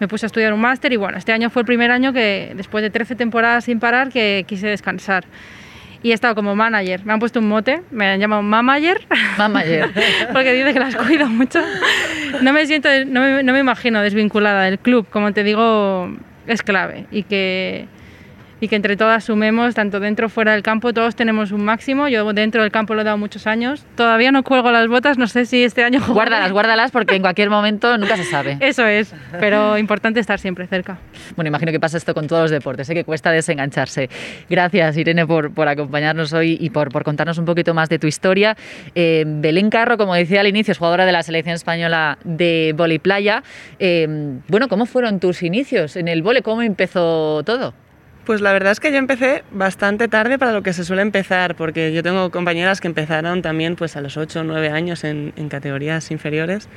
Me 0.00 0.08
puse 0.08 0.24
a 0.24 0.28
estudiar 0.28 0.54
un 0.54 0.60
máster 0.60 0.94
y 0.94 0.96
bueno, 0.96 1.18
este 1.18 1.32
año 1.32 1.50
fue 1.50 1.60
el 1.60 1.66
primer 1.66 1.90
año 1.90 2.14
que, 2.14 2.54
después 2.56 2.80
de 2.80 2.88
13 2.88 3.16
temporadas 3.16 3.64
sin 3.64 3.80
parar, 3.80 4.08
que 4.08 4.46
quise 4.48 4.68
descansar 4.68 5.24
y 6.04 6.10
he 6.10 6.14
estado 6.14 6.34
como 6.34 6.54
manager. 6.54 7.04
Me 7.06 7.14
han 7.14 7.18
puesto 7.18 7.40
un 7.40 7.48
mote, 7.48 7.82
me 7.90 8.06
han 8.06 8.20
llamado 8.20 8.42
mamager. 8.42 9.00
Mamager. 9.38 9.90
porque 10.34 10.52
dice 10.52 10.74
que 10.74 10.78
las 10.78 10.94
cuido 10.94 11.26
mucho. 11.26 11.60
No 12.42 12.52
me 12.52 12.66
siento, 12.66 12.90
no 13.06 13.22
me, 13.22 13.42
no 13.42 13.52
me 13.54 13.60
imagino 13.60 14.02
desvinculada 14.02 14.64
del 14.64 14.78
club, 14.78 15.06
como 15.08 15.32
te 15.32 15.42
digo, 15.42 16.14
es 16.46 16.62
clave 16.62 17.06
y 17.10 17.22
que 17.22 17.86
y 18.64 18.68
que 18.68 18.76
entre 18.76 18.96
todas 18.96 19.24
sumemos, 19.24 19.74
tanto 19.74 20.00
dentro 20.00 20.30
fuera 20.30 20.52
del 20.52 20.62
campo, 20.62 20.94
todos 20.94 21.14
tenemos 21.14 21.52
un 21.52 21.64
máximo. 21.64 22.08
Yo 22.08 22.32
dentro 22.32 22.62
del 22.62 22.72
campo 22.72 22.94
lo 22.94 23.02
he 23.02 23.04
dado 23.04 23.18
muchos 23.18 23.46
años. 23.46 23.84
Todavía 23.94 24.32
no 24.32 24.42
cuelgo 24.42 24.70
las 24.70 24.88
botas, 24.88 25.18
no 25.18 25.26
sé 25.26 25.44
si 25.44 25.64
este 25.64 25.84
año... 25.84 26.00
Guárdalas, 26.08 26.50
guárdalas 26.50 26.90
porque 26.90 27.14
en 27.14 27.20
cualquier 27.20 27.50
momento 27.50 27.98
nunca 27.98 28.16
se 28.16 28.24
sabe. 28.24 28.56
Eso 28.60 28.86
es, 28.86 29.14
pero 29.38 29.76
importante 29.76 30.18
estar 30.18 30.38
siempre 30.38 30.66
cerca. 30.66 30.98
Bueno, 31.36 31.48
imagino 31.48 31.72
que 31.72 31.80
pasa 31.80 31.98
esto 31.98 32.14
con 32.14 32.26
todos 32.26 32.42
los 32.42 32.50
deportes, 32.50 32.86
sé 32.86 32.94
que 32.94 33.04
cuesta 33.04 33.30
desengancharse. 33.30 34.08
Gracias, 34.48 34.96
Irene, 34.96 35.26
por, 35.26 35.52
por 35.52 35.68
acompañarnos 35.68 36.32
hoy 36.32 36.56
y 36.58 36.70
por, 36.70 36.90
por 36.90 37.04
contarnos 37.04 37.36
un 37.36 37.44
poquito 37.44 37.74
más 37.74 37.90
de 37.90 37.98
tu 37.98 38.06
historia. 38.06 38.56
Eh, 38.94 39.24
Belén 39.26 39.68
Carro, 39.68 39.98
como 39.98 40.14
decía 40.14 40.40
al 40.40 40.46
inicio, 40.46 40.72
es 40.72 40.78
jugadora 40.78 41.04
de 41.04 41.12
la 41.12 41.22
selección 41.22 41.54
española 41.54 42.16
de 42.24 42.72
vóley 42.74 42.98
playa. 42.98 43.42
Eh, 43.78 44.38
bueno, 44.48 44.68
¿cómo 44.68 44.86
fueron 44.86 45.20
tus 45.20 45.42
inicios 45.42 45.96
en 45.96 46.08
el 46.08 46.22
vóley? 46.22 46.40
¿Cómo 46.40 46.62
empezó 46.62 47.42
todo? 47.44 47.74
Pues 48.24 48.40
la 48.40 48.52
verdad 48.52 48.72
es 48.72 48.80
que 48.80 48.90
yo 48.90 48.96
empecé 48.96 49.44
bastante 49.50 50.08
tarde 50.08 50.38
para 50.38 50.52
lo 50.52 50.62
que 50.62 50.72
se 50.72 50.84
suele 50.84 51.02
empezar, 51.02 51.56
porque 51.56 51.92
yo 51.92 52.02
tengo 52.02 52.30
compañeras 52.30 52.80
que 52.80 52.88
empezaron 52.88 53.42
también 53.42 53.76
pues 53.76 53.96
a 53.96 54.00
los 54.00 54.16
8 54.16 54.40
o 54.40 54.44
9 54.44 54.70
años 54.70 55.04
en, 55.04 55.32
categorías 55.50 56.10
inferiores. 56.10 56.68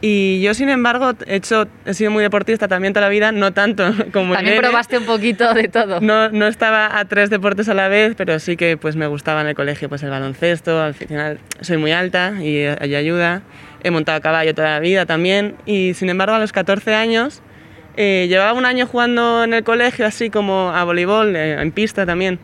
Y 0.00 0.40
yo, 0.42 0.54
sin 0.54 0.68
embargo, 0.68 1.12
he, 1.26 1.36
hecho, 1.36 1.68
he 1.86 1.94
sido 1.94 2.10
muy 2.10 2.22
deportista 2.22 2.66
también 2.66 2.92
toda 2.92 3.06
la 3.06 3.10
vida, 3.10 3.30
no 3.30 3.52
tanto 3.52 3.84
como 4.12 4.34
También 4.34 4.58
probaste 4.58 4.98
un 4.98 5.04
poquito 5.06 5.54
de 5.54 5.68
todo. 5.68 6.00
No, 6.00 6.28
no 6.28 6.46
estaba 6.46 6.98
a 6.98 7.04
tres 7.04 7.30
deportes 7.30 7.68
a 7.68 7.74
la 7.74 7.88
vez, 7.88 8.14
pero 8.16 8.38
sí 8.38 8.56
que 8.56 8.76
pues, 8.76 8.96
me 8.96 9.06
gustaba 9.06 9.40
en 9.40 9.48
el 9.48 9.54
colegio 9.54 9.88
pues, 9.88 10.02
el 10.02 10.10
baloncesto, 10.10 10.80
al 10.80 10.94
final 10.94 11.38
soy 11.60 11.76
muy 11.76 11.92
alta 11.92 12.34
y, 12.40 12.58
y 12.62 12.94
ayuda. 12.94 13.42
He 13.84 13.90
montado 13.90 14.18
a 14.18 14.20
caballo 14.20 14.54
toda 14.54 14.70
la 14.70 14.80
vida 14.80 15.06
también. 15.06 15.56
Y 15.66 15.94
sin 15.94 16.08
embargo, 16.10 16.34
a 16.34 16.38
los 16.38 16.52
14 16.52 16.94
años 16.94 17.42
eh, 17.96 18.26
llevaba 18.28 18.52
un 18.54 18.64
año 18.64 18.86
jugando 18.86 19.44
en 19.44 19.54
el 19.54 19.64
colegio, 19.64 20.06
así 20.06 20.30
como 20.30 20.70
a 20.70 20.84
voleibol, 20.84 21.36
eh, 21.36 21.60
en 21.60 21.72
pista 21.72 22.06
también, 22.06 22.38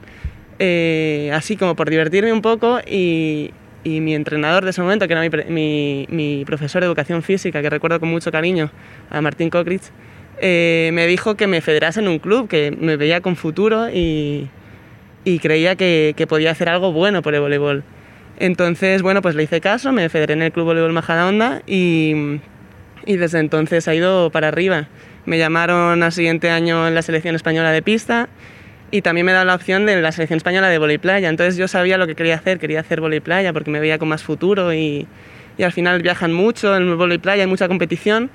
eh, 0.59 1.31
así 1.33 1.57
como 1.57 1.75
por 1.75 1.89
divertirme 1.89 2.33
un 2.33 2.43
poco 2.43 2.81
y, 2.87 3.53
y, 3.85 4.01
mi 4.01 4.15
entrenador 4.15 4.65
de 4.65 4.71
ese 4.71 4.83
momento, 4.83 5.07
que 5.07 5.15
era 5.15 5.23
mi, 5.49 6.07
mi, 6.11 6.45
profesor 6.45 6.83
de 6.83 6.87
educación 6.87 7.23
física, 7.23 7.63
que 7.63 7.71
recuerdo 7.71 7.99
con 8.01 8.11
mucho 8.11 8.31
cariño, 8.31 8.71
a 9.11 9.21
Martín 9.21 9.51
Cockridge, 9.51 9.91
me 10.41 11.07
dijo 11.07 11.37
que 11.37 11.47
me 11.47 11.61
federase 11.61 12.01
en 12.01 12.09
un 12.09 12.19
club, 12.19 12.49
que 12.49 12.71
me 12.71 12.97
veía 12.97 13.21
con 13.21 13.35
futuro 13.37 13.89
y, 13.91 14.49
y 15.25 15.39
creía 15.39 15.77
que, 15.77 16.15
que, 16.17 16.27
podía 16.27 16.51
hacer 16.51 16.69
algo 16.69 16.93
bueno 16.93 17.23
por 17.23 17.35
el 17.35 17.41
voleibol. 17.41 17.85
Entonces, 18.39 19.03
bueno, 19.03 19.23
pues 19.23 19.35
le 19.35 19.45
hice 19.45 19.61
caso, 19.61 19.93
me 19.93 20.09
federé 20.09 20.35
en 20.35 20.43
el 20.43 20.53
Club 20.53 20.67
Voleibol 20.67 20.93
Majadahonda 20.93 21.63
y 21.67 22.39
y 23.09 23.17
desde 23.17 23.39
entonces 23.41 23.89
ha 23.89 23.95
ido 23.95 24.31
para 24.31 24.49
arriba. 24.49 24.87
Me 25.29 25.37
llamaron 25.37 26.03
al 26.03 26.11
siguiente 26.11 26.49
año 26.49 26.89
en 26.89 26.95
la 26.95 27.03
selección 27.03 27.35
española 27.35 27.71
de 27.71 27.83
pista 27.83 28.31
y 28.91 29.03
también 29.03 29.27
me 29.27 29.33
da 29.33 29.45
la 29.45 29.55
opción 29.55 29.85
de 29.85 30.01
la 30.01 30.11
selección 30.11 30.39
española 30.39 30.71
de 30.71 30.79
volei 30.79 30.97
playa. 30.97 31.29
Entonces 31.29 31.59
yo 31.59 31.69
sabía 31.69 31.99
lo 31.99 32.07
que 32.07 32.15
quería 32.15 32.37
hacer, 32.37 32.59
quería 32.59 32.81
hacer 32.81 33.03
volei 33.03 33.21
playa 33.21 33.53
porque 33.53 33.71
me 33.71 33.79
veía 33.79 33.99
con 33.99 34.09
más 34.09 34.23
futuro 34.23 34.73
y, 34.73 35.07
y 35.59 35.63
al 35.65 35.73
final 35.73 36.01
viajan 36.01 36.33
mucho 36.33 36.75
en 36.75 36.85
el 36.85 36.95
volei 36.95 37.19
playa, 37.19 37.43
hay 37.43 37.47
mucha 37.47 37.69
competición 37.69 38.31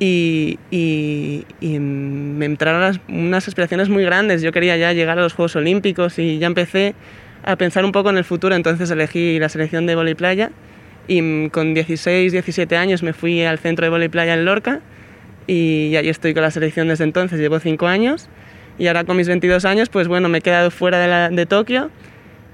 y, 0.00 0.58
y, 0.72 1.44
me 1.78 2.44
entraron 2.44 3.00
unas 3.06 3.46
aspiraciones 3.46 3.88
muy 3.88 4.02
grandes. 4.02 4.42
Yo 4.42 4.50
quería 4.50 4.76
ya 4.76 4.92
llegar 4.92 5.20
a 5.20 5.22
los 5.22 5.32
Juegos 5.32 5.54
Olímpicos 5.54 6.18
y 6.18 6.38
ya 6.38 6.48
empecé 6.48 6.96
a 7.44 7.54
pensar 7.54 7.84
un 7.84 7.92
poco 7.92 8.10
en 8.10 8.16
el 8.16 8.24
futuro, 8.24 8.56
entonces 8.56 8.90
elegí 8.90 9.38
la 9.38 9.48
selección 9.48 9.86
de 9.86 9.94
volei 9.94 10.16
playa 10.16 10.50
y 11.06 11.50
con 11.50 11.72
16, 11.72 12.32
17 12.32 12.76
años 12.76 13.04
me 13.04 13.12
fui 13.12 13.44
al 13.44 13.60
centro 13.60 13.86
de 13.86 13.90
volei 13.90 14.08
playa 14.08 14.34
en 14.34 14.44
Lorca 14.44 14.80
y 15.46 15.94
ahí 15.96 16.08
estoy 16.08 16.34
con 16.34 16.42
la 16.42 16.50
selección 16.50 16.88
desde 16.88 17.04
entonces, 17.04 17.38
llevo 17.38 17.60
5 17.60 17.86
años 17.86 18.28
y 18.78 18.86
ahora 18.88 19.04
con 19.04 19.16
mis 19.16 19.28
22 19.28 19.64
años, 19.64 19.88
pues 19.88 20.08
bueno, 20.08 20.28
me 20.28 20.38
he 20.38 20.40
quedado 20.40 20.70
fuera 20.70 20.98
de, 20.98 21.08
la, 21.08 21.28
de 21.30 21.46
Tokio, 21.46 21.90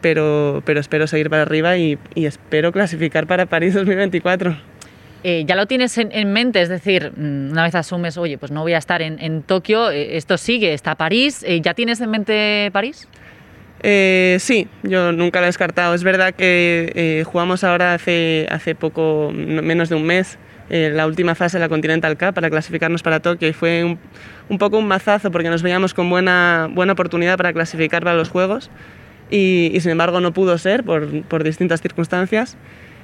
pero, 0.00 0.62
pero 0.64 0.81
espero 0.81 1.07
seguir 1.07 1.31
para 1.31 1.42
arriba 1.42 1.76
y, 1.76 1.98
y 2.14 2.26
espero 2.26 2.72
clasificar 2.72 3.26
para 3.26 3.46
París 3.46 3.74
2024. 3.74 4.57
Eh, 5.24 5.44
ya 5.46 5.55
lo 5.55 5.66
tienes 5.66 5.96
en, 5.98 6.11
en, 6.11 6.33
mente, 6.33 6.61
es 6.61 6.68
decir, 6.68 7.12
mm, 7.16 7.52
una 7.52 7.62
vez 7.62 7.74
asumes, 7.76 8.18
oye, 8.18 8.38
pues 8.38 8.50
no 8.50 8.62
voy 8.62 8.72
a 8.72 8.78
estar 8.78 9.02
en, 9.02 9.20
en 9.20 9.42
Tokio, 9.42 9.90
eh, 9.90 10.16
esto 10.16 10.37
sigue, 10.37 10.74
está 10.74 10.96
París, 10.96 11.44
eh, 11.46 11.61
¿ya 11.61 11.74
tienes 11.74 12.00
en 12.00 12.11
mente 12.11 12.70
París? 12.72 13.09
Eh, 13.83 14.37
sí, 14.38 14.68
yo 14.85 15.12
nunca 15.12 15.40
lo 15.40 15.46
he 15.46 15.48
descartado. 15.48 15.94
Es 15.94 16.05
verdad 16.05 16.35
que 16.35 16.92
eh, 16.94 17.24
jugamos 17.24 17.64
ahora 17.64 17.94
hace, 17.94 18.46
hace 18.50 18.74
poco, 18.74 19.33
menos 19.35 19.88
de 19.88 19.96
un 19.96 20.05
mes, 20.05 20.38
eh, 20.75 20.91
la 20.91 21.07
última 21.07 21.35
fase 21.35 21.59
de 21.59 21.61
la 21.61 21.69
Continental 21.69 22.17
Cup 22.17 22.33
para 22.33 22.49
clasificarnos 22.49 23.03
para 23.03 23.21
Tokio 23.21 23.47
y 23.47 23.53
fue 23.53 23.85
un, 23.85 23.99
un, 24.49 24.57
poco 24.57 24.79
un 24.79 24.89
mazazo 24.89 25.31
porque 25.31 25.51
nos 25.51 25.63
veíamos 25.63 25.93
con 25.93 26.09
buena, 26.09 26.67
buena 26.73 26.95
oportunidad 26.95 27.37
para 27.37 27.53
clasificar 27.53 28.03
para 28.03 28.17
los 28.17 28.31
Juegos 28.31 28.71
y, 29.31 29.71
y 29.75 29.81
sin 29.81 29.91
embargo 29.91 30.23
no 30.23 30.33
pudo 30.33 30.57
ser 30.57 30.83
por, 30.83 31.25
por, 31.25 31.45
distintas 31.45 31.83
circunstancias. 31.83 32.57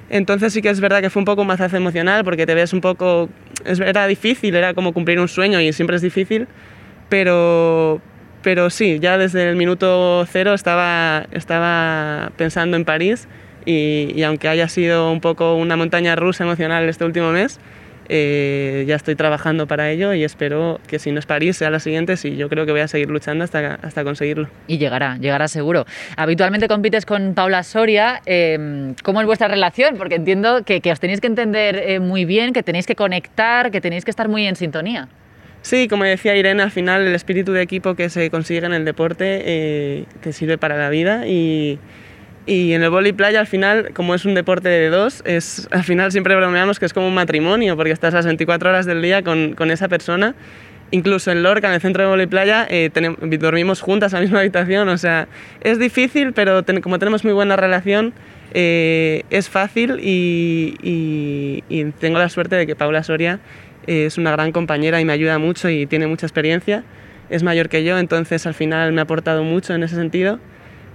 Entonces 0.09 0.51
sí 0.51 0.63
que 0.63 0.69
es 0.69 0.79
verdad 0.79 1.01
que 1.01 1.11
fue 1.11 1.19
un 1.19 1.25
poco 1.25 1.41
un 1.43 1.47
mazazo 1.47 1.77
emocional 1.77 2.23
porque 2.23 2.47
te 2.47 2.55
ves 2.55 2.73
un 2.73 2.81
poco... 2.81 3.29
era 3.63 4.07
difícil, 4.07 4.55
era 4.55 4.73
como 4.73 4.91
cumplir 4.91 5.19
un 5.19 5.27
sueño 5.27 5.61
y 5.61 5.71
siempre 5.71 5.95
es 5.95 6.01
difícil, 6.01 6.47
pero, 7.07 8.01
pero 8.41 8.71
sí, 8.71 8.97
ya 8.99 9.19
desde 9.19 9.47
el 9.47 9.57
minuto 9.57 10.25
cero 10.25 10.55
estaba, 10.55 11.27
estaba 11.29 12.31
pensando 12.35 12.77
en 12.77 12.83
París 12.83 13.27
y, 13.65 14.13
y, 14.15 14.23
aunque 14.23 14.47
haya 14.47 14.67
sido 14.67 15.11
un 15.11 15.21
poco 15.21 15.55
una 15.55 15.75
montaña 15.75 16.15
rusa 16.15 16.43
emocional 16.43 16.87
este 16.87 17.05
último 17.05 17.31
mes, 17.31 17.59
eh, 18.11 18.85
ya 18.87 18.95
estoy 18.95 19.15
trabajando 19.15 19.67
para 19.67 19.91
ello 19.91 20.15
y 20.15 20.23
espero 20.23 20.79
que 20.87 20.97
si 20.97 21.11
no 21.11 21.19
es 21.19 21.27
París 21.27 21.57
sea 21.57 21.69
la 21.69 21.79
siguiente, 21.79 22.17
sí, 22.17 22.35
yo 22.35 22.49
creo 22.49 22.65
que 22.65 22.71
voy 22.71 22.81
a 22.81 22.87
seguir 22.87 23.07
luchando 23.09 23.43
hasta, 23.43 23.75
hasta 23.75 24.03
conseguirlo. 24.03 24.49
Y 24.65 24.79
llegará, 24.79 25.17
llegará 25.17 25.47
seguro. 25.47 25.85
Habitualmente 26.17 26.67
compites 26.67 27.05
con 27.05 27.35
Paula 27.35 27.61
Soria, 27.61 28.21
eh, 28.25 28.95
¿cómo 29.03 29.21
es 29.21 29.27
vuestra 29.27 29.47
relación? 29.47 29.95
Porque 29.97 30.15
entiendo 30.15 30.63
que, 30.63 30.81
que 30.81 30.91
os 30.91 30.99
tenéis 30.99 31.21
que 31.21 31.27
entender 31.27 31.75
eh, 31.75 31.99
muy 31.99 32.25
bien, 32.25 32.51
que 32.51 32.63
tenéis 32.63 32.87
que 32.87 32.95
conectar, 32.95 33.69
que 33.69 33.79
tenéis 33.79 34.03
que 34.05 34.11
estar 34.11 34.27
muy 34.27 34.47
en 34.47 34.55
sintonía. 34.55 35.07
Sí, 35.61 35.87
como 35.87 36.03
decía 36.03 36.35
Irene, 36.35 36.63
al 36.63 36.71
final 36.71 37.05
el 37.05 37.13
espíritu 37.13 37.51
de 37.51 37.61
equipo 37.61 37.93
que 37.93 38.09
se 38.09 38.31
consigue 38.31 38.65
en 38.65 38.73
el 38.73 38.85
deporte 38.85 39.41
eh, 39.45 40.05
te 40.21 40.33
sirve 40.33 40.57
para 40.57 40.77
la 40.77 40.89
vida 40.89 41.27
y, 41.27 41.77
y 42.45 42.73
en 42.73 42.83
el 42.83 42.89
vóley 42.89 43.13
playa 43.13 43.39
al 43.39 43.47
final, 43.47 43.91
como 43.93 44.15
es 44.15 44.25
un 44.25 44.33
deporte 44.33 44.69
de 44.69 44.89
dos, 44.89 45.21
es, 45.25 45.67
al 45.71 45.83
final 45.83 46.11
siempre 46.11 46.35
bromeamos 46.35 46.79
que 46.79 46.85
es 46.85 46.93
como 46.93 47.07
un 47.07 47.13
matrimonio 47.13 47.75
porque 47.75 47.91
estás 47.91 48.13
las 48.13 48.25
24 48.25 48.69
horas 48.69 48.85
del 48.85 49.01
día 49.01 49.23
con, 49.23 49.53
con 49.53 49.71
esa 49.71 49.87
persona. 49.87 50.35
Incluso 50.91 51.31
en 51.31 51.43
Lorca, 51.43 51.67
en 51.67 51.75
el 51.75 51.81
centro 51.81 52.03
de 52.03 52.09
vóley 52.09 52.25
playa, 52.25 52.65
eh, 52.67 52.89
tenemos, 52.91 53.19
dormimos 53.39 53.81
juntas 53.81 54.11
en 54.13 54.17
la 54.17 54.21
misma 54.21 54.39
habitación. 54.39 54.89
O 54.89 54.97
sea, 54.97 55.27
es 55.61 55.77
difícil, 55.77 56.33
pero 56.33 56.63
ten, 56.63 56.81
como 56.81 56.97
tenemos 56.97 57.23
muy 57.23 57.33
buena 57.33 57.55
relación, 57.55 58.13
eh, 58.55 59.23
es 59.29 59.49
fácil 59.49 59.99
y, 60.01 60.75
y, 60.81 61.63
y 61.69 61.83
tengo 61.91 62.17
la 62.17 62.29
suerte 62.29 62.55
de 62.55 62.65
que 62.65 62.75
Paula 62.75 63.03
Soria 63.03 63.39
es 63.85 64.17
una 64.17 64.31
gran 64.31 64.51
compañera 64.51 64.99
y 64.99 65.05
me 65.05 65.13
ayuda 65.13 65.37
mucho 65.37 65.69
y 65.69 65.85
tiene 65.85 66.07
mucha 66.07 66.25
experiencia. 66.25 66.83
Es 67.29 67.43
mayor 67.43 67.69
que 67.69 67.83
yo, 67.83 67.99
entonces 67.99 68.47
al 68.47 68.55
final 68.55 68.91
me 68.91 69.01
ha 69.01 69.03
aportado 69.03 69.43
mucho 69.43 69.75
en 69.75 69.83
ese 69.83 69.95
sentido. 69.95 70.39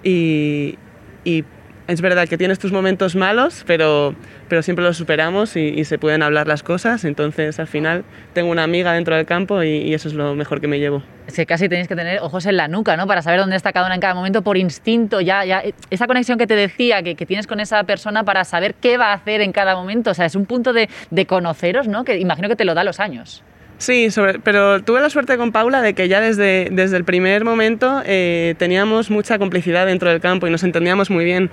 Y, 0.03 0.77
y 1.25 1.45
es 1.87 2.01
verdad 2.01 2.27
que 2.29 2.39
tienes 2.39 2.59
tus 2.59 2.73
momentos 2.73 3.15
malos, 3.15 3.65
pero, 3.67 4.15
pero 4.49 4.63
siempre 4.63 4.85
los 4.85 4.97
superamos 4.97 5.57
y, 5.57 5.85
se 5.85 5.99
pueden 5.99 6.23
hablar 6.23 6.47
las 6.47 6.63
cosas. 6.63 7.05
Entonces, 7.05 7.61
al 7.61 7.67
final, 7.67 8.05
tengo 8.33 8.51
una 8.51 8.63
amiga 8.63 8.93
dentro 8.93 9.15
del 9.15 9.27
campo 9.27 9.63
y, 9.63 9.93
eso 9.93 10.09
es 10.09 10.15
lo 10.15 10.35
mejor 10.35 10.61
que 10.61 10.69
me 10.69 10.79
llevo. 10.79 11.03
Es 11.27 11.47
casi 11.47 11.69
tenéis 11.69 11.89
que 11.89 11.97
tener 11.97 12.21
ojos 12.21 12.47
en 12.47 12.57
la 12.57 12.69
nuca, 12.69 12.97
¿no? 12.97 13.07
Para 13.07 13.23
saber 13.23 13.41
dónde 13.41 13.57
está 13.57 13.73
cada 13.73 13.87
una 13.87 13.95
en 13.95 14.01
cada 14.01 14.15
momento 14.15 14.43
por 14.43 14.57
instinto. 14.57 15.21
Ya, 15.21 15.45
ya 15.45 15.63
esa 15.91 16.07
conexión 16.07 16.39
que 16.39 16.47
te 16.47 16.55
decía 16.57 17.03
que, 17.03 17.17
que 17.17 17.27
tienes 17.27 17.47
con 17.47 17.61
esa 17.61 17.85
persona 17.85 18.25
para 18.25 18.45
saber 18.45 18.75
qué 18.75 18.97
va 18.97 19.09
a 19.09 19.15
hacer 19.15 19.41
en 19.41 19.53
cada 19.53 19.75
momento. 19.75 20.11
O 20.11 20.15
sea, 20.15 20.27
es 20.27 20.35
un 20.35 20.47
punto 20.47 20.73
de, 20.73 20.89
de 21.11 21.27
conoceros, 21.27 21.87
¿no? 21.87 22.05
Que 22.05 22.19
imagino 22.19 22.49
que 22.49 22.57
te 22.57 22.65
lo 22.65 22.75
da 22.75 22.85
los 22.85 23.01
años. 23.01 23.43
Sí, 23.79 24.11
sobre, 24.11 24.39
pero 24.39 24.83
tuve 24.83 25.01
la 25.01 25.11
suerte 25.11 25.37
con 25.37 25.53
Paula 25.53 25.83
de 25.83 25.95
que 25.95 26.09
ya 26.09 26.21
desde, 26.21 26.69
desde 26.71 26.97
el 26.97 27.05
primer 27.05 27.45
momento 27.45 28.03
eh, 28.07 28.55
teníamos 28.59 29.11
mucha 29.11 29.39
complicidad 29.39 29.87
dentro 29.87 30.11
del 30.11 30.21
campo 30.21 30.47
y 30.47 30.51
nos 30.51 30.63
entendíamos 30.63 31.11
muy 31.11 31.25
bien. 31.25 31.51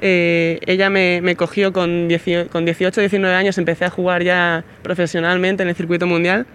Eh, 0.00 0.60
ella 0.66 0.90
me, 0.90 1.20
me 1.22 1.36
cogió 1.36 1.72
con, 1.72 2.08
diecio, 2.08 2.48
con 2.48 2.64
18, 2.64 3.00
19 3.00 3.34
años, 3.34 3.58
empecé 3.58 3.84
a 3.84 3.90
jugar 3.90 4.22
ya 4.22 4.64
profesionalmente 4.82 5.62
en 5.62 5.68
el 5.68 5.74
circuito 5.74 6.06
mundial 6.06 6.46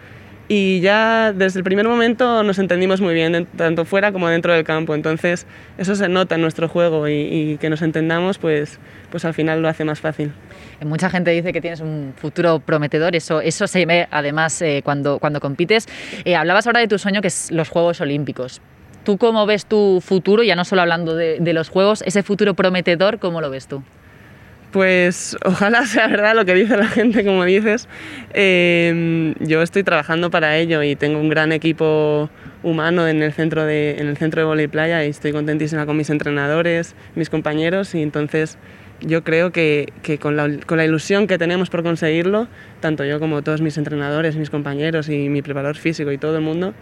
y 0.48 0.80
ya 0.80 1.32
desde 1.32 1.60
el 1.60 1.64
primer 1.64 1.88
momento 1.88 2.42
nos 2.44 2.58
entendimos 2.58 3.02
muy 3.02 3.14
bien, 3.14 3.48
tanto 3.56 3.86
fuera 3.86 4.12
como 4.12 4.28
dentro 4.30 4.52
del 4.52 4.64
campo. 4.64 4.96
Entonces 4.96 5.46
eso 5.78 5.96
se 5.96 6.10
nota 6.10 6.36
en 6.36 6.42
nuestro 6.42 6.68
juego 6.68 7.08
y, 7.08 7.14
y 7.14 7.58
que 7.58 7.70
nos 7.70 7.82
entendamos, 7.84 8.40
pues, 8.40 8.80
pues 9.12 9.26
al 9.26 9.36
final 9.36 9.62
lo 9.62 9.70
hace 9.70 9.86
más 9.86 10.00
fácil. 10.00 10.32
Mucha 10.86 11.10
gente 11.10 11.32
dice 11.32 11.52
que 11.52 11.62
tienes 11.62 11.82
un 11.82 12.14
futuro 12.16 12.60
prometedor, 12.60 13.16
eso, 13.16 13.42
eso 13.42 13.68
se 13.68 13.86
ve 13.86 14.08
además 14.12 14.62
eh, 14.62 14.82
cuando, 14.84 15.20
cuando 15.20 15.40
compites. 15.40 15.88
Eh, 16.24 16.36
hablabas 16.36 16.68
ahora 16.68 16.80
de 16.80 16.88
tu 16.88 16.98
sueño 16.98 17.22
que 17.22 17.28
es 17.28 17.52
los 17.52 17.70
Juegos 17.70 18.00
Olímpicos. 18.02 18.62
¿Tú 19.04 19.18
cómo 19.18 19.46
ves 19.46 19.66
tu 19.66 20.02
futuro, 20.02 20.44
ya 20.44 20.56
no 20.56 20.66
solo 20.66 20.82
hablando 20.82 21.16
de, 21.16 21.54
los 21.54 21.70
Juegos, 21.70 22.04
ese 22.06 22.24
futuro 22.24 22.54
prometedor, 22.54 23.20
cómo 23.20 23.42
lo 23.42 23.50
ves 23.50 23.68
tú? 23.68 23.84
Pues 24.72 25.36
ojalá 25.44 25.86
sea 25.86 26.08
verdad 26.08 26.36
lo 26.36 26.46
que 26.46 26.54
dice 26.54 26.78
la 26.78 26.88
gente, 26.88 27.26
como 27.26 27.44
dices. 27.44 27.88
Eh, 28.34 29.34
yo 29.40 29.62
estoy 29.62 29.84
trabajando 29.84 30.30
para 30.30 30.58
ello 30.58 30.84
y 30.84 30.96
tengo 30.96 31.20
un 31.20 31.30
gran 31.30 31.52
equipo 31.52 32.30
humano 32.62 33.08
en 33.08 33.24
el 33.24 33.34
centro 33.34 33.66
de, 33.66 33.98
en 34.00 34.08
el 34.08 34.18
centro 34.18 34.54
playa 34.70 35.06
y 35.06 35.10
estoy 35.10 35.32
contentísima 35.32 35.86
con 35.86 35.98
mis 35.98 36.10
entrenadores, 36.10 36.96
mis 37.16 37.30
compañeros 37.30 37.96
y 37.96 38.02
entonces 38.02 38.58
yo 39.02 39.24
creo 39.24 39.52
que, 39.52 39.92
que 40.04 40.18
con, 40.18 40.36
la, 40.36 40.50
con, 40.66 40.78
la, 40.78 40.86
ilusión 40.86 41.28
que 41.28 41.38
tenemos 41.38 41.70
por 41.70 41.84
conseguirlo, 41.84 42.48
tanto 42.80 43.06
yo 43.06 43.20
como 43.20 43.42
todos 43.42 43.62
mis 43.62 43.78
entrenadores, 43.78 44.36
mis 44.36 44.50
compañeros 44.50 45.10
y 45.10 45.30
mi 45.30 45.42
preparador 45.42 45.78
físico 45.78 46.12
y 46.12 46.18
todo 46.18 46.36
el 46.38 46.44
mundo, 46.44 46.74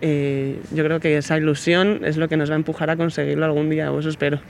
eh, 0.00 0.60
yo 0.72 0.84
creo 0.84 1.00
que 1.00 1.16
esa 1.16 1.38
ilusión 1.38 2.00
es 2.04 2.16
lo 2.16 2.28
que 2.28 2.36
nos 2.36 2.50
va 2.50 2.54
a 2.54 2.56
empujar 2.56 2.90
a 2.90 2.96
conseguirlo 2.96 3.44
algún 3.44 3.70
día, 3.70 3.90
o 3.90 4.00
eso 4.00 4.08
espero. 4.08 4.40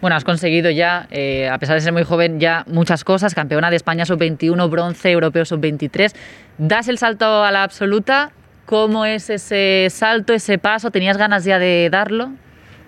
Bueno, 0.00 0.16
has 0.16 0.24
conseguido 0.24 0.70
ya, 0.70 1.06
eh, 1.10 1.48
a 1.48 1.58
pesar 1.58 1.76
de 1.76 1.82
ser 1.82 1.92
muy 1.92 2.04
joven, 2.04 2.40
ya 2.40 2.64
muchas 2.66 3.04
cosas, 3.04 3.34
campeona 3.34 3.70
de 3.70 3.76
España 3.76 4.04
sub-21, 4.04 4.70
bronce, 4.70 5.10
europeo 5.10 5.44
sub-23. 5.44 6.12
Das 6.58 6.88
el 6.88 6.98
salto 6.98 7.44
a 7.44 7.50
la 7.50 7.62
absoluta, 7.62 8.32
¿cómo 8.66 9.04
es 9.04 9.30
ese 9.30 9.88
salto, 9.90 10.32
ese 10.32 10.58
paso? 10.58 10.90
¿Tenías 10.90 11.16
ganas 11.16 11.44
ya 11.44 11.58
de 11.58 11.88
darlo? 11.90 12.30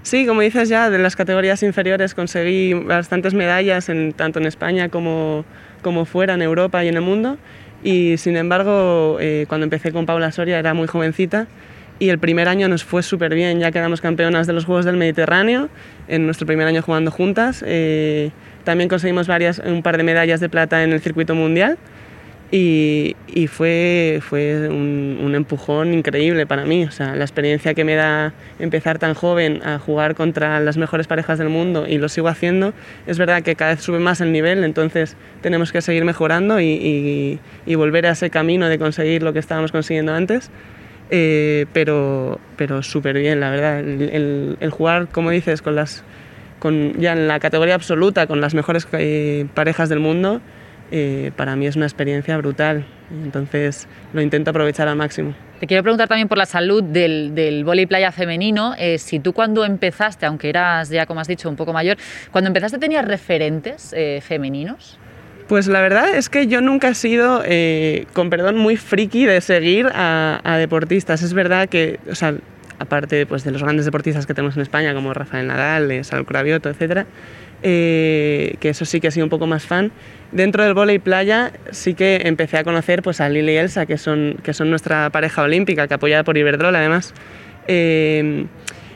Sí, 0.03 0.27
como 0.27 0.41
dices 0.41 0.69
ya, 0.69 0.91
de 0.91 0.99
las 0.99 1.15
categorías 1.15 1.62
inferiores 1.62 2.15
conseguí 2.15 2.75
bastantes 2.75 3.35
medallas, 3.35 3.88
en, 3.88 4.12
tanto 4.12 4.41
en 4.41 4.47
España 4.47 4.88
como, 4.88 5.45
como 5.81 6.05
fuera, 6.05 6.35
en 6.35 6.43
Europa 6.43 6.85
y 6.85 6.88
en 6.88 6.97
el 6.97 7.03
mundo. 7.03 7.38
Y 7.85 8.17
sin 8.17 8.37
embargo, 8.37 9.19
eh, 9.21 9.47
cuando 9.49 9.65
empecé 9.65 9.93
con 9.93 10.07
Paula 10.07 10.33
Soria 10.33 10.59
era 10.59 10.75
muy 10.75 10.88
jovencita 10.88 11.47
y 11.99 12.09
el 12.09 12.19
primer 12.19 12.49
año 12.49 12.69
nos 12.69 12.83
fue 12.83 13.03
súper 13.03 13.35
bien, 13.35 13.61
ya 13.61 13.71
quedamos 13.71 14.01
campeonas 14.01 14.47
de 14.47 14.53
los 14.53 14.65
Juegos 14.65 14.85
del 14.85 14.97
Mediterráneo 14.97 15.69
en 16.09 16.27
nuestro 16.27 16.47
primer 16.47 16.67
año 16.67 16.83
jugando 16.83 17.12
juntas. 17.12 17.65
Eh, 17.65 18.31
también 18.65 18.88
conseguimos 18.88 19.29
varias, 19.29 19.61
un 19.61 19.83
par 19.83 19.99
de 19.99 20.03
medallas 20.03 20.41
de 20.41 20.49
plata 20.49 20.83
en 20.83 20.93
el 20.93 21.01
circuito 21.01 21.35
mundial 21.37 21.79
y, 22.55 23.17
y 23.27 23.47
fue, 23.47 24.21
fue 24.21 24.69
un, 24.69 25.19
un, 25.23 25.35
empujón 25.35 25.95
increíble 25.95 26.47
para 26.47 26.67
mí. 26.67 26.85
O 26.85 26.91
sea, 26.91 27.17
la 27.17 27.25
experiencia 27.25 27.73
que 27.73 27.83
me 27.83 27.95
da 27.95 28.35
empezar 28.59 28.99
tan 28.99 29.15
joven 29.15 29.62
a 29.65 29.79
jugar 29.79 30.15
contra 30.15 30.61
las 30.61 30.77
mejores 30.77 31.07
parejas 31.07 31.38
del 31.38 31.49
mundo 31.49 31.87
y 31.88 31.97
lo 31.97 32.11
sigo 32.11 32.29
haciendo, 32.29 32.75
es 33.07 33.17
verdad 33.17 33.43
que 33.43 33.57
cada 33.57 33.73
vez 33.73 33.81
sube 33.81 34.01
más 34.01 34.21
el 34.21 34.33
nivel, 34.33 34.65
entonces 34.65 35.17
tenemos 35.41 35.73
que 35.73 35.81
seguir 35.81 36.05
mejorando 36.05 36.61
y, 36.61 36.67
y, 36.67 37.41
y 37.65 37.75
volver 37.75 38.05
a 38.05 38.11
ese 38.11 38.29
camino 38.29 38.69
de 38.69 38.79
conseguir 38.79 39.23
lo 39.23 39.33
que 39.33 39.38
estábamos 39.38 39.73
consiguiendo 39.73 40.12
antes. 40.12 40.51
Eh, 41.11 41.65
pero, 41.73 42.38
pero 42.57 42.83
súper 42.83 43.19
bien, 43.19 43.41
la 43.41 43.51
verdad. 43.51 43.81
El, 43.81 44.03
el, 44.03 44.57
el, 44.61 44.71
jugar, 44.71 45.09
como 45.09 45.31
dices, 45.31 45.62
con 45.62 45.75
las, 45.75 46.05
con, 46.59 47.01
ya 47.01 47.13
en 47.13 47.29
la 47.29 47.40
categoría 47.40 47.75
absoluta, 47.75 48.27
con 48.27 48.42
las 48.42 48.53
mejores 48.55 48.87
eh, 48.92 49.46
parejas 49.55 49.88
del 49.88 50.00
mundo, 50.00 50.42
eh, 50.93 51.33
para 51.37 51.57
mí 51.57 51.67
es 51.67 51.75
una 51.75 51.87
experiencia 51.87 52.37
brutal. 52.37 52.87
Entonces 53.11 53.88
lo 54.13 54.21
intento 54.21 54.51
aprovechar 54.51 54.87
al 54.88 54.97
máximo. 54.97 55.35
Te 55.59 55.67
quiero 55.67 55.83
preguntar 55.83 56.09
también 56.09 56.29
por 56.29 56.38
la 56.38 56.47
salud 56.47 56.83
del, 56.83 57.35
del 57.35 57.65
vóley 57.65 57.87
playa 57.87 58.13
femenino. 58.13 58.75
Eh, 58.79 58.99
si 58.99 59.21
tú 59.21 59.33
cuando 59.33 59.65
empezaste, 59.65 60.27
aunque 60.27 60.49
eras 60.49 60.90
ya, 60.90 61.07
como 61.07 61.21
has 61.21 61.29
dicho, 61.29 61.49
un 61.49 61.57
poco 61.57 61.73
mayor, 61.73 61.97
cuando 62.31 62.49
empezaste 62.49 62.79
tenías 62.79 63.05
referentes 63.05 63.95
eh, 63.97 64.21
femeninos. 64.23 64.99
Pues 65.49 65.67
la 65.67 65.81
verdad 65.81 66.15
es 66.15 66.29
que 66.29 66.47
yo 66.47 66.61
nunca 66.61 66.88
he 66.88 66.95
sido, 66.95 67.43
eh, 67.45 68.07
con 68.13 68.29
perdón, 68.29 68.59
muy 68.59 68.77
friki 68.77 69.25
de 69.25 69.40
seguir 69.40 69.87
a, 69.95 70.40
a, 70.45 70.57
deportistas. 70.57 71.23
Es 71.23 71.35
verdad 71.35 71.69
que, 71.69 72.01
o 72.11 72.15
sea, 72.15 72.35
aparte 72.79 73.27
pues, 73.27 73.45
de 73.45 73.51
los 73.51 73.63
grandes 73.63 73.85
deportistas 73.85 74.27
que 74.27 74.35
tenemos 74.35 74.57
en 74.57 74.63
España, 74.63 74.95
como 74.95 75.15
Rafael 75.15 75.47
Nadal, 75.47 76.05
Sal 76.05 76.25
Cravioto, 76.25 76.69
etc., 76.69 77.07
eh, 77.63 78.57
que 78.59 78.71
eso 78.71 78.85
sí 78.85 79.01
que 79.01 79.09
he 79.09 79.11
sido 79.11 79.25
un 79.25 79.31
poco 79.31 79.47
más 79.47 79.65
fan. 79.65 79.93
Dentro 80.33 80.64
del 80.64 80.72
vóley 80.72 80.98
playa 80.98 81.52
sí 81.72 81.92
que 81.92 82.22
empecé 82.24 82.56
a 82.56 82.64
conocer 82.64 83.02
pues, 83.02 83.20
a 83.20 83.28
Lili 83.28 83.52
y 83.52 83.56
Elsa, 83.56 83.85
que 83.85 83.98
son, 83.98 84.38
que 84.42 84.54
son 84.54 84.70
nuestra 84.70 85.10
pareja 85.10 85.42
olímpica, 85.42 85.87
que 85.87 85.94
apoyada 85.94 86.24
por 86.24 86.38
Iberdrola 86.38 86.78
además. 86.78 87.12
Eh, 87.68 88.46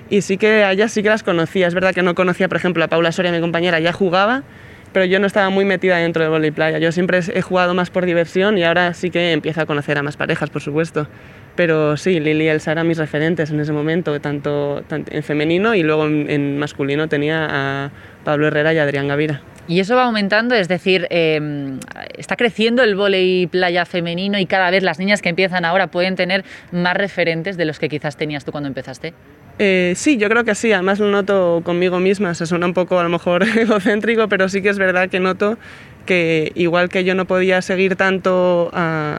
y 0.09 0.23
sí 0.23 0.39
que 0.39 0.65
a 0.65 0.73
ellas 0.73 0.93
sí 0.93 1.03
que 1.03 1.11
las 1.11 1.23
conocía. 1.23 1.67
Es 1.67 1.75
verdad 1.75 1.95
que 1.95 2.03
no 2.03 2.15
conocía, 2.15 2.49
por 2.49 2.57
ejemplo, 2.57 2.83
a 2.85 2.89
Paula 2.89 3.13
Soria, 3.13 3.33
mi 3.33 3.41
compañera, 3.41 3.81
ya 3.81 3.93
jugaba, 3.93 4.45
pero 4.93 5.05
yo 5.05 5.19
no 5.19 5.27
estaba 5.27 5.51
muy 5.51 5.65
metida 5.65 5.99
dentro 5.99 6.23
del 6.23 6.31
vóley 6.31 6.53
playa. 6.53 6.79
Yo 6.79 6.91
siempre 6.91 7.21
he 7.35 7.43
jugado 7.43 7.75
más 7.75 7.91
por 7.91 8.07
diversión 8.07 8.57
y 8.57 8.65
ahora 8.65 8.95
sí 8.95 9.11
que 9.11 9.33
empiezo 9.33 9.61
a 9.61 9.67
conocer 9.67 9.99
a 9.99 10.03
más 10.03 10.17
parejas, 10.17 10.49
por 10.49 10.63
supuesto. 10.63 11.07
Pero 11.55 11.97
sí, 11.97 12.21
Lili 12.21 12.45
y 12.45 12.49
Elsa 12.49 12.73
eran 12.73 12.87
mis 12.87 12.99
referentes 12.99 13.51
en 13.51 13.61
ese 13.61 13.73
momento, 13.73 14.19
tanto, 14.21 14.85
tanto 14.87 15.13
en 15.13 15.23
femenino 15.23 15.75
y 15.75 15.83
luego 15.83 16.07
en, 16.07 16.31
en, 16.31 16.59
masculino 16.59 17.09
tenía 17.09 17.47
a 17.51 17.91
Pablo 18.25 18.47
Herrera 18.47 18.75
y 18.75 18.79
Adrián 18.79 19.09
Gavira. 19.09 19.41
Y 19.69 19.81
eso 19.81 19.97
va 19.97 20.05
aumentando, 20.05 20.55
es 20.55 20.69
decir, 20.69 21.07
eh, 21.11 21.79
está 22.17 22.37
creciendo 22.37 22.83
el 22.83 22.95
vóley 22.95 23.47
playa 23.47 23.85
femenino 23.85 24.39
y 24.39 24.47
cada 24.47 24.71
vez 24.71 24.83
las 24.83 24.99
niñas 24.99 25.23
que 25.23 25.29
empiezan 25.29 25.65
ahora 25.65 25.89
pueden 25.89 26.15
tener 26.15 26.45
más 26.71 26.97
referentes 26.97 27.57
de 27.57 27.65
los 27.65 27.79
que 27.79 27.89
quizás 27.89 28.17
tenías 28.17 28.45
tú 28.45 28.53
cuando 28.53 28.69
empezaste. 28.69 29.13
Eh, 29.59 29.95
sí, 29.97 30.19
yo 30.19 30.29
creo 30.29 30.45
que 30.45 30.55
sí, 30.55 30.73
además 30.73 30.99
lo 30.99 31.11
noto 31.11 31.63
conmigo 31.65 31.99
misma, 31.99 32.35
se 32.35 32.47
suena 32.47 32.67
un 32.67 32.75
poco 32.75 32.99
a 33.01 33.03
lo 33.03 33.09
mejor 33.09 33.43
egocéntrico, 33.59 34.29
pero 34.29 34.49
sí 34.49 34.63
que 34.63 34.69
es 34.69 34.79
verdad 34.79 35.09
que 35.09 35.19
noto 35.19 35.59
que 36.05 36.53
igual 36.55 36.89
que 36.89 37.03
yo 37.03 37.15
no 37.15 37.25
podía 37.25 37.61
seguir 37.63 37.97
tanto 37.97 38.71
a, 38.73 39.19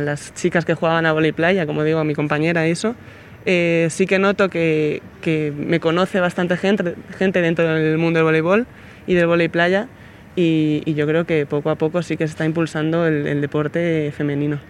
las 0.00 0.32
chicas 0.34 0.64
que 0.64 0.74
jugaban 0.74 1.04
a 1.04 1.12
vóley 1.12 1.32
playa, 1.32 1.66
como 1.66 1.84
digo, 1.84 1.98
a 1.98 2.04
mi 2.04 2.14
compañera 2.14 2.66
eso, 2.66 2.94
eh, 3.44 3.88
sí 3.90 4.06
que 4.06 4.18
noto 4.18 4.48
que, 4.48 5.02
que, 5.20 5.52
me 5.54 5.80
conoce 5.80 6.20
bastante 6.20 6.56
gente, 6.56 6.94
gente 7.18 7.42
dentro 7.42 7.66
del 7.66 7.98
mundo 7.98 8.18
del 8.18 8.24
voleibol 8.24 8.66
y 9.08 9.14
del 9.14 9.26
vóley 9.26 9.48
playa 9.48 9.88
y, 10.36 10.82
y, 10.84 10.94
yo 10.94 11.08
creo 11.08 11.24
que 11.24 11.46
poco 11.46 11.70
a 11.70 11.74
poco 11.74 12.00
sí 12.02 12.16
que 12.16 12.28
se 12.28 12.30
está 12.30 12.44
impulsando 12.44 13.08
el, 13.08 13.26
el 13.26 13.40
deporte 13.40 14.12
femenino. 14.16 14.60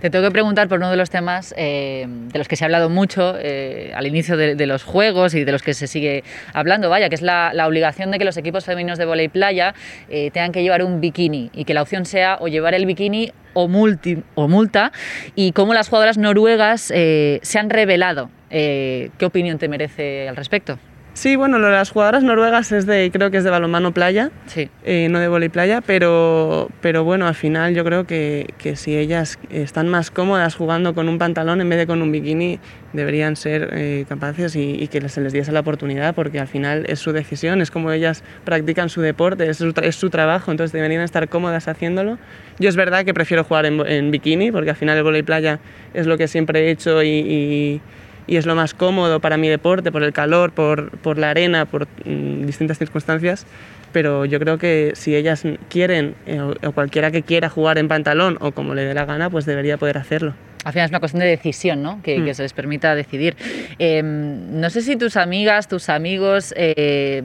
Te 0.00 0.10
tengo 0.10 0.26
que 0.26 0.30
preguntar 0.30 0.68
por 0.68 0.78
uno 0.78 0.90
de 0.90 0.96
los 0.98 1.08
temas 1.08 1.54
eh, 1.56 2.04
de 2.06 2.38
los 2.38 2.48
que 2.48 2.56
se 2.56 2.64
ha 2.64 2.66
hablado 2.66 2.90
mucho 2.90 3.34
eh, 3.38 3.92
al 3.94 4.06
inicio 4.06 4.36
de, 4.36 4.54
de, 4.54 4.66
los 4.66 4.84
Juegos 4.84 5.34
y 5.34 5.44
de 5.44 5.52
los 5.52 5.62
que 5.62 5.72
se 5.72 5.86
sigue 5.86 6.22
hablando, 6.52 6.90
vaya, 6.90 7.08
que 7.08 7.14
es 7.14 7.22
la, 7.22 7.52
la 7.54 7.66
obligación 7.66 8.10
de 8.10 8.18
que 8.18 8.26
los 8.26 8.36
equipos 8.36 8.66
femeninos 8.66 8.98
de 8.98 9.06
volei 9.06 9.28
playa 9.28 9.74
eh, 10.10 10.30
tengan 10.32 10.52
que 10.52 10.62
llevar 10.62 10.82
un 10.82 11.00
bikini 11.00 11.50
y 11.54 11.64
que 11.64 11.72
la 11.72 11.80
opción 11.80 12.04
sea 12.04 12.36
o 12.40 12.48
llevar 12.48 12.74
el 12.74 12.84
bikini 12.84 13.32
o, 13.54 13.68
multi, 13.68 14.22
o 14.34 14.48
multa 14.48 14.92
y 15.34 15.52
cómo 15.52 15.72
las 15.72 15.88
jugadoras 15.88 16.18
noruegas 16.18 16.92
eh, 16.94 17.40
se 17.40 17.58
han 17.58 17.70
revelado. 17.70 18.28
Eh, 18.50 19.10
¿Qué 19.16 19.24
opinión 19.24 19.56
te 19.56 19.66
merece 19.66 20.28
al 20.28 20.36
respecto? 20.36 20.78
Sí, 21.16 21.34
bueno, 21.34 21.58
lo 21.58 21.68
de 21.68 21.72
las 21.72 21.88
jugadoras 21.88 22.22
noruegas 22.22 22.72
es 22.72 22.84
de, 22.84 23.10
creo 23.10 23.30
que 23.30 23.38
es 23.38 23.44
de 23.44 23.48
balonmano 23.48 23.90
playa, 23.92 24.30
sí. 24.48 24.68
eh, 24.84 25.08
no 25.08 25.18
de 25.18 25.28
vóley 25.28 25.48
playa, 25.48 25.80
pero, 25.80 26.68
pero 26.82 27.04
bueno, 27.04 27.26
al 27.26 27.34
final 27.34 27.74
yo 27.74 27.84
creo 27.86 28.06
que, 28.06 28.52
que, 28.58 28.76
si 28.76 28.98
ellas 28.98 29.38
están 29.48 29.88
más 29.88 30.10
cómodas 30.10 30.54
jugando 30.54 30.94
con 30.94 31.08
un 31.08 31.16
pantalón 31.16 31.62
en 31.62 31.70
vez 31.70 31.78
de 31.78 31.86
con 31.86 32.02
un 32.02 32.12
bikini, 32.12 32.60
deberían 32.92 33.34
ser 33.34 33.70
eh, 33.72 34.04
capaces 34.06 34.56
y, 34.56 34.72
y, 34.74 34.88
que 34.88 35.08
se 35.08 35.22
les 35.22 35.32
diese 35.32 35.52
la 35.52 35.60
oportunidad, 35.60 36.14
porque 36.14 36.38
al 36.38 36.48
final 36.48 36.84
es 36.86 36.98
su 36.98 37.12
decisión, 37.12 37.62
es 37.62 37.70
como 37.70 37.92
ellas 37.92 38.22
practican 38.44 38.90
su 38.90 39.00
deporte, 39.00 39.48
es 39.48 39.56
su, 39.56 39.72
es 39.82 39.96
su 39.96 40.10
trabajo, 40.10 40.50
entonces 40.50 40.72
deberían 40.72 41.00
estar 41.00 41.30
cómodas 41.30 41.66
haciéndolo. 41.66 42.18
Yo 42.58 42.68
es 42.68 42.76
verdad 42.76 43.06
que 43.06 43.14
prefiero 43.14 43.42
jugar 43.42 43.64
en, 43.64 43.80
en 43.86 44.10
bikini, 44.10 44.52
porque 44.52 44.68
al 44.68 44.76
final 44.76 44.98
el 44.98 45.02
vóley 45.02 45.22
playa 45.22 45.60
es 45.94 46.06
lo 46.06 46.18
que 46.18 46.28
siempre 46.28 46.66
he 46.66 46.70
hecho 46.70 47.02
y, 47.02 47.08
y 47.08 47.80
y 48.26 48.36
es 48.36 48.46
lo 48.46 48.54
más 48.54 48.74
cómodo 48.74 49.20
para 49.20 49.36
mi 49.36 49.48
deporte, 49.48 49.92
por 49.92 50.02
el 50.02 50.12
calor, 50.12 50.52
por, 50.52 50.90
por 50.98 51.18
la 51.18 51.30
arena, 51.30 51.64
por 51.66 51.86
mm, 52.04 52.46
distintas 52.46 52.78
circunstancias. 52.78 53.46
Pero 53.92 54.24
yo 54.24 54.38
creo 54.38 54.58
que 54.58 54.92
si 54.94 55.14
ellas 55.14 55.44
quieren, 55.68 56.14
eh, 56.26 56.40
o 56.40 56.72
cualquiera 56.72 57.10
que 57.10 57.22
quiera 57.22 57.48
jugar 57.48 57.78
en 57.78 57.88
pantalón 57.88 58.36
o 58.40 58.52
como 58.52 58.74
le 58.74 58.84
dé 58.84 58.94
la 58.94 59.04
gana, 59.04 59.30
pues 59.30 59.46
debería 59.46 59.78
poder 59.78 59.98
hacerlo. 59.98 60.34
Al 60.64 60.72
final 60.72 60.86
es 60.86 60.90
una 60.90 60.98
cuestión 60.98 61.20
de 61.20 61.26
decisión, 61.26 61.82
¿no? 61.82 62.02
Que, 62.02 62.18
mm. 62.18 62.24
que 62.24 62.34
se 62.34 62.42
les 62.42 62.52
permita 62.52 62.94
decidir. 62.94 63.36
Eh, 63.78 64.02
no 64.02 64.68
sé 64.68 64.82
si 64.82 64.96
tus 64.96 65.16
amigas, 65.16 65.68
tus 65.68 65.88
amigos 65.88 66.52
eh, 66.56 67.22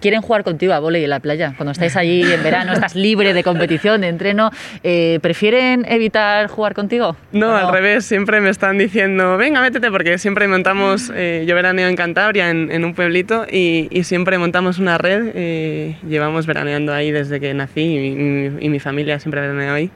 quieren 0.00 0.22
jugar 0.22 0.44
contigo 0.44 0.72
a 0.72 0.78
volei 0.78 1.04
en 1.04 1.10
la 1.10 1.20
playa. 1.20 1.54
Cuando 1.56 1.72
estáis 1.72 1.96
allí 1.96 2.22
en 2.22 2.42
verano, 2.42 2.72
estás 2.72 2.94
libre 2.94 3.34
de 3.34 3.42
competición, 3.42 4.00
de 4.00 4.08
entreno, 4.08 4.50
eh, 4.82 5.18
¿prefieren 5.22 5.84
evitar 5.88 6.48
jugar 6.48 6.74
contigo? 6.74 7.16
No, 7.32 7.48
no, 7.48 7.56
al 7.56 7.72
revés, 7.72 8.04
siempre 8.04 8.40
me 8.40 8.50
están 8.50 8.78
diciendo, 8.78 9.36
venga, 9.36 9.60
métete, 9.60 9.90
porque 9.90 10.18
siempre 10.18 10.48
montamos, 10.48 11.10
eh, 11.14 11.44
yo 11.46 11.54
veraneo 11.54 11.88
en 11.88 11.96
Cantabria, 11.96 12.50
en, 12.50 12.70
en 12.70 12.84
un 12.84 12.94
pueblito, 12.94 13.46
y, 13.50 13.88
y, 13.90 14.04
siempre 14.04 14.38
montamos 14.38 14.78
una 14.78 14.98
red, 14.98 15.32
eh, 15.34 15.96
llevamos 16.08 16.46
veraneando 16.46 16.92
ahí 16.92 17.10
desde 17.10 17.40
que 17.40 17.52
nací, 17.54 17.80
y, 17.80 18.56
y, 18.62 18.66
y 18.66 18.68
mi 18.68 18.80
familia 18.80 19.18
siempre 19.18 19.40
veranea 19.40 19.74
ahí. 19.74 19.90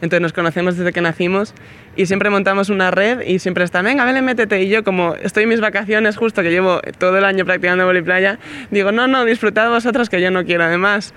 Entonces 0.00 0.20
nos 0.20 0.32
conocemos 0.32 0.76
desde 0.76 0.92
que 0.92 1.00
nacimos 1.00 1.54
y 1.96 2.06
siempre 2.06 2.30
montamos 2.30 2.70
una 2.70 2.90
red 2.90 3.20
y 3.22 3.38
siempre 3.38 3.64
está, 3.64 3.82
venga, 3.82 4.04
vele, 4.04 4.22
métete. 4.22 4.62
Y 4.62 4.68
yo, 4.68 4.82
como 4.84 5.14
estoy 5.16 5.42
en 5.44 5.50
mis 5.50 5.60
vacaciones, 5.60 6.16
justo 6.16 6.42
que 6.42 6.50
llevo 6.50 6.80
todo 6.98 7.18
el 7.18 7.24
año 7.24 7.44
practicando 7.44 7.84
vóley 7.84 8.02
playa, 8.02 8.38
digo, 8.70 8.92
no, 8.92 9.06
no, 9.06 9.24
disfrutad 9.24 9.68
vosotros 9.68 10.08
que 10.08 10.20
yo 10.20 10.30
no 10.30 10.44
quiero. 10.44 10.64
Además, 10.64 11.12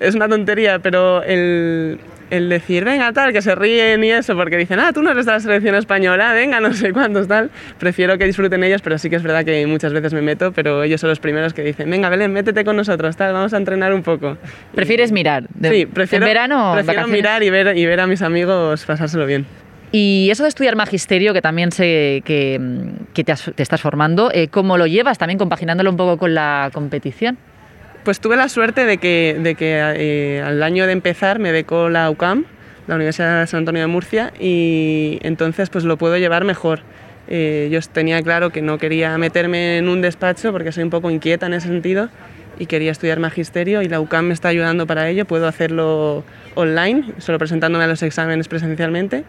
es 0.00 0.14
una 0.14 0.28
tontería, 0.28 0.78
pero 0.78 1.22
el, 1.22 1.98
el 2.32 2.48
decir, 2.48 2.82
venga, 2.82 3.12
tal, 3.12 3.30
que 3.30 3.42
se 3.42 3.54
ríen 3.54 4.02
y 4.02 4.10
eso, 4.10 4.34
porque 4.34 4.56
dicen, 4.56 4.80
ah, 4.80 4.90
tú 4.94 5.02
no 5.02 5.10
eres 5.10 5.26
de 5.26 5.32
la 5.32 5.40
selección 5.40 5.74
española, 5.74 6.32
venga, 6.32 6.60
no 6.60 6.72
sé 6.72 6.90
cuántos, 6.90 7.28
tal. 7.28 7.50
Prefiero 7.78 8.16
que 8.16 8.24
disfruten 8.24 8.64
ellos, 8.64 8.80
pero 8.80 8.96
sí 8.96 9.10
que 9.10 9.16
es 9.16 9.22
verdad 9.22 9.44
que 9.44 9.66
muchas 9.66 9.92
veces 9.92 10.14
me 10.14 10.22
meto, 10.22 10.50
pero 10.50 10.82
ellos 10.82 10.98
son 10.98 11.10
los 11.10 11.20
primeros 11.20 11.52
que 11.52 11.62
dicen, 11.62 11.90
venga, 11.90 12.08
Belén, 12.08 12.32
métete 12.32 12.64
con 12.64 12.74
nosotros, 12.76 13.18
tal, 13.18 13.34
vamos 13.34 13.52
a 13.52 13.58
entrenar 13.58 13.92
un 13.92 14.02
poco. 14.02 14.38
¿Prefieres 14.74 15.12
mirar? 15.12 15.46
De, 15.50 15.70
sí, 15.70 15.86
prefiero, 15.86 16.24
¿En 16.24 16.30
verano 16.30 16.72
prefiero 16.74 17.06
mirar 17.06 17.42
y 17.42 17.50
ver, 17.50 17.76
y 17.76 17.84
ver 17.84 18.00
a 18.00 18.06
mis 18.06 18.22
amigos 18.22 18.82
pasárselo 18.86 19.26
bien. 19.26 19.44
Y 19.90 20.28
eso 20.30 20.44
de 20.44 20.48
estudiar 20.48 20.74
magisterio, 20.74 21.34
que 21.34 21.42
también 21.42 21.70
sé 21.70 22.22
que, 22.24 22.58
que 23.12 23.24
te, 23.24 23.32
has, 23.32 23.52
te, 23.54 23.62
estás 23.62 23.82
formando, 23.82 24.30
eh, 24.32 24.48
¿cómo 24.48 24.78
lo 24.78 24.86
llevas? 24.86 25.18
También 25.18 25.36
compaginándolo 25.36 25.90
un 25.90 25.98
poco 25.98 26.16
con 26.16 26.32
la 26.34 26.70
competición. 26.72 27.36
Pues 28.04 28.18
tuve 28.18 28.36
la 28.36 28.48
suerte 28.48 28.84
de 28.84 28.98
que, 28.98 29.38
de 29.40 29.54
que 29.54 29.78
eh, 29.78 30.42
al 30.42 30.60
año 30.64 30.86
de 30.86 30.92
empezar 30.92 31.38
me 31.38 31.52
becó 31.52 31.88
la 31.88 32.10
UCAM, 32.10 32.46
la 32.88 32.96
Universidad 32.96 33.40
de 33.40 33.46
San 33.46 33.58
Antonio 33.58 33.82
de 33.82 33.86
Murcia, 33.86 34.32
y 34.40 35.20
entonces 35.22 35.70
pues 35.70 35.84
lo 35.84 35.96
puedo 35.96 36.16
llevar 36.16 36.44
mejor. 36.44 36.80
Eh, 37.28 37.68
yo 37.70 37.78
tenía 37.92 38.20
claro 38.22 38.50
que 38.50 38.60
no 38.60 38.78
quería 38.78 39.16
meterme 39.18 39.78
en 39.78 39.88
un 39.88 40.02
despacho 40.02 40.50
porque 40.50 40.72
soy 40.72 40.82
un 40.82 40.90
poco 40.90 41.12
inquieta 41.12 41.46
en 41.46 41.54
ese 41.54 41.68
sentido 41.68 42.08
y 42.58 42.66
quería 42.66 42.90
estudiar 42.90 43.20
magisterio 43.20 43.82
y 43.82 43.88
la 43.88 44.00
UCAM 44.00 44.26
me 44.26 44.34
está 44.34 44.48
ayudando 44.48 44.84
para 44.84 45.08
ello. 45.08 45.24
Puedo 45.24 45.46
hacerlo 45.46 46.24
online, 46.56 47.04
solo 47.18 47.38
presentándome 47.38 47.84
a 47.84 47.86
los 47.86 48.02
exámenes 48.02 48.48
presencialmente. 48.48 49.22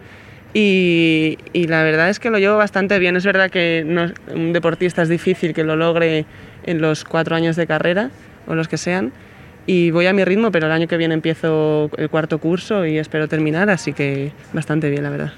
Y, 0.52 1.38
la 1.52 1.82
verdad 1.84 2.10
es 2.10 2.18
que 2.18 2.30
lo 2.30 2.38
llevo 2.38 2.56
bastante 2.56 2.98
bien. 2.98 3.16
Es 3.16 3.24
verdad 3.24 3.50
que 3.50 3.84
no, 3.86 4.12
un 4.32 4.52
deportista 4.52 5.02
es 5.02 5.08
difícil 5.08 5.54
que 5.54 5.62
lo 5.62 5.76
logre 5.76 6.26
en 6.64 6.80
los 6.80 7.04
cuatro 7.04 7.36
años 7.36 7.54
de 7.54 7.66
carrera 7.68 8.10
o 8.46 8.54
los 8.54 8.68
que 8.68 8.76
sean. 8.76 9.12
Y 9.66 9.90
voy 9.90 10.06
a 10.06 10.12
mi 10.12 10.24
ritmo, 10.24 10.50
pero 10.50 10.66
el 10.66 10.72
año 10.72 10.88
que 10.88 10.96
viene 10.96 11.14
empiezo 11.14 11.90
el 11.96 12.10
cuarto 12.10 12.38
curso 12.38 12.84
y 12.84 12.98
espero 12.98 13.28
terminar, 13.28 13.70
así 13.70 13.92
que 13.92 14.32
bastante 14.52 14.90
bien, 14.90 15.02
la 15.02 15.10
verdad. 15.10 15.32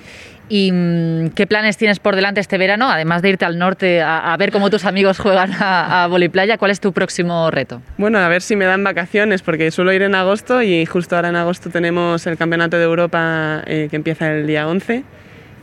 ¿Y 0.48 0.70
mm, 0.72 1.30
qué 1.30 1.46
planes 1.46 1.76
tienes 1.76 1.98
por 1.98 2.14
delante 2.14 2.40
este 2.40 2.57
verano? 2.57 2.88
Además 2.88 3.22
de 3.22 3.30
irte 3.30 3.44
al 3.44 3.59
norte 3.59 4.00
a, 4.00 4.32
a 4.32 4.36
ver 4.36 4.52
cómo 4.52 4.70
tus 4.70 4.84
amigos 4.84 5.18
juegan 5.18 5.52
a, 5.52 6.04
a 6.04 6.28
Playa, 6.30 6.57
¿cuál 6.59 6.70
es 6.70 6.80
tu 6.80 6.92
próximo 6.92 7.50
reto? 7.50 7.82
Bueno, 7.98 8.18
a 8.18 8.28
ver 8.28 8.42
si 8.42 8.57
me 8.57 8.64
dan 8.64 8.82
vacaciones, 8.84 9.42
porque 9.42 9.70
suelo 9.70 9.92
ir 9.92 10.02
en 10.02 10.14
agosto 10.14 10.62
y 10.62 10.86
justo 10.86 11.16
ahora 11.16 11.28
en 11.28 11.36
agosto 11.36 11.70
tenemos 11.70 12.26
el 12.26 12.36
Campeonato 12.36 12.76
de 12.76 12.84
Europa 12.84 13.62
eh, 13.66 13.88
que 13.90 13.96
empieza 13.96 14.32
el 14.32 14.46
día 14.46 14.68
11. 14.68 15.04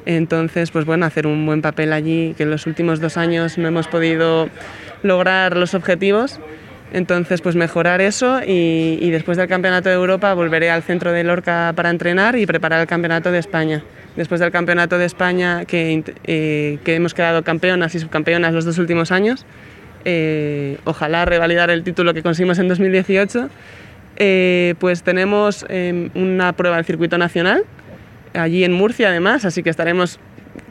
Entonces, 0.06 0.72
pues 0.72 0.86
bueno, 0.86 1.06
hacer 1.06 1.28
un 1.28 1.46
buen 1.46 1.62
papel 1.62 1.94
allí, 1.94 2.34
que 2.38 2.44
en 2.44 2.50
los 2.50 2.68
últimos 2.68 3.00
dos 3.00 3.16
años 3.16 3.58
no 3.58 3.68
hemos 3.68 3.88
podido 3.88 4.50
lograr 5.02 5.56
los 5.56 5.74
objetivos. 5.74 6.40
Entonces, 6.94 7.42
pues 7.42 7.56
mejorar 7.56 8.02
eso 8.02 8.40
y, 8.46 9.10
después 9.10 9.38
del 9.38 9.48
Campeonato 9.48 9.90
de 9.90 9.96
Europa 9.96 10.34
volveré 10.36 10.70
al 10.70 10.84
centro 10.84 11.12
de 11.12 11.24
Lorca 11.24 11.74
para 11.76 11.90
entrenar 11.90 12.38
y 12.38 12.46
preparar 12.46 12.82
el 12.82 12.88
Campeonato 12.88 13.32
de 13.32 13.40
España 13.40 13.84
después 14.16 14.40
del 14.40 14.52
Campeonato 14.52 15.00
de 15.00 15.06
España 15.06 15.66
que, 15.66 16.04
eh, 16.24 16.78
hemos 16.86 17.16
quedado 17.16 17.44
campeonas 17.44 17.96
y 17.96 18.00
subcampeonas 18.00 18.54
los 18.54 18.64
dos 18.64 18.78
últimos 18.78 19.12
años. 19.12 19.48
Eh, 20.06 20.78
ojalá 20.84 21.26
revalidar 21.26 21.72
el 21.72 21.84
título 21.84 22.14
que 22.14 22.22
conseguimos 22.22 22.60
en 22.60 22.68
2018 22.68 23.50
Eh, 24.16 24.76
pues 24.78 25.02
tenemos 25.02 25.66
em, 25.70 26.12
una 26.14 26.54
prueba 26.54 26.76
del 26.76 26.86
circuito 26.86 27.18
nacional, 27.18 27.64
allí 28.36 28.64
en 28.64 28.72
Murcia 28.72 29.10
además, 29.10 29.44
así 29.44 29.64
que 29.64 29.72
estaremos 29.72 30.20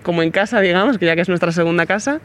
como 0.05 0.23
en 0.23 0.31
casa, 0.31 0.61
digamos, 0.61 0.99
que 0.99 1.07
ya 1.07 1.17
que 1.17 1.23
es 1.23 1.29
nuestra 1.29 1.51
segunda 1.51 1.87
casa. 1.87 2.21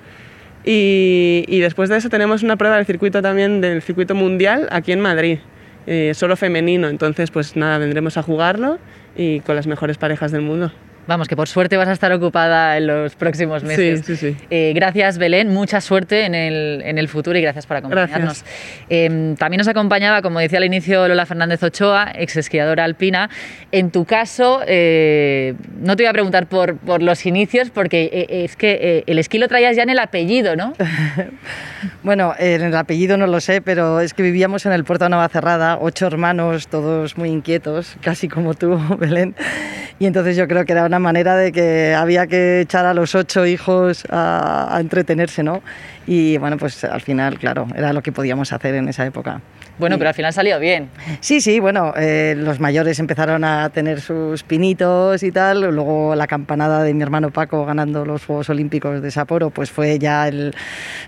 Y, 0.63 1.45
y 1.47 1.59
después 1.59 1.89
de 1.89 1.97
eso 1.97 2.09
tenemos 2.09 2.43
una 2.43 2.57
prueba 2.57 2.75
del 2.75 2.85
circuito 2.85 3.21
también, 3.21 3.61
del 3.61 3.81
circuito 3.81 4.15
mundial, 4.15 4.67
aquí 4.71 4.91
en 4.91 4.99
Madrid, 4.99 5.39
eh, 5.85 6.11
solo 6.13 6.35
femenino. 6.35 6.89
Entonces, 6.89 7.31
pues 7.31 7.55
nada, 7.55 7.77
vendremos 7.77 8.17
a 8.17 8.23
jugarlo 8.23 8.77
y 9.15 9.39
con 9.41 9.55
las 9.55 9.67
mejores 9.67 9.97
parejas 9.97 10.31
del 10.31 10.41
mundo. 10.41 10.71
Vamos, 11.07 11.27
que 11.27 11.35
por 11.35 11.47
suerte 11.47 11.77
vas 11.77 11.87
a 11.87 11.93
estar 11.93 12.11
ocupada 12.11 12.77
en 12.77 12.87
los 12.87 13.15
próximos 13.15 13.63
meses. 13.63 14.05
Sí, 14.05 14.17
sí, 14.17 14.33
sí. 14.33 14.45
Eh, 14.49 14.73
gracias, 14.75 15.17
Belén. 15.17 15.49
Mucha 15.49 15.79
suerte 15.79 16.25
en 16.25 16.35
el, 16.35 16.81
en 16.83 16.97
el, 16.97 17.07
futuro 17.07 17.37
y 17.37 17.41
gracias 17.41 17.65
por 17.65 17.77
acompañarnos. 17.77 18.43
Eh, 18.89 19.35
también 19.37 19.59
nos 19.59 19.67
acompañaba, 19.67 20.21
como 20.21 20.39
decía 20.39 20.57
al 20.57 20.65
inicio, 20.65 21.07
Lola 21.07 21.25
Fernández 21.25 21.63
Ochoa, 21.63 22.11
ex 22.13 22.35
esquiadora 22.35 22.83
alpina. 22.83 23.29
En 23.71 23.91
tu 23.91 24.05
caso, 24.05 24.61
eh, 24.67 25.55
no 25.79 25.95
te 25.95 26.03
voy 26.03 26.09
a 26.09 26.13
preguntar 26.13 26.47
por, 26.47 26.77
por 26.77 27.01
los 27.01 27.25
inicios, 27.25 27.69
porque 27.69 28.09
eh, 28.11 28.43
es 28.43 28.55
que 28.55 28.79
eh, 28.81 29.03
el 29.07 29.19
esquí 29.19 29.37
lo 29.37 29.47
traías 29.47 29.75
ya 29.75 29.83
en 29.83 29.89
el 29.89 29.99
apellido, 29.99 30.55
¿no? 30.55 30.73
bueno, 32.03 32.33
en 32.39 32.61
el 32.61 32.75
apellido 32.75 33.17
no 33.17 33.27
lo 33.27 33.39
sé, 33.39 33.61
pero 33.61 33.99
es 33.99 34.13
que 34.13 34.23
vivíamos 34.23 34.65
en 34.65 34.73
el 34.73 34.83
puerto 34.83 35.05
de 35.05 35.09
Navacerrada, 35.09 35.77
ocho 35.79 36.07
hermanos, 36.07 36.67
todos 36.67 37.17
muy 37.17 37.29
inquietos, 37.29 37.97
casi 38.01 38.27
como 38.27 38.53
tú, 38.53 38.79
Belén. 38.99 39.35
Y 39.99 40.05
entonces 40.05 40.37
yo 40.37 40.47
creo 40.47 40.65
que 40.65 40.73
era 40.73 40.85
una 40.85 40.96
manera 40.99 41.35
de 41.35 41.51
que 41.51 41.93
había 41.95 42.27
que 42.27 42.61
echar 42.61 42.85
a 42.85 42.93
los 42.93 43.15
ocho 43.15 43.45
hijos 43.45 44.03
a, 44.09 44.75
a, 44.75 44.79
entretenerse, 44.79 45.43
¿no? 45.43 45.61
Y 46.05 46.37
bueno, 46.37 46.57
pues 46.57 46.83
al 46.83 47.01
final, 47.01 47.37
claro, 47.37 47.67
era 47.75 47.93
lo 47.93 48.01
que 48.01 48.11
podíamos 48.11 48.53
hacer 48.53 48.75
en 48.75 48.87
esa 48.87 49.05
época. 49.05 49.41
Bueno, 49.79 49.99
pero 49.99 50.09
al 50.09 50.15
final 50.15 50.33
salió 50.33 50.59
bien. 50.59 50.89
Sí, 51.19 51.39
sí, 51.39 51.59
bueno, 51.59 51.93
eh, 51.95 52.33
los 52.35 52.59
mayores 52.59 52.97
empezaron 52.99 53.43
a 53.43 53.69
tener 53.69 54.01
sus 54.01 54.41
pinitos 54.41 55.21
y 55.21 55.31
tal, 55.31 55.61
luego 55.61 56.15
la 56.15 56.25
campanada 56.25 56.81
de 56.83 56.95
mi 56.95 57.03
hermano 57.03 57.29
Paco 57.29 57.63
ganando 57.63 58.03
los 58.03 58.25
Juegos 58.25 58.49
Olímpicos 58.49 59.03
de 59.03 59.11
Sapporo, 59.11 59.51
pues 59.51 59.69
fue 59.69 59.99
ya 59.99 60.27
el, 60.27 60.55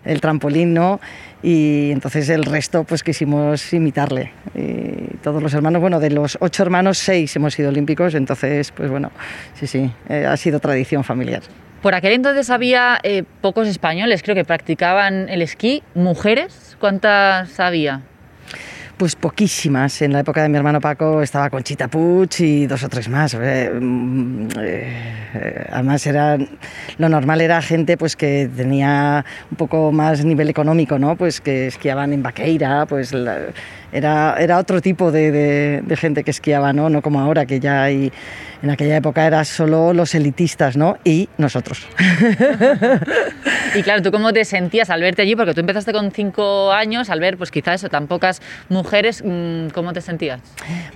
el 0.05 0.21
trampolín, 0.21 0.75
¿no? 0.75 0.99
Y 1.41 1.91
entonces 1.91 2.29
el 2.29 2.45
resto 2.45 2.83
pues 2.83 3.03
quisimos 3.03 3.73
imitarle. 3.73 4.31
Y 4.55 5.17
todos 5.23 5.41
los 5.41 5.53
hermanos, 5.53 5.81
bueno, 5.81 5.99
de 5.99 6.11
los 6.11 6.37
ocho 6.41 6.63
hermanos, 6.63 6.97
seis 6.97 7.35
hemos 7.35 7.53
sido 7.53 7.69
olímpicos, 7.69 8.15
entonces 8.15 8.71
pues 8.71 8.89
bueno, 8.89 9.11
sí, 9.55 9.67
sí, 9.67 9.91
eh, 10.09 10.25
ha 10.25 10.37
sido 10.37 10.59
tradición 10.59 11.03
familiar. 11.03 11.41
Por 11.81 11.95
aquel 11.95 12.11
entonces 12.11 12.49
había 12.49 12.99
eh, 13.03 13.23
pocos 13.41 13.67
españoles, 13.67 14.21
creo 14.21 14.35
que 14.35 14.43
practicaban 14.43 15.29
el 15.29 15.41
esquí. 15.41 15.81
¿Mujeres? 15.95 16.75
¿Cuántas 16.79 17.57
había? 17.59 18.01
Pues 18.99 19.15
poquísimas. 19.15 20.01
En 20.01 20.11
la 20.11 20.19
época 20.19 20.43
de 20.43 20.49
mi 20.49 20.57
hermano 20.57 20.81
Paco 20.81 21.21
estaba 21.21 21.49
Conchita 21.49 21.87
Puch 21.87 22.41
y 22.41 22.67
dos 22.67 22.83
o 22.83 22.89
tres 22.89 23.07
más. 23.07 23.33
Eh, 23.33 23.71
eh, 24.59 25.65
además 25.71 26.05
era 26.05 26.37
lo 26.97 27.07
normal 27.07 27.39
era 27.39 27.61
gente 27.61 27.95
pues 27.95 28.17
que 28.17 28.49
tenía 28.53 29.23
un 29.49 29.55
poco 29.55 29.93
más 29.93 30.25
nivel 30.25 30.49
económico, 30.49 30.99
¿no? 30.99 31.15
Pues 31.15 31.39
que 31.39 31.67
esquiaban 31.67 32.11
en 32.11 32.21
Vaqueira, 32.21 32.85
pues 32.87 33.13
la, 33.13 33.37
era, 33.91 34.35
era 34.39 34.57
otro 34.57 34.81
tipo 34.81 35.11
de, 35.11 35.31
de, 35.31 35.81
de, 35.81 35.97
gente 35.97 36.23
que 36.23 36.31
esquiaba, 36.31 36.73
¿no? 36.73 36.89
No 36.89 37.01
como 37.01 37.19
ahora 37.19 37.45
que 37.45 37.59
ya 37.59 37.83
hay 37.83 38.11
en 38.61 38.69
aquella 38.69 38.97
época 38.97 39.25
era 39.25 39.43
solo 39.45 39.93
los 39.93 40.13
elitistas, 40.15 40.75
¿no? 40.75 40.97
Y 41.03 41.29
nosotros. 41.37 41.87
y 43.75 43.81
claro, 43.83 44.01
¿tú 44.01 44.11
cómo 44.11 44.33
te 44.33 44.43
sentías 44.43 44.89
al 44.89 45.01
verte 45.01 45.21
allí? 45.21 45.35
Porque 45.35 45.53
tú 45.53 45.61
empezaste 45.61 45.93
con 45.93 46.11
cinco 46.11 46.71
años, 46.71 47.09
al 47.09 47.19
ver, 47.19 47.37
pues 47.37 47.51
quizás 47.51 47.75
eso, 47.75 47.89
tan 47.89 48.07
pocas 48.07 48.41
mujeres, 48.67 49.23
¿cómo 49.73 49.93
te 49.93 50.01
sentías? 50.01 50.41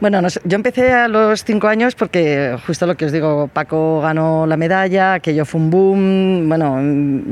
Bueno, 0.01 0.21
no, 0.21 0.27
yo 0.43 0.55
empecé 0.55 0.91
a 0.91 1.07
los 1.07 1.43
cinco 1.43 1.67
años 1.67 1.95
porque, 1.95 2.57
justo 2.65 2.85
lo 2.85 2.95
que 2.95 3.05
os 3.05 3.11
digo, 3.11 3.49
Paco 3.51 4.01
ganó 4.01 4.45
la 4.45 4.57
medalla, 4.57 5.13
aquello 5.13 5.45
fue 5.45 5.61
un 5.61 5.69
boom, 5.69 6.49
bueno, 6.49 6.79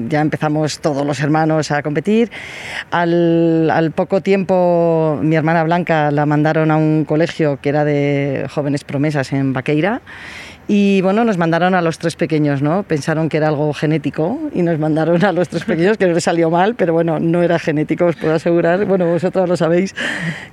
ya 0.07 0.21
empezamos 0.21 0.79
todos 0.79 1.05
los 1.05 1.19
hermanos 1.19 1.71
a 1.71 1.81
competir. 1.81 2.31
Al, 2.91 3.69
al 3.69 3.91
poco 3.91 4.21
tiempo, 4.21 5.19
mi 5.21 5.35
hermana 5.51 5.63
Blanca 5.63 6.11
la 6.11 6.25
mandaron 6.25 6.71
a 6.71 6.77
un 6.77 7.03
colegio 7.05 7.59
que 7.61 7.69
era 7.69 7.83
de 7.83 8.47
jóvenes 8.49 8.83
promesas 8.83 9.33
en 9.33 9.53
Vaqueira 9.53 10.01
y 10.73 11.01
bueno, 11.01 11.25
nos 11.25 11.37
mandaron 11.37 11.75
a 11.75 11.81
los 11.81 11.99
tres 11.99 12.15
pequeños, 12.15 12.61
¿no? 12.61 12.83
Pensaron 12.83 13.27
que 13.27 13.35
era 13.35 13.49
algo 13.49 13.73
genético 13.73 14.39
y 14.55 14.61
nos 14.61 14.79
mandaron 14.79 15.21
a 15.25 15.33
los 15.33 15.49
tres 15.49 15.65
pequeños, 15.65 15.97
que 15.97 16.07
no 16.07 16.13
les 16.13 16.23
salió 16.23 16.49
mal, 16.49 16.75
pero 16.75 16.93
bueno, 16.93 17.19
no 17.19 17.43
era 17.43 17.59
genético, 17.59 18.05
os 18.05 18.15
puedo 18.15 18.33
asegurar. 18.33 18.85
Bueno, 18.85 19.05
vosotros 19.05 19.49
lo 19.49 19.57
sabéis, 19.57 19.93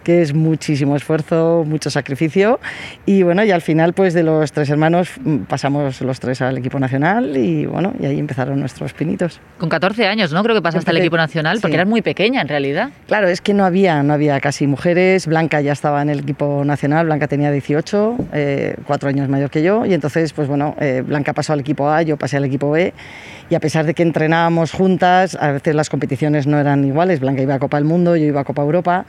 que 0.02 0.20
es 0.20 0.34
muchísimo 0.34 0.96
esfuerzo, 0.96 1.62
mucho 1.64 1.88
sacrificio. 1.88 2.58
Y 3.06 3.22
bueno, 3.22 3.44
y 3.44 3.52
al 3.52 3.62
final, 3.62 3.92
pues 3.92 4.12
de 4.12 4.24
los 4.24 4.50
tres 4.50 4.70
hermanos 4.70 5.08
pasamos 5.46 6.00
los 6.00 6.18
tres 6.18 6.42
al 6.42 6.58
equipo 6.58 6.80
nacional 6.80 7.36
y 7.36 7.66
bueno, 7.66 7.94
y 8.00 8.06
ahí 8.06 8.18
empezaron 8.18 8.58
nuestros 8.58 8.94
pinitos. 8.94 9.40
Con 9.58 9.68
14 9.68 10.08
años, 10.08 10.32
¿no? 10.32 10.42
Creo 10.42 10.56
que 10.56 10.62
pasaste 10.62 10.90
al 10.90 10.96
equipo 10.96 11.16
nacional, 11.16 11.58
porque 11.60 11.74
sí. 11.74 11.76
eras 11.76 11.86
muy 11.86 12.02
pequeña 12.02 12.40
en 12.40 12.48
realidad. 12.48 12.90
Claro, 13.06 13.28
es 13.28 13.40
que 13.40 13.54
no 13.54 13.64
había, 13.64 14.02
no 14.02 14.14
había 14.14 14.40
casi 14.40 14.66
mujeres. 14.66 15.28
Blanca 15.28 15.60
ya 15.60 15.70
estaba 15.70 16.02
en 16.02 16.10
el 16.10 16.18
equipo 16.18 16.64
nacional, 16.64 17.06
Blanca 17.06 17.28
tenía 17.28 17.52
18, 17.52 18.16
eh, 18.32 18.74
cuatro 18.84 19.08
años 19.08 19.28
mayor 19.28 19.50
que 19.50 19.62
yo, 19.62 19.86
y 19.86 19.94
entonces 19.94 20.07
entonces, 20.08 20.32
pues 20.32 20.48
bueno, 20.48 20.74
eh, 20.80 21.02
Blanca 21.06 21.34
pasó 21.34 21.52
al 21.52 21.60
equipo 21.60 21.90
A, 21.90 22.00
yo 22.00 22.16
pasé 22.16 22.38
al 22.38 22.44
equipo 22.46 22.70
B 22.70 22.94
y 23.50 23.54
a 23.54 23.60
pesar 23.60 23.84
de 23.84 23.92
que 23.92 24.02
entrenábamos 24.02 24.72
juntas, 24.72 25.36
a 25.38 25.52
veces 25.52 25.74
las 25.74 25.90
competiciones 25.90 26.46
no 26.46 26.58
eran 26.58 26.82
iguales. 26.82 27.20
Blanca 27.20 27.42
iba 27.42 27.52
a 27.52 27.58
Copa 27.58 27.76
del 27.76 27.84
Mundo, 27.84 28.16
yo 28.16 28.24
iba 28.24 28.40
a 28.40 28.44
Copa 28.44 28.62
Europa 28.62 29.04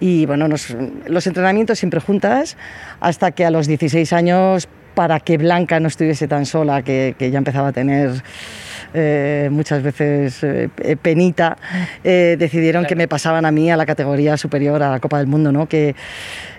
y 0.00 0.26
bueno, 0.26 0.46
nos, 0.46 0.76
los 1.06 1.26
entrenamientos 1.26 1.78
siempre 1.78 1.98
juntas 1.98 2.58
hasta 3.00 3.30
que 3.30 3.46
a 3.46 3.50
los 3.50 3.66
16 3.66 4.12
años, 4.12 4.68
para 4.94 5.18
que 5.18 5.38
Blanca 5.38 5.80
no 5.80 5.88
estuviese 5.88 6.28
tan 6.28 6.44
sola, 6.44 6.82
que, 6.82 7.16
que 7.18 7.30
ya 7.30 7.38
empezaba 7.38 7.68
a 7.68 7.72
tener 7.72 8.22
eh, 8.94 9.48
muchas 9.50 9.82
veces 9.82 10.42
eh, 10.44 10.68
penita, 11.02 11.56
eh, 12.04 12.36
decidieron 12.38 12.82
claro. 12.82 12.88
que 12.88 12.96
me 12.96 13.08
pasaban 13.08 13.44
a 13.44 13.50
mí 13.50 13.70
a 13.70 13.76
la 13.76 13.86
categoría 13.86 14.36
superior 14.36 14.82
a 14.82 14.90
la 14.90 15.00
Copa 15.00 15.18
del 15.18 15.26
Mundo, 15.26 15.50
¿no? 15.50 15.68
Que, 15.68 15.96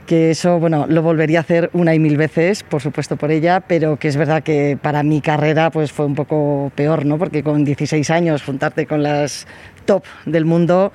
que 0.05 0.31
eso, 0.31 0.59
bueno, 0.59 0.86
lo 0.88 1.01
volvería 1.01 1.39
a 1.39 1.41
hacer 1.41 1.69
una 1.73 1.95
y 1.95 1.99
mil 1.99 2.17
veces, 2.17 2.63
por 2.63 2.81
supuesto 2.81 3.15
por 3.15 3.31
ella, 3.31 3.61
pero 3.61 3.97
que 3.97 4.07
es 4.07 4.17
verdad 4.17 4.43
que 4.43 4.77
para 4.79 5.01
mi 5.01 5.21
carrera 5.21 5.71
pues 5.71 5.91
fue 5.91 6.05
un 6.05 6.15
poco 6.15 6.71
peor, 6.75 7.05
¿no? 7.05 7.17
Porque 7.17 7.41
con 7.41 7.63
16 7.63 8.09
años 8.11 8.43
juntarte 8.43 8.86
con 8.86 9.01
las 9.01 9.47
top 9.86 10.03
del 10.25 10.45
mundo, 10.45 10.91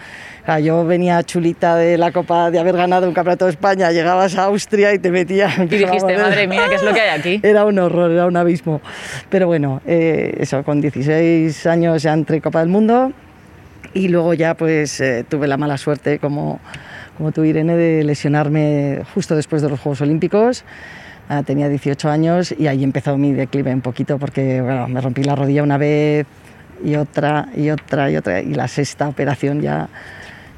yo 0.62 0.84
venía 0.84 1.22
chulita 1.22 1.76
de 1.76 1.97
la 1.97 2.11
Copa 2.12 2.51
de 2.51 2.59
haber 2.59 2.76
ganado 2.76 3.07
un 3.07 3.14
campeonato 3.14 3.45
de 3.45 3.53
España, 3.53 3.93
llegabas 3.93 4.36
a 4.36 4.45
Austria 4.45 4.93
y 4.93 4.99
te 4.99 5.11
metías... 5.11 5.57
Y 5.59 5.66
dijiste, 5.66 6.16
madre 6.18 6.47
mía, 6.47 6.66
¿qué 6.68 6.74
es 6.74 6.82
lo 6.82 6.93
que 6.93 7.01
hay 7.01 7.18
aquí? 7.18 7.41
Era 7.43 7.64
un 7.64 7.78
horror, 7.78 8.11
era 8.11 8.26
un 8.26 8.36
abismo. 8.36 8.80
Pero 9.28 9.47
bueno, 9.47 9.80
eh, 9.86 10.34
eso, 10.38 10.64
con 10.64 10.80
16 10.80 11.66
años 11.66 12.03
ya 12.03 12.12
entré 12.12 12.41
Copa 12.41 12.61
del 12.61 12.68
Mundo 12.68 13.12
y 13.95 14.09
luego 14.09 14.34
ya 14.34 14.55
pues 14.55 15.01
eh, 15.01 15.24
tuve 15.28 15.47
la 15.49 15.57
mala 15.57 15.78
suerte 15.78 16.18
como 16.18 16.61
como 17.20 17.32
tú, 17.32 17.45
Irene, 17.45 17.76
de 17.76 18.03
lesionarme 18.03 19.03
justo 19.12 19.36
después 19.36 19.61
de 19.61 19.68
los 19.68 19.78
Juegos 19.78 20.01
Olímpicos. 20.01 20.64
Uh, 21.28 21.43
tenía 21.43 21.68
18 21.68 22.09
años 22.09 22.55
y 22.59 22.66
ahí 22.66 22.82
empezó 22.82 23.18
mi 23.18 23.34
declive 23.34 23.74
un 23.74 23.82
poquito 23.82 24.18
porque 24.18 24.62
bueno, 24.62 24.88
me 24.88 25.03
rompí 25.03 25.22
la 25.22 25.34
rodilla 25.34 25.62
una 25.62 25.76
vez 25.76 26.26
y 26.85 26.97
otra 26.97 27.49
y 27.57 27.70
otra 27.70 28.11
y 28.11 28.16
otra 28.16 28.41
y 28.41 28.55
la 28.55 28.68
sexta 28.68 29.09
operación 29.09 29.61
ya 29.61 29.89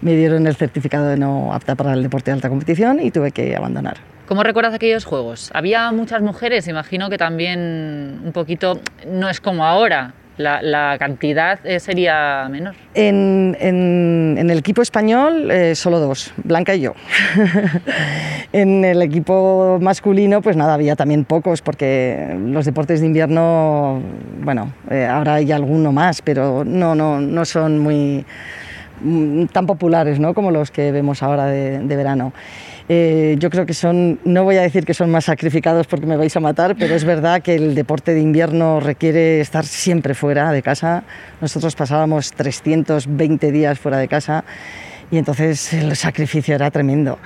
me 0.01 0.17
dieron 0.17 0.47
el 0.47 0.57
certificado 0.57 1.07
de 1.07 1.17
no 1.17 1.53
apta 1.53 1.75
para 1.75 1.93
el 1.95 2.03
deporte 2.03 2.31
de 2.31 2.35
alta 2.35 2.49
competición 2.49 3.01
y 3.01 3.11
tuve 3.11 3.31
que 3.31 3.57
abandonar. 3.57 3.97
¿Cómo 4.27 4.43
recuerdas 4.43 4.75
aquellos 4.75 5.05
juegos? 5.05 5.51
Había 5.53 5.93
muchas 5.93 6.23
mujeres, 6.23 6.67
imagino 6.67 7.11
que 7.11 7.19
también 7.19 8.21
un 8.25 8.33
poquito, 8.33 8.81
no 9.07 9.29
es 9.29 9.41
como 9.41 9.65
ahora, 9.65 10.15
la, 10.43 10.97
cantidad 10.99 11.59
eh, 11.65 11.81
sería 11.81 12.49
menor. 12.51 12.75
En, 12.95 13.57
en, 13.61 14.51
el 14.51 14.59
equipo 14.59 14.83
español, 14.83 15.51
eh, 15.51 15.75
solo 15.75 16.01
dos, 16.01 16.33
Blanca 16.45 16.75
y 16.75 16.81
yo. 16.81 16.95
en 18.53 18.85
el 18.85 19.03
equipo 19.03 19.79
masculino, 19.81 20.43
pues 20.43 20.57
nada, 20.57 20.75
había 20.75 20.97
también 20.97 21.25
pocos, 21.25 21.63
porque 21.63 22.37
los 22.47 22.65
deportes 22.65 23.01
de 23.01 23.07
invierno, 23.07 24.03
bueno, 24.43 24.73
eh, 24.91 25.07
ahora 25.07 25.35
hay 25.35 25.53
alguno 25.53 25.93
más, 25.93 26.23
pero 26.23 26.65
no, 26.65 26.95
no, 26.95 27.21
no 27.21 27.45
son 27.45 27.79
muy 27.79 28.25
tan 29.53 29.67
populares 29.67 30.21
¿no? 30.21 30.33
como 30.33 30.53
los 30.53 30.71
que 30.71 30.93
vemos 30.93 31.23
ahora 31.23 31.47
de 31.47 31.97
verano. 31.97 32.33
Eh, 32.95 33.37
yo 33.39 33.49
creo 33.49 33.65
que 33.65 33.73
son, 33.73 34.21
no 34.23 34.45
voy 34.45 34.59
a 34.59 34.61
decir 34.61 34.85
que 34.85 34.93
son 34.93 35.11
más 35.11 35.25
sacrificados 35.25 35.87
porque 35.87 36.05
me 36.05 36.19
vais 36.19 36.37
a 36.37 36.41
matar, 36.41 36.77
pero 36.79 36.95
es 36.95 37.05
verdad 37.05 37.41
que 37.41 37.55
el 37.55 37.75
deporte 37.75 38.13
de 38.13 38.21
invierno 38.21 38.81
requiere 38.81 39.41
estar 39.41 39.65
siempre 39.65 40.13
fuera 40.13 40.53
de 40.53 40.61
casa. 40.61 41.03
Nosotros 41.41 41.75
pasábamos 41.75 42.33
320 42.33 43.51
días 43.51 43.79
fuera 43.79 43.97
de 43.97 44.09
casa 44.09 44.45
y 45.11 45.17
entonces 45.17 45.73
el 45.73 45.97
sacrificio 45.97 46.55
era 46.55 46.71
tremendo. 46.71 47.19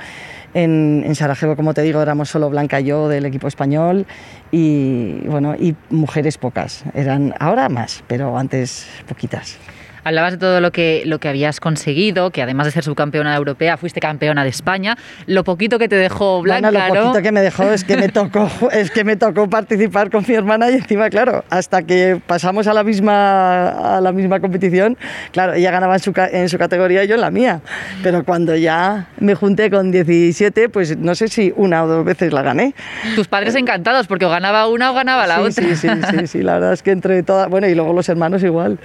En, 0.55 1.03
en, 1.05 1.17
Sarajevo, 1.17 1.57
como 1.57 1.75
te 1.75 1.83
digo, 1.83 2.01
éramos 2.01 2.29
solo 2.29 2.49
Blanca 2.49 2.81
y 2.81 2.85
yo 2.85 3.09
del 3.09 3.27
equipo 3.27 3.49
español 3.49 4.07
y, 4.53 5.19
bueno, 5.27 5.57
y 5.57 5.75
mujeres 5.91 6.39
pocas. 6.39 6.85
Eran 6.95 7.35
ahora 7.41 7.69
más, 7.69 8.05
pero 8.07 8.39
antes 8.39 8.87
poquitas. 9.09 9.59
Hablabas 10.07 10.35
de 10.35 10.39
todo 10.39 10.61
lo 10.61 10.71
que, 10.71 11.03
lo 11.05 11.19
que 11.19 11.29
habías 11.29 11.59
conseguido, 11.59 12.31
que 12.31 12.41
además 12.41 12.67
de 12.67 12.71
ser 12.71 12.85
subcampeona 12.85 13.35
europea, 13.35 13.77
fuiste 13.77 13.99
campeona 13.99 14.45
de 14.45 14.51
España. 14.51 14.97
Lo 15.27 15.43
poquito 15.43 15.81
que 15.81 15.89
te 15.89 15.97
dejó 15.97 16.43
Blanca, 16.43 16.71
bueno, 16.71 16.95
lo 16.95 17.01
poquito 17.03 17.23
que 17.23 17.33
me 17.33 17.41
dejó 17.41 17.65
es 17.73 17.83
que 17.83 17.97
me 17.97 18.09
tocó, 18.09 18.49
es 18.73 18.93
que 18.93 19.03
me 19.03 19.17
tocó 19.17 19.51
participar 19.51 20.09
con 20.13 20.25
mi 20.29 20.35
hermana 20.37 20.71
y 20.71 20.75
encima, 20.75 21.11
claro, 21.11 21.45
hasta 21.51 21.83
que 21.83 22.21
pasamos 22.25 22.69
a 22.69 22.73
la 22.73 22.85
misma, 22.85 23.97
a 23.97 24.01
la 24.01 24.13
misma 24.13 24.39
competición, 24.39 24.97
claro, 25.33 25.55
ella 25.55 25.73
ganaba 25.73 25.95
en 25.95 26.01
su, 26.01 26.13
en 26.17 26.49
su 26.49 26.57
categoría 26.57 27.03
y 27.03 27.09
yo 27.09 27.17
en 27.17 27.23
la 27.23 27.33
mía. 27.33 27.61
Pero 28.05 28.25
cuando 28.25 28.55
ya 28.55 29.09
me 29.19 29.35
junté 29.35 29.73
con 29.73 29.91
17, 29.91 30.69
pues 30.69 30.97
no 30.97 31.17
sé 31.17 31.27
si 31.27 31.53
una 31.57 31.83
o 31.83 31.89
dos 31.89 32.05
veces 32.05 32.33
la 32.33 32.43
gané. 32.43 32.77
Tus 33.17 33.27
padres 33.27 33.57
encantados, 33.57 34.07
porque 34.07 34.25
o 34.25 34.31
ganaba 34.31 34.69
una 34.69 34.93
o 34.93 34.95
ganaba 34.95 35.27
la 35.27 35.41
otra. 35.41 35.51
Sí, 35.51 35.75
sí, 35.75 35.89
sí, 35.89 36.27
sí, 36.29 36.43
la 36.45 36.55
verdad 36.55 36.75
es 36.75 36.85
que 36.85 36.93
entre 36.93 37.25
todas, 37.25 37.49
bueno, 37.49 37.67
y 37.67 37.75
luego 37.75 37.93
los 37.93 38.09
hermanos 38.09 38.45
igual. 38.45 38.79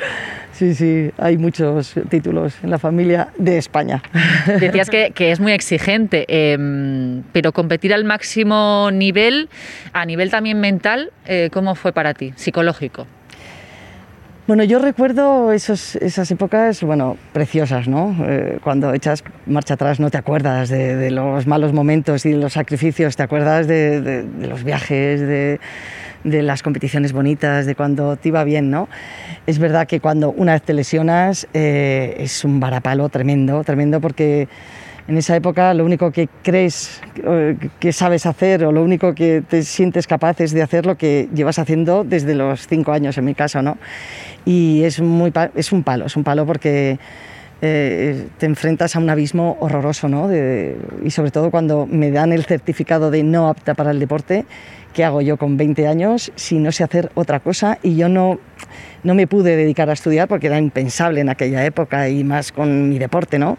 Sí, 0.54 0.76
sí, 0.76 1.12
hay 1.18 1.38
muchos 1.38 1.96
títulos 2.10 2.54
en 2.62 2.70
la 2.70 2.78
familia 2.78 3.30
de 3.38 3.58
España. 3.58 4.04
Decías 4.60 4.90
que, 4.90 5.12
que 5.12 5.32
es 5.32 5.40
muy 5.40 5.54
exigente, 5.54 6.26
eh, 6.28 6.58
pero 7.32 7.52
competir 7.52 7.94
al 7.94 8.04
máximo 8.04 8.90
nivel, 8.92 9.50
a 9.94 10.06
nivel 10.06 10.30
también 10.30 10.60
mental, 10.60 11.12
eh, 11.26 11.50
¿cómo 11.52 11.76
fue 11.76 11.94
para 11.94 12.14
ti, 12.14 12.34
psicológico? 12.36 13.08
Bueno, 14.48 14.64
yo 14.64 14.80
recuerdo 14.80 15.54
esos, 15.54 15.96
esas 15.96 16.30
épocas, 16.32 16.84
bueno, 16.84 17.16
preciosas, 17.32 17.88
¿no? 17.88 18.16
Eh, 18.28 18.58
cuando 18.62 18.94
echas 18.94 19.24
marcha 19.46 19.76
atrás 19.76 20.00
no 20.00 20.10
te 20.10 20.18
acuerdas 20.18 20.68
de, 20.68 20.96
de, 20.98 21.12
los 21.12 21.48
malos 21.48 21.72
momentos 21.74 22.26
y 22.26 22.32
de 22.32 22.38
los 22.38 22.54
sacrificios, 22.54 23.16
te 23.16 23.24
acuerdas 23.24 23.68
de, 23.68 24.02
de, 24.02 24.24
de 24.24 24.48
los 24.48 24.64
viajes, 24.64 25.22
de, 25.22 25.60
las 26.24 26.64
competiciones 26.64 27.14
bonitas, 27.14 27.66
de 27.66 27.76
cuando 27.76 28.16
te 28.18 28.30
iba 28.30 28.44
bien, 28.44 28.70
¿no? 28.70 28.88
Es 29.48 29.60
verdad 29.60 29.88
que 29.88 30.00
cuando 30.00 30.32
una 30.32 30.54
vez 30.54 30.62
te 30.62 30.74
lesionas 30.74 31.48
eh, 31.54 32.16
es 32.18 32.44
un 32.44 32.60
varapalo 32.60 33.10
tremendo, 33.10 33.64
tremendo 33.64 34.00
porque 34.02 34.48
en 35.08 35.18
esa 35.18 35.36
época 35.36 35.74
lo 35.74 35.84
único 35.84 36.12
que 36.12 36.30
crees 36.44 37.02
que 37.80 37.92
sabes 37.92 38.26
hacer 38.26 38.64
o 38.64 38.72
lo 38.72 38.84
único 38.84 39.14
que 39.16 39.42
te 39.42 39.64
sientes 39.64 40.08
capaz 40.08 40.40
es 40.42 40.52
de 40.52 40.62
hacer 40.62 40.86
lo 40.86 40.96
que 40.96 41.28
llevas 41.34 41.60
haciendo 41.60 42.04
desde 42.04 42.36
los 42.36 42.68
cinco 42.68 42.92
años, 42.92 43.18
en 43.18 43.26
mi 43.26 43.36
caso, 43.36 43.62
¿no? 43.62 43.78
Y 44.46 44.84
es, 44.84 45.02
muy, 45.02 45.34
es 45.56 45.72
un 45.72 45.84
palo, 45.84 46.06
es 46.06 46.16
un 46.16 46.24
palo 46.24 46.46
porque 46.46 47.00
eh, 47.64 48.28
te 48.40 48.46
enfrentas 48.48 48.96
a 48.96 49.00
un 49.00 49.10
abismo 49.10 49.58
horroroso, 49.60 50.08
¿no? 50.10 50.28
De, 50.28 50.78
y 51.04 51.12
sobre 51.12 51.32
todo 51.32 51.52
cuando 51.52 51.86
me 51.86 52.10
dan 52.10 52.32
el 52.34 52.44
certificado 52.46 53.12
de 53.12 53.22
no 53.24 53.50
apta 53.50 53.76
para 53.76 53.92
el 53.92 54.00
deporte, 54.00 54.46
¿qué 54.94 55.04
hago 55.04 55.22
yo 55.22 55.38
con 55.38 55.58
20 55.58 55.88
años 55.88 56.32
si 56.36 56.60
no 56.60 56.72
sé 56.72 56.84
hacer 56.84 57.12
otra 57.16 57.40
cosa? 57.40 57.78
Y 57.84 57.96
yo 57.96 58.10
no, 58.10 58.40
no 59.04 59.16
me 59.16 59.28
pude 59.28 59.56
dedicar 59.56 59.90
a 59.90 59.94
estudiar 59.94 60.28
porque 60.28 60.48
era 60.48 60.58
impensable 60.58 61.22
en 61.22 61.30
aquella 61.30 61.66
época 61.66 62.10
y 62.10 62.24
más 62.24 62.52
con 62.52 62.90
mi 62.90 63.00
deporte, 63.00 63.40
¿no? 63.40 63.58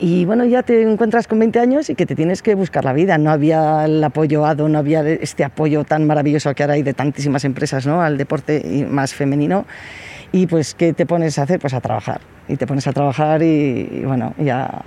Y 0.00 0.24
bueno, 0.26 0.44
ya 0.44 0.62
te 0.62 0.80
encuentras 0.82 1.26
con 1.26 1.40
20 1.40 1.58
años 1.58 1.90
y 1.90 1.96
que 1.96 2.06
te 2.06 2.14
tienes 2.14 2.40
que 2.40 2.54
buscar 2.54 2.84
la 2.84 2.92
vida. 2.92 3.18
No 3.18 3.32
había 3.32 3.84
el 3.84 4.02
apoyo 4.02 4.46
ADO, 4.46 4.68
no 4.68 4.78
había 4.78 5.06
este 5.08 5.42
apoyo 5.42 5.82
tan 5.82 6.06
maravilloso 6.06 6.54
que 6.54 6.62
ahora 6.62 6.74
hay 6.74 6.84
de 6.84 6.94
tantísimas 6.94 7.44
empresas 7.44 7.84
¿no? 7.84 8.00
al 8.00 8.16
deporte 8.16 8.86
más 8.88 9.12
femenino. 9.12 9.66
Y 10.30 10.46
pues, 10.46 10.74
¿qué 10.74 10.92
te 10.92 11.04
pones 11.04 11.38
a 11.38 11.42
hacer? 11.42 11.58
Pues 11.58 11.74
a 11.74 11.80
trabajar. 11.80 12.20
Y 12.46 12.56
te 12.56 12.66
pones 12.66 12.86
a 12.86 12.92
trabajar 12.92 13.42
y, 13.42 13.88
y 13.90 14.04
bueno, 14.04 14.34
ya, 14.38 14.82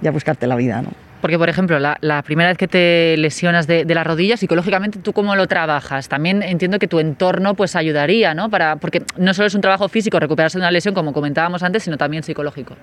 ya 0.00 0.10
buscarte 0.10 0.48
la 0.48 0.56
vida, 0.56 0.82
¿no? 0.82 1.05
Porque, 1.26 1.40
por 1.40 1.48
ejemplo, 1.48 1.80
la, 1.80 2.22
primera 2.22 2.50
vez 2.50 2.56
que 2.56 2.68
te 2.68 3.16
lesionas 3.16 3.66
de, 3.66 3.84
de, 3.84 3.94
la 3.96 4.04
rodilla, 4.04 4.36
psicológicamente, 4.36 5.00
¿tú 5.00 5.12
cómo 5.12 5.34
lo 5.34 5.48
trabajas? 5.48 6.08
También 6.08 6.40
entiendo 6.40 6.78
que 6.78 6.86
tu 6.86 7.00
entorno 7.00 7.54
pues 7.54 7.74
ayudaría, 7.74 8.32
¿no? 8.32 8.48
Para, 8.48 8.76
porque 8.76 9.02
no 9.16 9.34
solo 9.34 9.48
es 9.48 9.54
un 9.56 9.60
trabajo 9.60 9.88
físico 9.88 10.20
recuperarse 10.20 10.58
de 10.58 10.62
una 10.62 10.70
lesión, 10.70 10.94
como 10.94 11.12
comentábamos 11.12 11.64
antes, 11.64 11.82
sino 11.82 11.96
también 11.96 12.22
psicológico. 12.22 12.76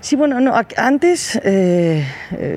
Sí, 0.00 0.14
bueno, 0.14 0.40
no, 0.40 0.54
antes... 0.76 1.40
Eh, 1.42 2.04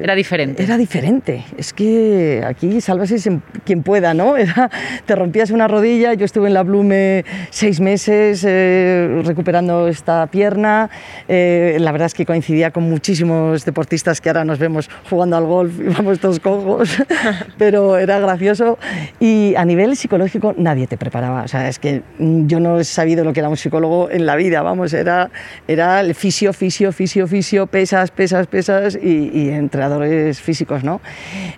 era 0.04 0.14
diferente. 0.14 0.64
Era 0.64 0.78
diferente. 0.78 1.46
Es 1.58 1.74
que 1.74 2.44
aquí 2.46 2.82
sálvase 2.82 3.18
quien 3.66 3.82
pueda, 3.82 4.14
¿no? 4.14 4.38
Era, 4.50 4.70
te 5.06 5.16
rompías 5.16 5.50
una 5.50 5.68
rodilla, 5.68 6.14
yo 6.14 6.26
estuve 6.26 6.48
en 6.48 6.54
la 6.54 6.64
Blume 6.64 7.26
seis 7.50 7.80
meses 7.80 8.44
eh, 8.48 9.22
recuperando 9.26 9.88
esta 9.88 10.28
pierna. 10.28 10.90
Eh, 11.28 11.78
la 11.80 11.92
verdad 11.92 12.08
es 12.08 12.14
que 12.14 12.26
coincidía 12.26 12.72
con 12.72 12.84
muchísimos 12.84 13.66
deportistas 13.66 14.22
que 14.22 14.30
ahora 14.30 14.46
nos 14.46 14.60
vemos 14.60 14.90
jugando 15.10 15.38
al 15.38 15.46
golf 15.46 15.80
y 15.80 15.90
vamos 15.90 16.20
todos 16.20 16.40
cojos, 16.40 16.98
pero 17.58 17.98
era 17.98 18.20
gracioso. 18.20 18.78
Y 19.20 19.56
a 19.56 19.66
nivel 19.66 19.96
psicológico 19.96 20.54
nadie 20.58 20.88
te 20.88 20.98
preparaba. 20.98 21.44
O 21.44 21.48
sea, 21.48 21.70
es 21.70 21.80
que 21.80 22.04
yo 22.20 22.60
no 22.60 22.80
he 22.80 22.84
sabido 22.84 23.24
lo 23.24 23.34
que 23.34 23.40
era 23.40 23.50
un 23.50 23.58
psicólogo 23.58 24.10
en 24.12 24.26
la 24.26 24.36
vida, 24.36 24.62
vamos, 24.62 24.94
era, 24.94 25.32
era 25.68 26.02
el 26.02 26.16
fisio, 26.16 26.54
fisio, 26.54 26.92
fisio, 26.92 27.28
fisio 27.30 27.68
pesas, 27.68 28.12
pesas, 28.12 28.48
pesas 28.48 28.98
y, 29.02 29.30
y 29.34 29.50
entrenadores 29.50 30.42
físicos, 30.42 30.84
¿no? 30.84 31.00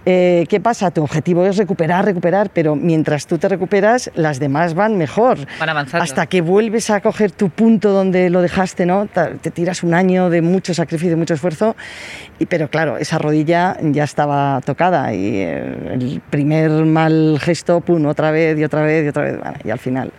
Eh, 0.06 0.46
¿Qué 0.50 0.60
pasa? 0.60 0.92
Tu 0.92 1.02
objetivo 1.02 1.46
es 1.46 1.58
recuperar, 1.58 2.06
recuperar, 2.06 2.52
pero 2.54 2.76
mientras 2.76 3.26
tú 3.26 3.38
te 3.38 3.48
recuperas, 3.48 4.12
las 4.16 4.40
demás 4.40 4.74
van 4.74 4.98
mejor. 4.98 5.40
Van 5.60 5.70
avanzando. 5.70 6.04
Hasta 6.04 6.28
que 6.28 6.42
vuelves 6.42 6.90
a 6.90 7.02
coger 7.02 7.32
tu 7.32 7.50
punto 7.50 7.92
donde 7.92 8.30
lo 8.30 8.42
dejaste, 8.42 8.86
¿no? 8.86 9.08
Te 9.08 9.52
tiras 9.52 9.84
un 9.84 9.94
año 9.94 10.30
de 10.30 10.42
mucho 10.42 10.74
sacrificio, 10.74 11.12
de 11.12 11.16
mucho 11.16 11.34
esfuerzo, 11.34 11.76
y, 12.40 12.46
pero 12.46 12.70
claro, 12.70 12.98
esa 12.98 13.18
rodilla 13.18 13.78
ya 13.82 14.04
estaba 14.04 14.62
tocada 14.66 15.14
y 15.14 15.38
eh, 15.38 15.76
el 15.94 16.22
primer 16.30 16.70
mal 16.72 17.40
gesto, 17.40 17.82
pum, 17.82 18.06
otra 18.06 18.32
vez 18.32 18.58
y 18.60 18.64
otra 18.64 18.82
vez 18.82 19.06
y 19.06 19.08
otra 19.08 19.24
vez, 19.24 19.40
bueno, 19.40 19.58
y 19.64 19.70
al 19.70 19.80
final 19.80 20.12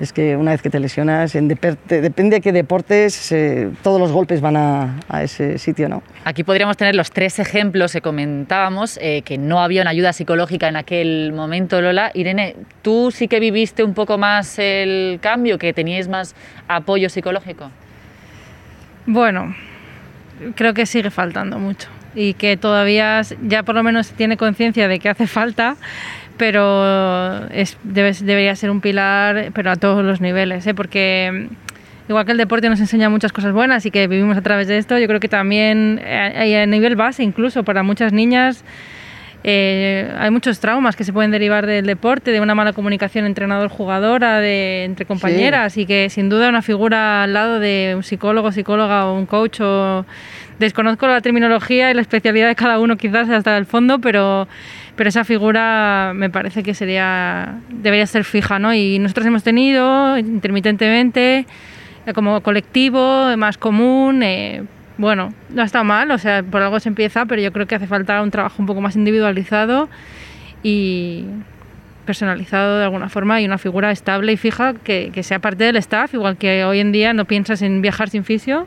es 0.00 0.14
que 0.14 0.34
una 0.34 0.52
vez 0.52 0.62
que 0.62 0.70
te 0.70 0.80
lesionas, 0.80 1.34
en 1.34 1.46
depende 1.48 2.36
de 2.36 2.40
qué 2.40 2.52
deportes, 2.52 3.30
eh, 3.32 3.70
todos 3.82 4.00
los 4.00 4.12
golpes 4.12 4.40
van 4.40 4.56
a, 4.56 4.98
a, 5.08 5.22
ese 5.22 5.58
sitio, 5.58 5.88
¿no? 5.88 6.02
Aquí 6.24 6.42
podríamos 6.42 6.78
tener 6.78 6.94
los 6.94 7.10
tres 7.10 7.38
ejemplos 7.38 7.92
que 7.92 8.00
comentábamos, 8.00 8.98
eh, 9.02 9.20
que 9.22 9.36
no 9.36 9.60
había 9.60 9.82
una 9.82 9.90
ayuda 9.90 10.14
psicológica 10.14 10.68
en 10.68 10.76
aquel 10.76 11.32
momento, 11.34 11.82
Lola. 11.82 12.10
Irene, 12.14 12.56
¿tú 12.80 13.10
sí 13.10 13.28
que 13.28 13.40
viviste 13.40 13.84
un 13.84 13.92
poco 13.92 14.16
más 14.16 14.58
el 14.58 15.18
cambio, 15.20 15.58
que 15.58 15.74
teníais 15.74 16.08
más 16.08 16.34
apoyo 16.66 17.10
psicológico? 17.10 17.70
Bueno, 19.06 19.54
creo 20.54 20.72
que 20.72 20.86
sigue 20.86 21.10
faltando 21.10 21.58
mucho 21.58 21.88
y 22.14 22.34
que 22.34 22.56
todavía 22.56 23.22
ya 23.42 23.62
por 23.62 23.74
lo 23.74 23.82
menos 23.82 24.10
tiene 24.12 24.36
conciencia 24.36 24.88
de 24.88 24.98
que 24.98 25.08
hace 25.08 25.26
falta 25.26 25.76
pero 26.40 27.50
es, 27.50 27.76
debe, 27.82 28.14
debería 28.14 28.56
ser 28.56 28.70
un 28.70 28.80
pilar, 28.80 29.50
pero 29.52 29.70
a 29.70 29.76
todos 29.76 30.02
los 30.02 30.22
niveles, 30.22 30.66
¿eh? 30.66 30.72
porque 30.72 31.48
igual 32.08 32.24
que 32.24 32.32
el 32.32 32.38
deporte 32.38 32.70
nos 32.70 32.80
enseña 32.80 33.10
muchas 33.10 33.30
cosas 33.30 33.52
buenas 33.52 33.84
y 33.84 33.90
que 33.90 34.08
vivimos 34.08 34.38
a 34.38 34.40
través 34.40 34.66
de 34.66 34.78
esto, 34.78 34.96
yo 34.96 35.06
creo 35.06 35.20
que 35.20 35.28
también 35.28 36.00
a, 36.02 36.62
a 36.62 36.66
nivel 36.66 36.96
base, 36.96 37.22
incluso 37.22 37.62
para 37.62 37.82
muchas 37.82 38.14
niñas, 38.14 38.64
eh, 39.42 40.12
hay 40.18 40.30
muchos 40.30 40.60
traumas 40.60 40.96
que 40.96 41.04
se 41.04 41.12
pueden 41.12 41.30
derivar 41.30 41.66
del 41.66 41.86
deporte, 41.86 42.30
de 42.30 42.40
una 42.40 42.54
mala 42.54 42.72
comunicación 42.72 43.24
entrenador-jugadora, 43.24 44.40
de, 44.40 44.84
entre 44.84 45.06
compañeras, 45.06 45.72
sí. 45.72 45.82
y 45.82 45.86
que 45.86 46.10
sin 46.10 46.28
duda 46.28 46.48
una 46.48 46.62
figura 46.62 47.22
al 47.22 47.32
lado 47.32 47.58
de 47.58 47.94
un 47.96 48.02
psicólogo, 48.02 48.52
psicóloga 48.52 49.06
o 49.06 49.16
un 49.16 49.26
coach 49.26 49.60
o 49.60 50.04
desconozco 50.58 51.06
la 51.06 51.22
terminología 51.22 51.90
y 51.90 51.94
la 51.94 52.02
especialidad 52.02 52.48
de 52.48 52.54
cada 52.54 52.78
uno 52.78 52.96
quizás 52.96 53.30
hasta 53.30 53.56
el 53.56 53.66
fondo, 53.66 53.98
pero 53.98 54.46
pero 54.94 55.08
esa 55.08 55.24
figura 55.24 56.12
me 56.14 56.28
parece 56.28 56.62
que 56.62 56.74
sería 56.74 57.54
debería 57.70 58.06
ser 58.06 58.24
fija, 58.24 58.58
¿no? 58.58 58.74
Y 58.74 58.98
nosotros 58.98 59.26
hemos 59.26 59.42
tenido 59.42 60.18
intermitentemente 60.18 61.46
eh, 62.06 62.12
como 62.12 62.42
colectivo 62.42 63.34
más 63.38 63.56
común. 63.56 64.22
Eh, 64.22 64.62
bueno, 65.00 65.32
no 65.48 65.62
está 65.62 65.82
mal, 65.82 66.10
o 66.10 66.18
sea, 66.18 66.42
por 66.42 66.60
algo 66.60 66.78
se 66.78 66.90
empieza, 66.90 67.24
pero 67.24 67.40
yo 67.40 67.52
creo 67.52 67.66
que 67.66 67.74
hace 67.74 67.86
falta 67.86 68.20
un 68.22 68.30
trabajo 68.30 68.56
un 68.58 68.66
poco 68.66 68.82
más 68.82 68.96
individualizado 68.96 69.88
y 70.62 71.24
personalizado 72.04 72.78
de 72.78 72.84
alguna 72.84 73.08
forma 73.08 73.40
y 73.40 73.46
una 73.46 73.56
figura 73.56 73.90
estable 73.92 74.32
y 74.32 74.36
fija 74.36 74.74
que, 74.74 75.10
que 75.14 75.22
sea 75.22 75.38
parte 75.38 75.64
del 75.64 75.76
staff, 75.76 76.12
igual 76.12 76.36
que 76.36 76.64
hoy 76.64 76.80
en 76.80 76.92
día 76.92 77.14
no 77.14 77.24
piensas 77.24 77.62
en 77.62 77.80
viajar 77.80 78.10
sin 78.10 78.24
fisio, 78.24 78.66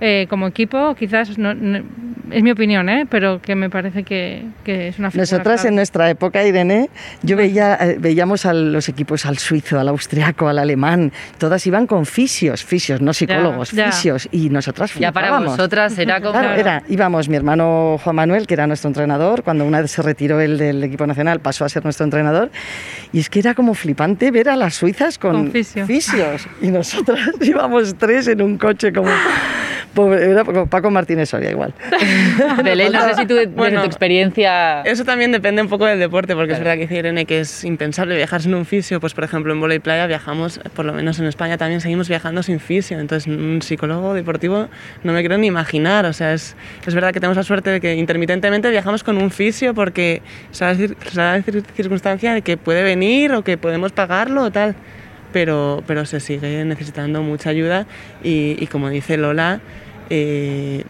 eh, 0.00 0.26
como 0.28 0.46
equipo, 0.46 0.94
quizás 0.94 1.38
no, 1.38 1.54
no, 1.54 1.82
es 2.30 2.42
mi 2.42 2.50
opinión, 2.50 2.88
¿eh? 2.88 3.06
pero 3.08 3.40
que 3.40 3.54
me 3.54 3.70
parece 3.70 4.02
que, 4.02 4.44
que 4.64 4.88
es 4.88 4.98
una 4.98 5.10
Nosotras 5.14 5.60
clave. 5.60 5.68
en 5.68 5.74
nuestra 5.76 6.10
época, 6.10 6.44
Irene, 6.44 6.90
yo 7.22 7.36
veía, 7.36 7.76
eh, 7.76 7.96
veíamos 7.98 8.46
a 8.46 8.52
los 8.52 8.88
equipos 8.88 9.26
al 9.26 9.38
suizo, 9.38 9.78
al 9.78 9.88
austriaco, 9.88 10.48
al 10.48 10.58
alemán, 10.58 11.12
todas 11.38 11.66
iban 11.66 11.86
con 11.86 12.04
fisios, 12.04 12.64
fisios, 12.64 13.00
no 13.00 13.12
psicólogos, 13.12 13.70
ya, 13.70 13.86
ya. 13.86 13.92
fisios, 13.92 14.28
y 14.32 14.50
nosotras 14.50 14.92
Ya 14.94 15.12
para 15.12 15.38
vosotras 15.38 15.96
era 15.98 16.20
como... 16.20 16.32
Claro, 16.32 16.54
era, 16.54 16.82
íbamos, 16.88 17.28
mi 17.28 17.36
hermano 17.36 17.98
Juan 18.02 18.16
Manuel, 18.16 18.46
que 18.46 18.54
era 18.54 18.66
nuestro 18.66 18.88
entrenador, 18.88 19.42
cuando 19.42 19.64
una 19.64 19.80
vez 19.80 19.92
se 19.92 20.02
retiró 20.02 20.40
él 20.40 20.58
del 20.58 20.82
equipo 20.84 21.06
nacional, 21.06 21.40
pasó 21.40 21.64
a 21.64 21.68
ser 21.68 21.84
nuestro 21.84 22.04
entrenador, 22.04 22.50
y 23.12 23.20
es 23.20 23.30
que 23.30 23.38
era 23.38 23.54
como 23.54 23.74
flipante 23.74 24.30
ver 24.30 24.48
a 24.48 24.56
las 24.56 24.74
suizas 24.74 25.18
con, 25.18 25.32
con 25.32 25.52
fisio. 25.52 25.86
fisios, 25.86 26.48
y 26.60 26.68
nosotras 26.68 27.20
íbamos 27.40 27.94
tres 27.96 28.28
en 28.28 28.42
un 28.42 28.58
coche 28.58 28.92
como 28.92 29.10
Era 29.96 30.44
Paco 30.44 30.90
Martínez 30.90 31.30
Soria 31.30 31.50
igual. 31.50 31.72
Belén, 32.64 32.92
no 32.92 33.00
sé 33.02 33.14
si 33.14 33.26
tú, 33.26 33.34
desde 33.34 33.78
tu 33.78 33.84
experiencia... 33.84 34.82
Eso 34.82 35.04
también 35.04 35.32
depende 35.32 35.62
un 35.62 35.68
poco 35.68 35.86
del 35.86 35.98
deporte, 35.98 36.34
porque 36.34 36.52
es 36.52 36.58
verdad 36.58 36.74
que 36.74 36.80
dice 36.80 36.96
Irene 36.96 37.24
que 37.24 37.40
es 37.40 37.64
impensable 37.64 38.16
viajar 38.16 38.42
sin 38.42 38.54
un 38.54 38.64
fisio. 38.64 39.00
Pues, 39.00 39.14
por 39.14 39.24
ejemplo, 39.24 39.52
en 39.52 39.60
volei 39.60 39.78
playa 39.78 40.06
viajamos, 40.06 40.60
por 40.74 40.84
lo 40.84 40.92
menos 40.92 41.18
en 41.18 41.26
España 41.26 41.56
también 41.58 41.80
seguimos 41.80 42.08
viajando 42.08 42.42
sin 42.42 42.60
fisio. 42.60 42.98
Entonces, 42.98 43.26
un 43.26 43.60
psicólogo 43.62 44.14
deportivo 44.14 44.68
no 45.02 45.12
me 45.12 45.20
quiero 45.20 45.38
ni 45.38 45.46
imaginar. 45.46 46.06
O 46.06 46.12
sea, 46.12 46.32
es, 46.32 46.56
es 46.86 46.94
verdad 46.94 47.12
que 47.12 47.20
tenemos 47.20 47.36
la 47.36 47.42
suerte 47.42 47.70
de 47.70 47.80
que 47.80 47.94
intermitentemente 47.94 48.70
viajamos 48.70 49.02
con 49.02 49.16
un 49.16 49.30
fisio 49.30 49.74
porque 49.74 50.22
se 50.50 50.64
da 50.64 50.74
la 51.14 51.42
circunstancia 51.42 52.34
de 52.34 52.42
que 52.42 52.56
puede 52.56 52.82
venir 52.82 53.32
o 53.32 53.42
que 53.42 53.56
podemos 53.56 53.92
pagarlo 53.92 54.42
o 54.42 54.50
tal. 54.50 54.74
Pero, 55.32 55.82
pero 55.86 56.06
se 56.06 56.20
sigue 56.20 56.64
necesitando 56.64 57.22
mucha 57.22 57.50
ayuda 57.50 57.86
y, 58.22 58.56
y 58.58 58.66
como 58.68 58.88
dice 58.88 59.16
Lola, 59.18 59.60
eh, 60.10 60.84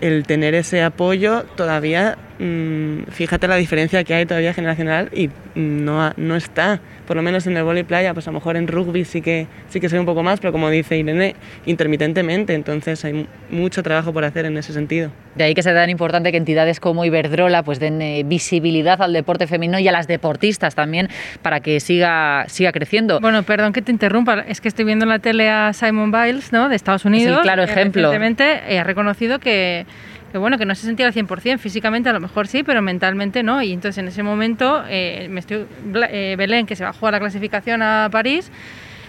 el 0.00 0.24
tener 0.26 0.54
ese 0.54 0.82
apoyo 0.82 1.44
todavía, 1.56 2.18
mm, 2.38 3.10
fíjate 3.10 3.48
la 3.48 3.56
diferencia 3.56 4.04
que 4.04 4.14
hay 4.14 4.26
todavía 4.26 4.54
generacional 4.54 5.10
y 5.12 5.30
no, 5.54 6.12
no 6.16 6.36
está 6.36 6.80
por 7.06 7.16
lo 7.16 7.22
menos 7.22 7.46
en 7.46 7.56
el 7.56 7.64
vóley 7.64 7.82
playa, 7.82 8.14
pues 8.14 8.26
a 8.26 8.30
lo 8.30 8.38
mejor 8.38 8.56
en 8.56 8.66
rugby 8.66 9.04
sí 9.04 9.20
que, 9.20 9.46
sí 9.68 9.80
que 9.80 9.88
se 9.88 9.96
ve 9.96 10.00
un 10.00 10.06
poco 10.06 10.22
más, 10.22 10.40
pero 10.40 10.52
como 10.52 10.70
dice 10.70 10.96
Irene, 10.96 11.34
intermitentemente, 11.66 12.54
entonces 12.54 13.04
hay 13.04 13.26
mucho 13.50 13.82
trabajo 13.82 14.12
por 14.12 14.24
hacer 14.24 14.46
en 14.46 14.56
ese 14.56 14.72
sentido. 14.72 15.10
De 15.34 15.44
ahí 15.44 15.54
que 15.54 15.62
sea 15.62 15.74
tan 15.74 15.90
importante 15.90 16.30
que 16.30 16.38
entidades 16.38 16.80
como 16.80 17.04
Iberdrola 17.04 17.62
pues 17.62 17.80
den 17.80 18.00
eh, 18.00 18.22
visibilidad 18.24 19.02
al 19.02 19.12
deporte 19.12 19.46
femenino 19.46 19.78
y 19.78 19.88
a 19.88 19.92
las 19.92 20.06
deportistas 20.06 20.74
también 20.74 21.08
para 21.42 21.60
que 21.60 21.80
siga, 21.80 22.44
siga 22.48 22.72
creciendo. 22.72 23.20
Bueno, 23.20 23.42
perdón 23.42 23.72
que 23.72 23.82
te 23.82 23.92
interrumpa, 23.92 24.44
es 24.48 24.60
que 24.60 24.68
estoy 24.68 24.84
viendo 24.84 25.04
en 25.04 25.10
la 25.10 25.18
tele 25.18 25.50
a 25.50 25.72
Simon 25.72 26.10
Biles, 26.10 26.52
¿no? 26.52 26.68
de 26.68 26.76
Estados 26.76 27.04
Unidos. 27.04 27.38
Sí, 27.38 27.42
claro 27.42 27.64
ejemplo. 27.64 28.10
Recientemente 28.10 28.78
ha 28.78 28.84
reconocido 28.84 29.38
que 29.38 29.86
que 30.34 30.38
bueno, 30.38 30.58
que 30.58 30.66
no 30.66 30.74
se 30.74 30.84
sentía 30.84 31.06
al 31.06 31.12
100%, 31.12 31.58
físicamente 31.58 32.08
a 32.08 32.12
lo 32.12 32.18
mejor 32.18 32.48
sí, 32.48 32.64
pero 32.64 32.82
mentalmente 32.82 33.44
no. 33.44 33.62
Y 33.62 33.72
entonces 33.72 33.98
en 33.98 34.08
ese 34.08 34.24
momento, 34.24 34.82
eh, 34.88 35.28
me 35.30 35.38
estoy, 35.38 35.64
eh, 36.10 36.34
Belén, 36.36 36.66
que 36.66 36.74
se 36.74 36.82
bajó 36.82 37.06
a 37.06 37.12
la 37.12 37.20
clasificación 37.20 37.82
a 37.82 38.08
París, 38.10 38.50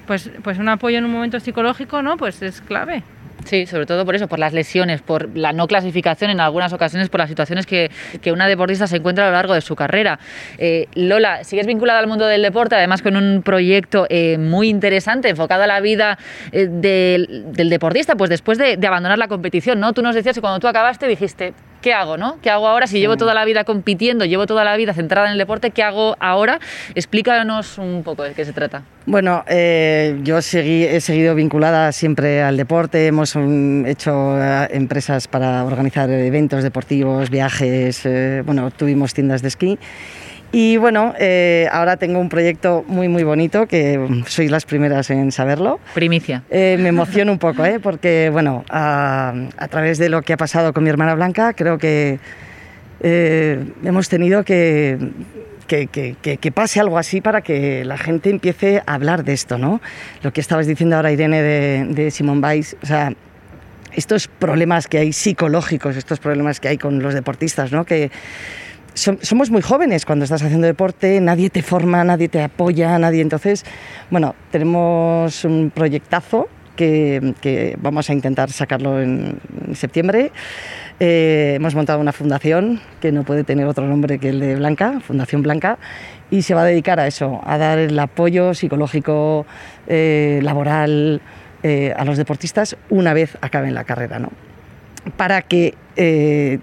pues, 0.06 0.30
pues 0.44 0.60
un 0.60 0.70
apoyo 0.70 1.00
en 1.00 1.06
un 1.06 1.12
momento 1.12 1.40
psicológico, 1.40 2.04
¿no? 2.04 2.16
Pues 2.16 2.44
es 2.44 2.62
clave. 2.62 3.02
Sí, 3.44 3.66
sobre 3.68 3.86
todo 3.86 4.06
por 4.06 4.16
eso, 4.16 4.28
por 4.28 4.40
las 4.40 4.54
lesiones, 4.54 5.02
por 5.02 5.36
la 5.38 5.54
no 5.54 5.68
clasificación 5.68 6.32
en 6.32 6.40
algunas 6.40 6.74
ocasiones, 6.74 7.10
por 7.10 7.20
las 7.20 7.30
situaciones 7.30 7.66
que, 7.66 7.92
que 8.22 8.32
una 8.32 8.48
deportista 8.48 8.88
se 8.88 8.98
encuentra 8.98 9.26
a 9.26 9.28
lo 9.28 9.34
largo 9.34 9.54
de 9.54 9.62
su 9.62 9.76
carrera. 9.76 10.20
Eh, 10.58 10.88
Lola, 10.96 11.44
sigues 11.44 11.68
vinculada 11.68 12.00
al 12.00 12.08
mundo 12.08 12.26
del 12.26 12.42
deporte, 12.42 12.76
además 12.76 13.02
con 13.02 13.16
un 13.16 13.44
proyecto 13.44 14.08
eh, 14.10 14.38
muy 14.38 14.70
interesante, 14.70 15.30
enfocado 15.30 15.64
a 15.64 15.68
la 15.68 15.80
vida 15.80 16.18
eh, 16.52 16.68
del, 16.70 17.46
del, 17.52 17.70
deportista, 17.70 18.16
pues 18.16 18.30
después 18.30 18.58
de, 18.58 18.78
de, 18.78 18.88
abandonar 18.88 19.18
la 19.18 19.28
competición, 19.28 19.80
¿no? 19.80 19.94
Tú 19.94 20.02
nos 20.02 20.16
decías 20.16 20.36
que 20.36 20.42
cuando 20.42 20.60
tú 20.60 20.68
acabaste 20.68 21.08
dijiste, 21.08 21.54
¿qué 21.86 21.94
hago, 21.94 22.18
no? 22.18 22.40
¿Qué 22.42 22.50
hago 22.50 22.68
ahora? 22.68 22.88
Si 22.88 23.00
llevo 23.00 23.16
toda 23.16 23.36
la 23.36 23.46
vida 23.46 23.64
compitiendo, 23.64 24.26
llevo 24.26 24.48
toda 24.48 24.64
la 24.64 24.76
vida 24.76 24.96
centrada 24.96 25.28
en 25.28 25.34
el 25.34 25.38
deporte, 25.38 25.70
¿qué 25.70 25.84
hago 25.84 26.16
ahora? 26.20 26.60
Explícanos 26.96 27.78
un 27.78 28.02
poco 28.02 28.24
de 28.24 28.34
qué 28.34 28.44
se 28.44 28.54
trata. 28.54 28.82
Bueno, 29.06 29.44
eh, 29.48 30.20
yo 30.24 30.42
seguí, 30.42 30.84
he 30.84 31.00
seguido 31.00 31.36
vinculada 31.36 31.92
siempre 31.92 32.42
al 32.42 32.58
deporte, 32.58 33.06
hemos 33.06 33.36
um, 33.36 33.86
hecho 33.86 34.30
uh, 34.32 34.66
empresas 34.72 35.28
para 35.28 35.64
organizar 35.64 36.10
eventos 36.10 36.64
deportivos, 36.64 37.30
viajes, 37.30 38.04
eh, 38.08 38.42
bueno, 38.44 38.72
tuvimos 38.72 39.14
tiendas 39.14 39.44
de 39.44 39.50
esquí 39.50 39.78
y 40.58 40.78
bueno, 40.78 41.14
eh, 41.20 41.68
ahora 41.70 41.98
tengo 41.98 42.18
un 42.18 42.30
proyecto 42.30 42.86
muy, 42.88 43.10
muy 43.10 43.24
bonito, 43.24 43.68
que 43.68 44.00
sois 44.26 44.50
las 44.50 44.64
primeras 44.64 45.10
en 45.10 45.34
saberlo. 45.34 45.82
Primicia. 45.94 46.44
Eh, 46.50 46.78
me 46.80 46.88
emociono 46.88 47.34
un 47.34 47.40
poco, 47.40 47.66
¿eh? 47.66 47.82
porque 47.82 48.30
bueno, 48.32 48.64
a, 48.70 49.34
a, 49.58 49.68
través 49.68 49.98
de 49.98 50.08
lo 50.08 50.22
que 50.22 50.32
ha 50.32 50.38
pasado 50.38 50.72
con 50.72 50.86
mi 50.86 50.90
hermana 50.90 51.14
Blanca, 51.14 51.52
creo 51.52 51.78
que 51.78 52.20
eh, 53.02 53.66
hemos 53.84 54.08
tenido 54.08 54.46
que, 54.46 54.98
que, 55.68 55.88
que, 55.88 56.16
que, 56.16 56.52
pase 56.54 56.80
algo 56.80 56.98
así 56.98 57.20
para 57.20 57.42
que 57.42 57.84
la 57.84 57.98
gente 57.98 58.30
empiece 58.30 58.82
a 58.86 58.94
hablar 58.94 59.26
de 59.26 59.34
esto, 59.34 59.58
¿no? 59.58 59.82
Lo 60.24 60.32
que 60.32 60.40
estabas 60.40 60.68
diciendo 60.68 60.96
ahora, 60.96 61.12
Irene, 61.12 61.42
de, 61.42 61.86
de 61.90 62.12
Simón 62.12 62.42
Weiss, 62.42 62.78
o 62.82 62.86
sea, 62.86 63.12
estos 63.92 64.30
problemas 64.30 64.88
que 64.88 65.00
hay 65.00 65.12
psicológicos, 65.12 65.98
estos 65.98 66.20
problemas 66.20 66.62
que 66.62 66.70
hay 66.70 66.78
con 66.78 67.04
los 67.04 67.14
deportistas, 67.14 67.74
¿no? 67.74 67.84
Que, 67.84 68.10
somos 68.96 69.52
muy 69.52 69.62
jóvenes 69.62 70.06
cuando 70.06 70.24
estás 70.24 70.42
haciendo 70.42 70.68
deporte, 70.68 71.20
nadie 71.22 71.50
te 71.50 71.62
forma, 71.62 72.04
nadie 72.04 72.30
te 72.30 72.42
apoya, 72.42 72.98
nadie. 72.98 73.22
Entonces, 73.22 73.66
bueno, 74.10 74.36
tenemos 74.52 75.46
un 75.46 75.72
proyectazo 75.74 76.48
que, 76.76 77.34
que 77.42 77.78
vamos 77.82 78.10
a 78.10 78.14
intentar 78.14 78.52
sacarlo 78.52 79.02
en, 79.02 79.40
septiembre. 79.74 80.32
Eh, 81.00 81.54
hemos 81.56 81.76
montado 81.76 82.00
una 82.00 82.14
fundación 82.14 82.80
que 83.02 83.12
no 83.12 83.24
puede 83.24 83.44
tener 83.44 83.68
otro 83.68 83.86
nombre 83.86 84.18
que 84.18 84.30
el 84.30 84.40
de 84.40 84.56
Blanca, 84.56 85.02
Fundación 85.02 85.42
Blanca, 85.42 85.78
y 86.32 86.42
se 86.42 86.54
va 86.54 86.62
a 86.62 86.66
dedicar 86.66 87.00
a 87.00 87.08
eso, 87.08 87.42
a 87.46 87.58
dar 87.58 87.78
el 87.78 88.00
apoyo 88.00 88.54
psicológico, 88.54 89.46
eh, 89.88 90.40
laboral 90.42 91.22
eh, 91.64 91.94
a 91.98 92.06
los 92.06 92.18
deportistas 92.18 92.78
una 92.90 93.14
vez 93.14 93.38
acaben 93.42 93.74
la 93.74 93.84
carrera, 93.84 94.20
¿no? 94.20 94.30
Para 95.18 95.42
que 95.42 95.74
eh, 95.96 96.60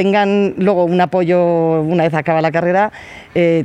tengan 0.00 0.54
luego 0.56 0.86
un 0.86 0.98
apoyo 0.98 1.82
una 1.82 2.04
vez 2.04 2.14
acaba 2.14 2.40
la 2.40 2.50
carrera, 2.50 2.90
eh, 3.34 3.64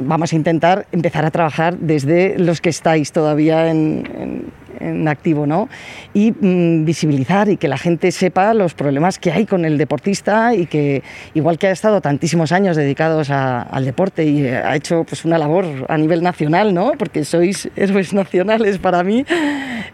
vamos 0.00 0.32
a 0.32 0.36
intentar 0.36 0.86
empezar 0.92 1.26
a 1.26 1.30
trabajar 1.30 1.76
desde 1.76 2.38
los 2.38 2.62
que 2.62 2.70
estáis 2.70 3.12
todavía 3.12 3.68
en, 3.70 4.08
en 4.18 4.44
en 4.80 5.08
activo, 5.08 5.46
¿no? 5.46 5.68
Y 6.12 6.32
mmm, 6.32 6.84
visibilizar 6.84 7.48
y 7.48 7.56
que 7.56 7.68
la 7.68 7.78
gente 7.78 8.12
sepa 8.12 8.54
los 8.54 8.74
problemas 8.74 9.18
que 9.18 9.32
hay 9.32 9.46
con 9.46 9.64
el 9.64 9.78
deportista 9.78 10.54
y 10.54 10.66
que, 10.66 11.02
igual 11.34 11.58
que 11.58 11.68
ha 11.68 11.70
estado 11.70 12.00
tantísimos 12.00 12.52
años 12.52 12.76
dedicados 12.76 13.30
a, 13.30 13.62
al 13.62 13.84
deporte 13.84 14.24
y 14.24 14.46
ha 14.46 14.74
hecho 14.76 15.04
pues, 15.04 15.24
una 15.24 15.38
labor 15.38 15.86
a 15.88 15.98
nivel 15.98 16.22
nacional, 16.22 16.74
¿no? 16.74 16.92
Porque 16.98 17.24
sois 17.24 17.68
héroes 17.76 18.12
nacionales 18.12 18.78
para 18.78 19.02
mí, 19.02 19.24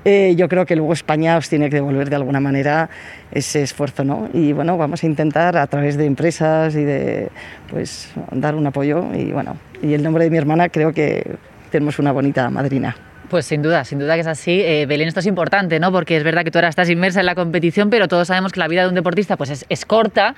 eh, 0.04 0.34
yo 0.36 0.48
creo 0.48 0.66
que 0.66 0.76
luego 0.76 0.92
España 0.92 1.36
os 1.36 1.48
tiene 1.48 1.68
que 1.68 1.76
devolver 1.76 2.10
de 2.10 2.16
alguna 2.16 2.40
manera 2.40 2.88
ese 3.30 3.62
esfuerzo, 3.62 4.04
¿no? 4.04 4.28
Y 4.32 4.52
bueno, 4.52 4.76
vamos 4.76 5.02
a 5.02 5.06
intentar 5.06 5.56
a 5.56 5.66
través 5.66 5.96
de 5.96 6.06
empresas 6.06 6.74
y 6.74 6.84
de, 6.84 7.28
pues, 7.70 8.12
dar 8.32 8.54
un 8.54 8.66
apoyo 8.66 9.06
y 9.14 9.32
bueno, 9.32 9.56
y 9.82 9.94
el 9.94 10.02
nombre 10.02 10.24
de 10.24 10.30
mi 10.30 10.38
hermana 10.38 10.68
creo 10.68 10.92
que 10.92 11.36
tenemos 11.70 11.98
una 11.98 12.12
bonita 12.12 12.50
madrina. 12.50 12.96
Pues 13.30 13.46
sin 13.46 13.62
duda, 13.62 13.84
sin 13.84 14.00
duda 14.00 14.14
que 14.14 14.22
es 14.22 14.26
así. 14.26 14.60
Eh, 14.60 14.86
Belén, 14.86 15.06
esto 15.06 15.20
es 15.20 15.26
importante, 15.26 15.78
¿no? 15.78 15.92
Porque 15.92 16.16
es 16.16 16.24
verdad 16.24 16.42
que 16.42 16.50
tú 16.50 16.58
ahora 16.58 16.68
estás 16.68 16.90
inmersa 16.90 17.20
en 17.20 17.26
la 17.26 17.36
competición, 17.36 17.88
pero 17.88 18.08
todos 18.08 18.26
sabemos 18.26 18.50
que 18.50 18.58
la 18.58 18.66
vida 18.66 18.82
de 18.82 18.88
un 18.88 18.96
deportista 18.96 19.36
pues 19.36 19.50
es, 19.50 19.66
es 19.68 19.84
corta 19.86 20.34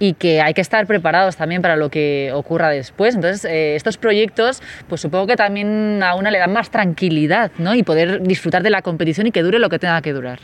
y 0.00 0.14
que 0.14 0.40
hay 0.40 0.52
que 0.52 0.60
estar 0.60 0.84
preparados 0.88 1.36
también 1.36 1.62
para 1.62 1.76
lo 1.76 1.88
que 1.88 2.32
ocurra 2.34 2.70
después. 2.70 3.14
Entonces, 3.14 3.44
eh, 3.44 3.76
estos 3.76 3.96
proyectos, 3.96 4.60
pues 4.88 5.00
supongo 5.00 5.28
que 5.28 5.36
también 5.36 6.02
a 6.02 6.16
una 6.16 6.32
le 6.32 6.40
dan 6.40 6.52
más 6.52 6.68
tranquilidad, 6.68 7.52
¿no? 7.58 7.76
Y 7.76 7.84
poder 7.84 8.20
disfrutar 8.22 8.64
de 8.64 8.70
la 8.70 8.82
competición 8.82 9.28
y 9.28 9.30
que 9.30 9.42
dure 9.42 9.60
lo 9.60 9.68
que 9.68 9.78
tenga 9.78 10.02
que 10.02 10.12
durar. 10.12 10.40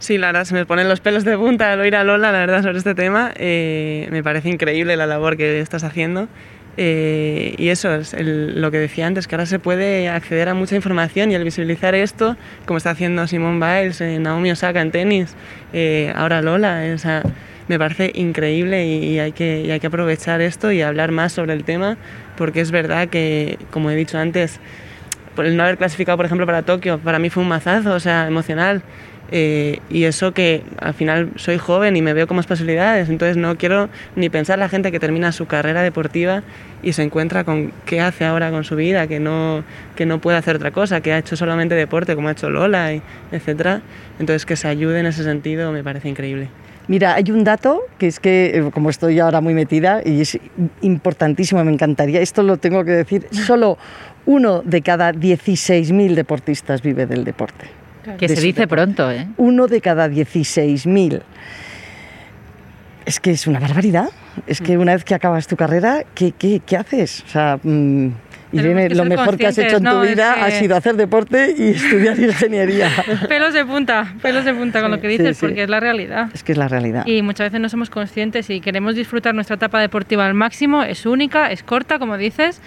Sí, 0.00 0.18
la 0.18 0.28
verdad, 0.28 0.44
se 0.44 0.54
me 0.54 0.66
ponen 0.66 0.86
los 0.88 1.00
pelos 1.00 1.24
de 1.24 1.36
punta 1.38 1.72
al 1.72 1.80
oír 1.80 1.96
a 1.96 2.04
Lola, 2.04 2.30
la 2.30 2.38
verdad, 2.38 2.62
sobre 2.62 2.76
este 2.76 2.94
tema. 2.94 3.32
Eh, 3.36 4.06
me 4.10 4.22
parece 4.22 4.50
increíble 4.50 4.96
la 4.96 5.06
labor 5.06 5.38
que 5.38 5.60
estás 5.60 5.82
haciendo. 5.82 6.28
Eh, 6.80 7.56
y 7.58 7.70
eso 7.70 7.92
es 7.92 8.14
el, 8.14 8.60
lo 8.60 8.70
que 8.70 8.78
decía 8.78 9.08
antes, 9.08 9.26
que 9.26 9.34
ahora 9.34 9.46
se 9.46 9.58
puede 9.58 10.08
acceder 10.08 10.48
a 10.48 10.54
mucha 10.54 10.76
información 10.76 11.32
y 11.32 11.34
al 11.34 11.42
visibilizar 11.42 11.96
esto, 11.96 12.36
como 12.66 12.76
está 12.76 12.90
haciendo 12.90 13.26
Simone 13.26 13.58
Biles, 13.58 14.00
eh, 14.00 14.20
Naomi 14.20 14.52
Osaka 14.52 14.80
en 14.80 14.92
tenis, 14.92 15.34
eh, 15.72 16.12
ahora 16.14 16.40
Lola, 16.40 16.84
o 16.94 16.98
sea, 16.98 17.24
me 17.66 17.80
parece 17.80 18.12
increíble 18.14 18.86
y, 18.86 19.04
y, 19.04 19.18
hay 19.18 19.32
que, 19.32 19.62
y 19.62 19.72
hay 19.72 19.80
que 19.80 19.88
aprovechar 19.88 20.40
esto 20.40 20.70
y 20.70 20.80
hablar 20.80 21.10
más 21.10 21.32
sobre 21.32 21.52
el 21.52 21.64
tema, 21.64 21.96
porque 22.36 22.60
es 22.60 22.70
verdad 22.70 23.08
que, 23.08 23.58
como 23.72 23.90
he 23.90 23.96
dicho 23.96 24.16
antes, 24.16 24.60
el 25.46 25.56
no 25.56 25.62
haber 25.62 25.78
clasificado, 25.78 26.16
por 26.16 26.26
ejemplo, 26.26 26.46
para 26.46 26.62
Tokio, 26.62 26.98
para 26.98 27.18
mí 27.18 27.30
fue 27.30 27.42
un 27.42 27.48
mazazo, 27.48 27.94
o 27.94 28.00
sea, 28.00 28.26
emocional. 28.26 28.82
Eh, 29.30 29.80
y 29.90 30.04
eso 30.04 30.32
que 30.32 30.62
al 30.80 30.94
final 30.94 31.30
soy 31.36 31.58
joven 31.58 31.96
y 31.96 32.02
me 32.02 32.14
veo 32.14 32.26
como 32.26 32.42
posibilidades, 32.42 33.10
entonces 33.10 33.36
no 33.36 33.58
quiero 33.58 33.90
ni 34.16 34.30
pensar 34.30 34.58
la 34.58 34.70
gente 34.70 34.90
que 34.90 34.98
termina 34.98 35.32
su 35.32 35.44
carrera 35.46 35.82
deportiva 35.82 36.42
y 36.82 36.94
se 36.94 37.02
encuentra 37.02 37.44
con 37.44 37.72
qué 37.84 38.00
hace 38.00 38.24
ahora 38.24 38.50
con 38.50 38.64
su 38.64 38.74
vida, 38.74 39.06
que 39.06 39.20
no, 39.20 39.64
que 39.96 40.06
no 40.06 40.18
puede 40.18 40.38
hacer 40.38 40.56
otra 40.56 40.70
cosa, 40.70 41.02
que 41.02 41.12
ha 41.12 41.18
hecho 41.18 41.36
solamente 41.36 41.74
deporte 41.74 42.14
como 42.14 42.28
ha 42.28 42.32
hecho 42.32 42.48
Lola, 42.48 42.92
etc. 42.92 43.82
Entonces 44.18 44.46
que 44.46 44.56
se 44.56 44.66
ayude 44.66 45.00
en 45.00 45.06
ese 45.06 45.22
sentido 45.24 45.72
me 45.72 45.84
parece 45.84 46.08
increíble. 46.08 46.48
Mira, 46.86 47.14
hay 47.16 47.30
un 47.30 47.44
dato 47.44 47.82
que 47.98 48.06
es 48.06 48.18
que, 48.18 48.46
eh, 48.54 48.70
como 48.72 48.88
estoy 48.88 49.20
ahora 49.20 49.42
muy 49.42 49.52
metida 49.52 50.00
y 50.02 50.22
es 50.22 50.38
importantísimo, 50.80 51.62
me 51.62 51.70
encantaría, 51.70 52.22
esto 52.22 52.42
lo 52.42 52.56
tengo 52.56 52.82
que 52.82 52.92
decir, 52.92 53.26
solo 53.30 53.76
uno 54.28 54.60
de 54.62 54.82
cada 54.82 55.12
16.000 55.12 56.14
deportistas 56.14 56.82
vive 56.82 57.06
del 57.06 57.24
deporte. 57.24 57.66
Que 58.18 58.28
se 58.28 58.34
dice 58.42 58.60
deporte. 58.60 58.84
pronto, 58.84 59.10
¿eh? 59.10 59.26
Uno 59.38 59.66
de 59.68 59.80
cada 59.80 60.06
16.000. 60.06 61.22
Es 63.06 63.20
que 63.20 63.30
es 63.30 63.46
una 63.46 63.58
barbaridad. 63.58 64.10
Es 64.46 64.60
que 64.60 64.76
una 64.76 64.92
vez 64.92 65.04
que 65.04 65.14
acabas 65.14 65.46
tu 65.46 65.56
carrera, 65.56 66.04
¿qué, 66.14 66.32
qué, 66.32 66.60
qué 66.64 66.76
haces? 66.76 67.24
O 67.26 67.28
sea, 67.30 67.58
mmm, 67.62 68.08
Irene, 68.52 68.90
lo 68.90 69.06
mejor 69.06 69.38
que 69.38 69.46
has 69.46 69.56
hecho 69.56 69.78
en 69.78 69.84
tu 69.84 70.00
vida 70.02 70.44
ha 70.44 70.50
sido 70.50 70.76
hacer 70.76 70.96
deporte 70.96 71.54
y 71.56 71.68
estudiar 71.76 72.20
ingeniería. 72.20 72.90
pelos 73.28 73.54
de 73.54 73.64
punta, 73.64 74.14
pelos 74.20 74.44
de 74.44 74.52
punta 74.52 74.82
con 74.82 74.90
lo 74.90 75.00
que 75.00 75.08
dices, 75.08 75.38
porque 75.40 75.62
es 75.62 75.70
la 75.70 75.80
realidad. 75.80 76.28
Es 76.34 76.42
que 76.42 76.52
es 76.52 76.58
la 76.58 76.68
realidad. 76.68 77.06
Y 77.06 77.22
muchas 77.22 77.46
veces 77.46 77.62
no 77.62 77.70
somos 77.70 77.88
conscientes 77.88 78.50
y 78.50 78.60
queremos 78.60 78.94
disfrutar 78.94 79.34
nuestra 79.34 79.56
etapa 79.56 79.80
deportiva 79.80 80.26
al 80.26 80.34
máximo. 80.34 80.82
Es 80.82 81.06
única, 81.06 81.50
es 81.50 81.62
corta, 81.62 81.98
como 81.98 82.18
dices 82.18 82.60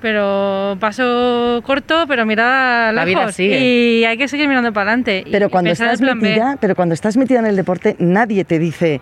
pero 0.00 0.76
paso 0.80 1.62
corto, 1.64 2.06
pero 2.08 2.26
mira 2.26 2.92
lejos. 2.92 3.38
Y 3.38 4.04
hay 4.04 4.16
que 4.16 4.28
seguir 4.28 4.48
mirando 4.48 4.72
para 4.72 4.90
adelante. 4.90 5.24
Pero 5.30 5.50
cuando, 5.50 5.70
estás 5.70 6.00
metida, 6.00 6.56
pero 6.60 6.74
cuando 6.74 6.94
estás 6.94 7.16
metida 7.16 7.40
en 7.40 7.46
el 7.46 7.56
deporte, 7.56 7.96
nadie 7.98 8.44
te 8.44 8.58
dice, 8.58 9.00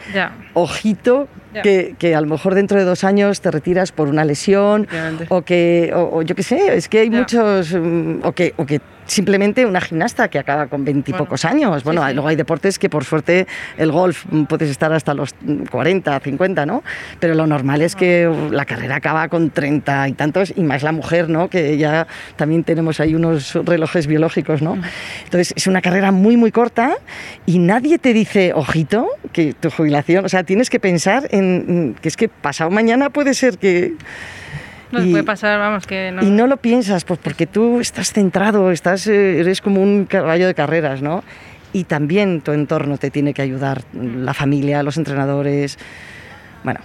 ojito, 0.54 1.28
que, 1.62 1.94
que, 1.98 2.14
a 2.14 2.20
lo 2.20 2.26
mejor 2.26 2.54
dentro 2.54 2.78
de 2.78 2.84
dos 2.84 3.04
años 3.04 3.40
te 3.40 3.50
retiras 3.50 3.92
por 3.92 4.08
una 4.08 4.24
lesión 4.24 4.86
o 5.28 5.42
que, 5.42 5.92
o, 5.94 6.22
yo 6.22 6.34
qué 6.34 6.42
sé, 6.42 6.76
es 6.76 6.88
que 6.88 7.00
hay 7.00 7.10
muchos, 7.10 7.72
mm, 7.72 8.20
o 8.22 8.32
que, 8.32 8.54
o 8.56 8.66
que 8.66 8.80
simplemente 9.08 9.66
una 9.66 9.80
gimnasta 9.80 10.28
que 10.28 10.38
acaba 10.38 10.66
con 10.66 10.84
veintipocos 10.84 11.44
años. 11.44 11.82
Bueno, 11.82 12.06
luego 12.12 12.28
hay 12.28 12.36
deportes 12.36 12.78
que 12.78 12.88
por 12.88 13.04
suerte 13.04 13.46
el 13.76 13.90
golf 13.90 14.24
mm, 14.30 14.44
puedes 14.44 14.70
estar 14.70 14.92
hasta 14.92 15.14
los 15.14 15.34
40, 15.70 16.20
50, 16.20 16.66
¿no? 16.66 16.82
Pero 17.18 17.34
lo 17.34 17.46
normal 17.46 17.82
es 17.82 17.96
que 17.96 18.30
la 18.50 18.64
carrera 18.64 18.96
acaba 18.96 19.28
con 19.28 19.50
30 19.50 20.08
y 20.08 20.12
tantos, 20.12 20.52
y 20.54 20.62
más 20.62 20.82
la 20.82 20.92
mujer, 20.92 21.28
¿no? 21.28 21.48
Que 21.48 21.76
ya 21.78 22.06
también 22.36 22.64
tenemos 22.64 23.00
ahí 23.00 23.14
unos 23.14 23.54
relojes 23.54 24.06
biológicos, 24.06 24.62
¿no? 24.62 24.78
Entonces 25.24 25.54
es 25.56 25.66
una 25.66 25.80
carrera 25.80 26.12
muy, 26.12 26.36
muy 26.36 26.52
corta 26.52 26.96
y 27.46 27.58
nadie 27.58 27.98
te 27.98 28.12
dice, 28.12 28.52
ojito, 28.54 29.08
que 29.32 29.54
tu 29.54 29.70
jubilación, 29.70 30.24
o 30.24 30.28
sea, 30.28 30.44
tienes 30.44 30.70
que 30.70 30.80
pensar 30.80 31.28
en 31.30 31.96
que 32.00 32.08
es 32.08 32.16
que 32.16 32.28
pasado 32.28 32.70
mañana 32.70 33.10
puede 33.10 33.34
ser 33.34 33.58
que 33.58 33.94
y, 34.92 35.10
puede 35.10 35.24
pasar, 35.24 35.58
vamos, 35.58 35.86
que 35.86 36.10
no. 36.12 36.22
Y 36.22 36.30
no 36.30 36.46
lo 36.46 36.56
piensas, 36.56 37.04
pues 37.04 37.20
porque 37.22 37.46
tú 37.46 37.80
estás 37.80 38.12
centrado, 38.12 38.70
estás, 38.70 39.06
eres 39.06 39.60
como 39.60 39.82
un 39.82 40.06
caballo 40.06 40.46
de 40.46 40.54
carreras, 40.54 41.02
¿no? 41.02 41.24
Y 41.72 41.84
también 41.84 42.40
tu 42.40 42.52
entorno 42.52 42.96
te 42.98 43.10
tiene 43.10 43.34
que 43.34 43.42
ayudar, 43.42 43.82
la 43.92 44.34
familia, 44.34 44.82
los 44.82 44.96
entrenadores. 44.96 45.78
Bueno, 46.64 46.80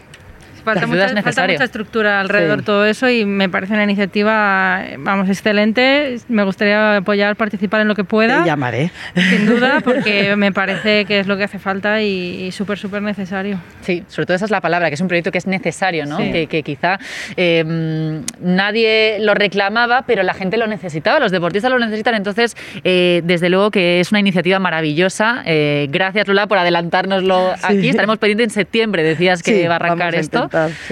Falta 0.63 0.87
mucha, 0.87 1.21
falta 1.21 1.47
mucha, 1.47 1.63
estructura 1.63 2.19
alrededor 2.19 2.59
de 2.59 2.63
todo 2.63 2.85
eso 2.85 3.09
y 3.09 3.25
me 3.25 3.49
parece 3.49 3.73
una 3.73 3.83
iniciativa, 3.83 4.83
vamos, 4.99 5.29
excelente. 5.29 6.17
Me 6.27 6.43
gustaría 6.43 6.97
apoyar, 6.97 7.35
participar 7.35 7.81
en 7.81 7.87
lo 7.87 7.95
que 7.95 8.03
pueda. 8.03 8.43
Te 8.43 8.49
llamaré. 8.49 8.91
Sin 9.15 9.45
duda, 9.45 9.81
porque 9.83 10.35
me 10.35 10.51
parece 10.51 11.05
que 11.05 11.19
es 11.19 11.27
lo 11.27 11.37
que 11.37 11.43
hace 11.43 11.59
falta 11.59 12.01
y 12.01 12.51
súper, 12.51 12.77
súper 12.77 13.01
necesario. 13.01 13.59
Sí, 13.81 14.03
sobre 14.07 14.25
todo 14.25 14.35
esa 14.35 14.45
es 14.45 14.51
la 14.51 14.61
palabra, 14.61 14.89
que 14.89 14.95
es 14.95 15.01
un 15.01 15.07
proyecto 15.07 15.31
que 15.31 15.37
es 15.37 15.47
necesario, 15.47 16.05
¿no? 16.05 16.17
Que, 16.17 16.63
quizá 16.63 16.97
em, 17.35 18.23
nadie 18.39 19.17
lo 19.19 19.33
reclamaba, 19.33 20.03
pero 20.05 20.23
la 20.23 20.33
gente 20.33 20.57
lo 20.57 20.67
necesitaba, 20.67 21.19
los 21.19 21.31
deportistas 21.31 21.71
lo 21.71 21.79
necesitan. 21.79 22.15
Entonces, 22.15 22.55
eh, 22.83 23.21
desde 23.25 23.49
luego 23.49 23.71
que 23.71 23.99
es 23.99 24.11
una 24.11 24.19
iniciativa 24.19 24.59
maravillosa. 24.59 25.43
Eh, 25.45 25.87
gracias, 25.89 26.27
Lula, 26.27 26.47
por 26.47 26.57
adelantárnoslo 26.57 27.53
aquí. 27.61 27.89
Estaremos 27.89 28.17
pendientes 28.17 28.47
en 28.47 28.51
septiembre, 28.51 29.03
decías 29.03 29.43
que 29.43 29.63
iba 29.63 29.73
a 29.73 29.75
arrancar 29.75 30.15
esto. 30.15 30.49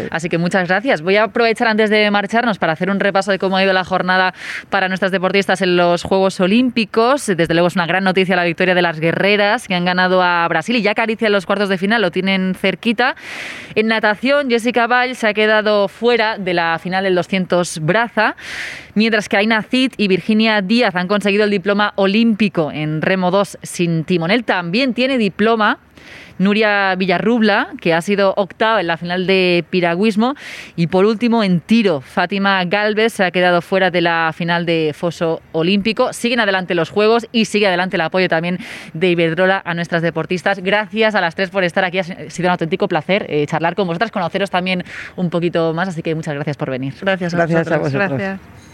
Así 0.09 0.29
que 0.29 0.37
muchas 0.37 0.67
gracias. 0.67 1.01
Voy 1.01 1.17
a 1.17 1.23
aprovechar 1.23 1.67
antes 1.67 1.89
de 1.89 2.09
marcharnos 2.11 2.57
para 2.57 2.73
hacer 2.73 2.89
un 2.89 2.99
repaso 2.99 3.31
de 3.31 3.39
cómo 3.39 3.57
ha 3.57 3.63
ido 3.63 3.73
la 3.73 3.83
jornada 3.83 4.33
para 4.69 4.87
nuestras 4.87 5.11
deportistas 5.11 5.61
en 5.61 5.77
los 5.77 6.03
Juegos 6.03 6.39
Olímpicos. 6.39 7.27
Desde 7.27 7.53
luego 7.53 7.67
es 7.67 7.75
una 7.75 7.85
gran 7.85 8.03
noticia 8.03 8.35
la 8.35 8.43
victoria 8.43 8.75
de 8.75 8.81
las 8.81 8.99
guerreras 8.99 9.67
que 9.67 9.75
han 9.75 9.85
ganado 9.85 10.21
a 10.23 10.47
Brasil 10.47 10.75
y 10.75 10.81
ya 10.81 10.93
en 11.01 11.31
los 11.31 11.45
cuartos 11.45 11.69
de 11.69 11.77
final, 11.77 12.01
lo 12.01 12.11
tienen 12.11 12.55
cerquita. 12.55 13.15
En 13.75 13.87
natación, 13.87 14.49
Jessica 14.49 14.87
Ball 14.87 15.15
se 15.15 15.27
ha 15.27 15.33
quedado 15.33 15.87
fuera 15.87 16.37
de 16.37 16.53
la 16.53 16.79
final 16.79 17.03
del 17.03 17.15
200 17.15 17.79
braza, 17.79 18.35
mientras 18.95 19.27
que 19.27 19.37
Aina 19.37 19.61
Cid 19.63 19.93
y 19.97 20.07
Virginia 20.07 20.61
Díaz 20.61 20.95
han 20.95 21.07
conseguido 21.07 21.43
el 21.43 21.49
diploma 21.49 21.93
olímpico 21.95 22.71
en 22.71 23.01
remo 23.01 23.31
2 23.31 23.59
sin 23.61 24.03
timonel. 24.03 24.43
También 24.43 24.93
tiene 24.93 25.17
diploma 25.17 25.79
Nuria 26.41 26.95
Villarrubla, 26.95 27.69
que 27.79 27.93
ha 27.93 28.01
sido 28.01 28.33
octava 28.35 28.81
en 28.81 28.87
la 28.87 28.97
final 28.97 29.27
de 29.27 29.63
piragüismo. 29.69 30.35
Y 30.75 30.87
por 30.87 31.05
último, 31.05 31.43
en 31.43 31.59
tiro, 31.61 32.01
Fátima 32.01 32.63
Galvez 32.65 33.13
se 33.13 33.23
ha 33.23 33.31
quedado 33.31 33.61
fuera 33.61 33.91
de 33.91 34.01
la 34.01 34.31
final 34.33 34.65
de 34.65 34.93
foso 34.93 35.41
olímpico. 35.51 36.13
Siguen 36.13 36.39
adelante 36.39 36.75
los 36.75 36.89
Juegos 36.89 37.27
y 37.31 37.45
sigue 37.45 37.67
adelante 37.67 37.95
el 37.95 38.01
apoyo 38.01 38.27
también 38.27 38.57
de 38.93 39.11
Iberdrola 39.11 39.61
a 39.63 39.73
nuestras 39.73 40.01
deportistas. 40.01 40.59
Gracias 40.59 41.15
a 41.15 41.21
las 41.21 41.35
tres 41.35 41.49
por 41.49 41.63
estar 41.63 41.85
aquí. 41.85 41.99
Ha 41.99 42.03
sido 42.03 42.47
un 42.47 42.51
auténtico 42.51 42.87
placer 42.87 43.25
eh, 43.29 43.45
charlar 43.45 43.75
con 43.75 43.87
vosotras, 43.87 44.11
conoceros 44.11 44.49
también 44.49 44.83
un 45.15 45.29
poquito 45.29 45.73
más. 45.73 45.87
Así 45.87 46.01
que 46.01 46.15
muchas 46.15 46.33
gracias 46.33 46.57
por 46.57 46.69
venir. 46.69 46.93
Gracias 47.01 47.33
a 47.33 47.37
gracias 47.37 47.71
A 47.71 47.77
vosotros. 47.77 48.09
Gracias. 48.09 48.70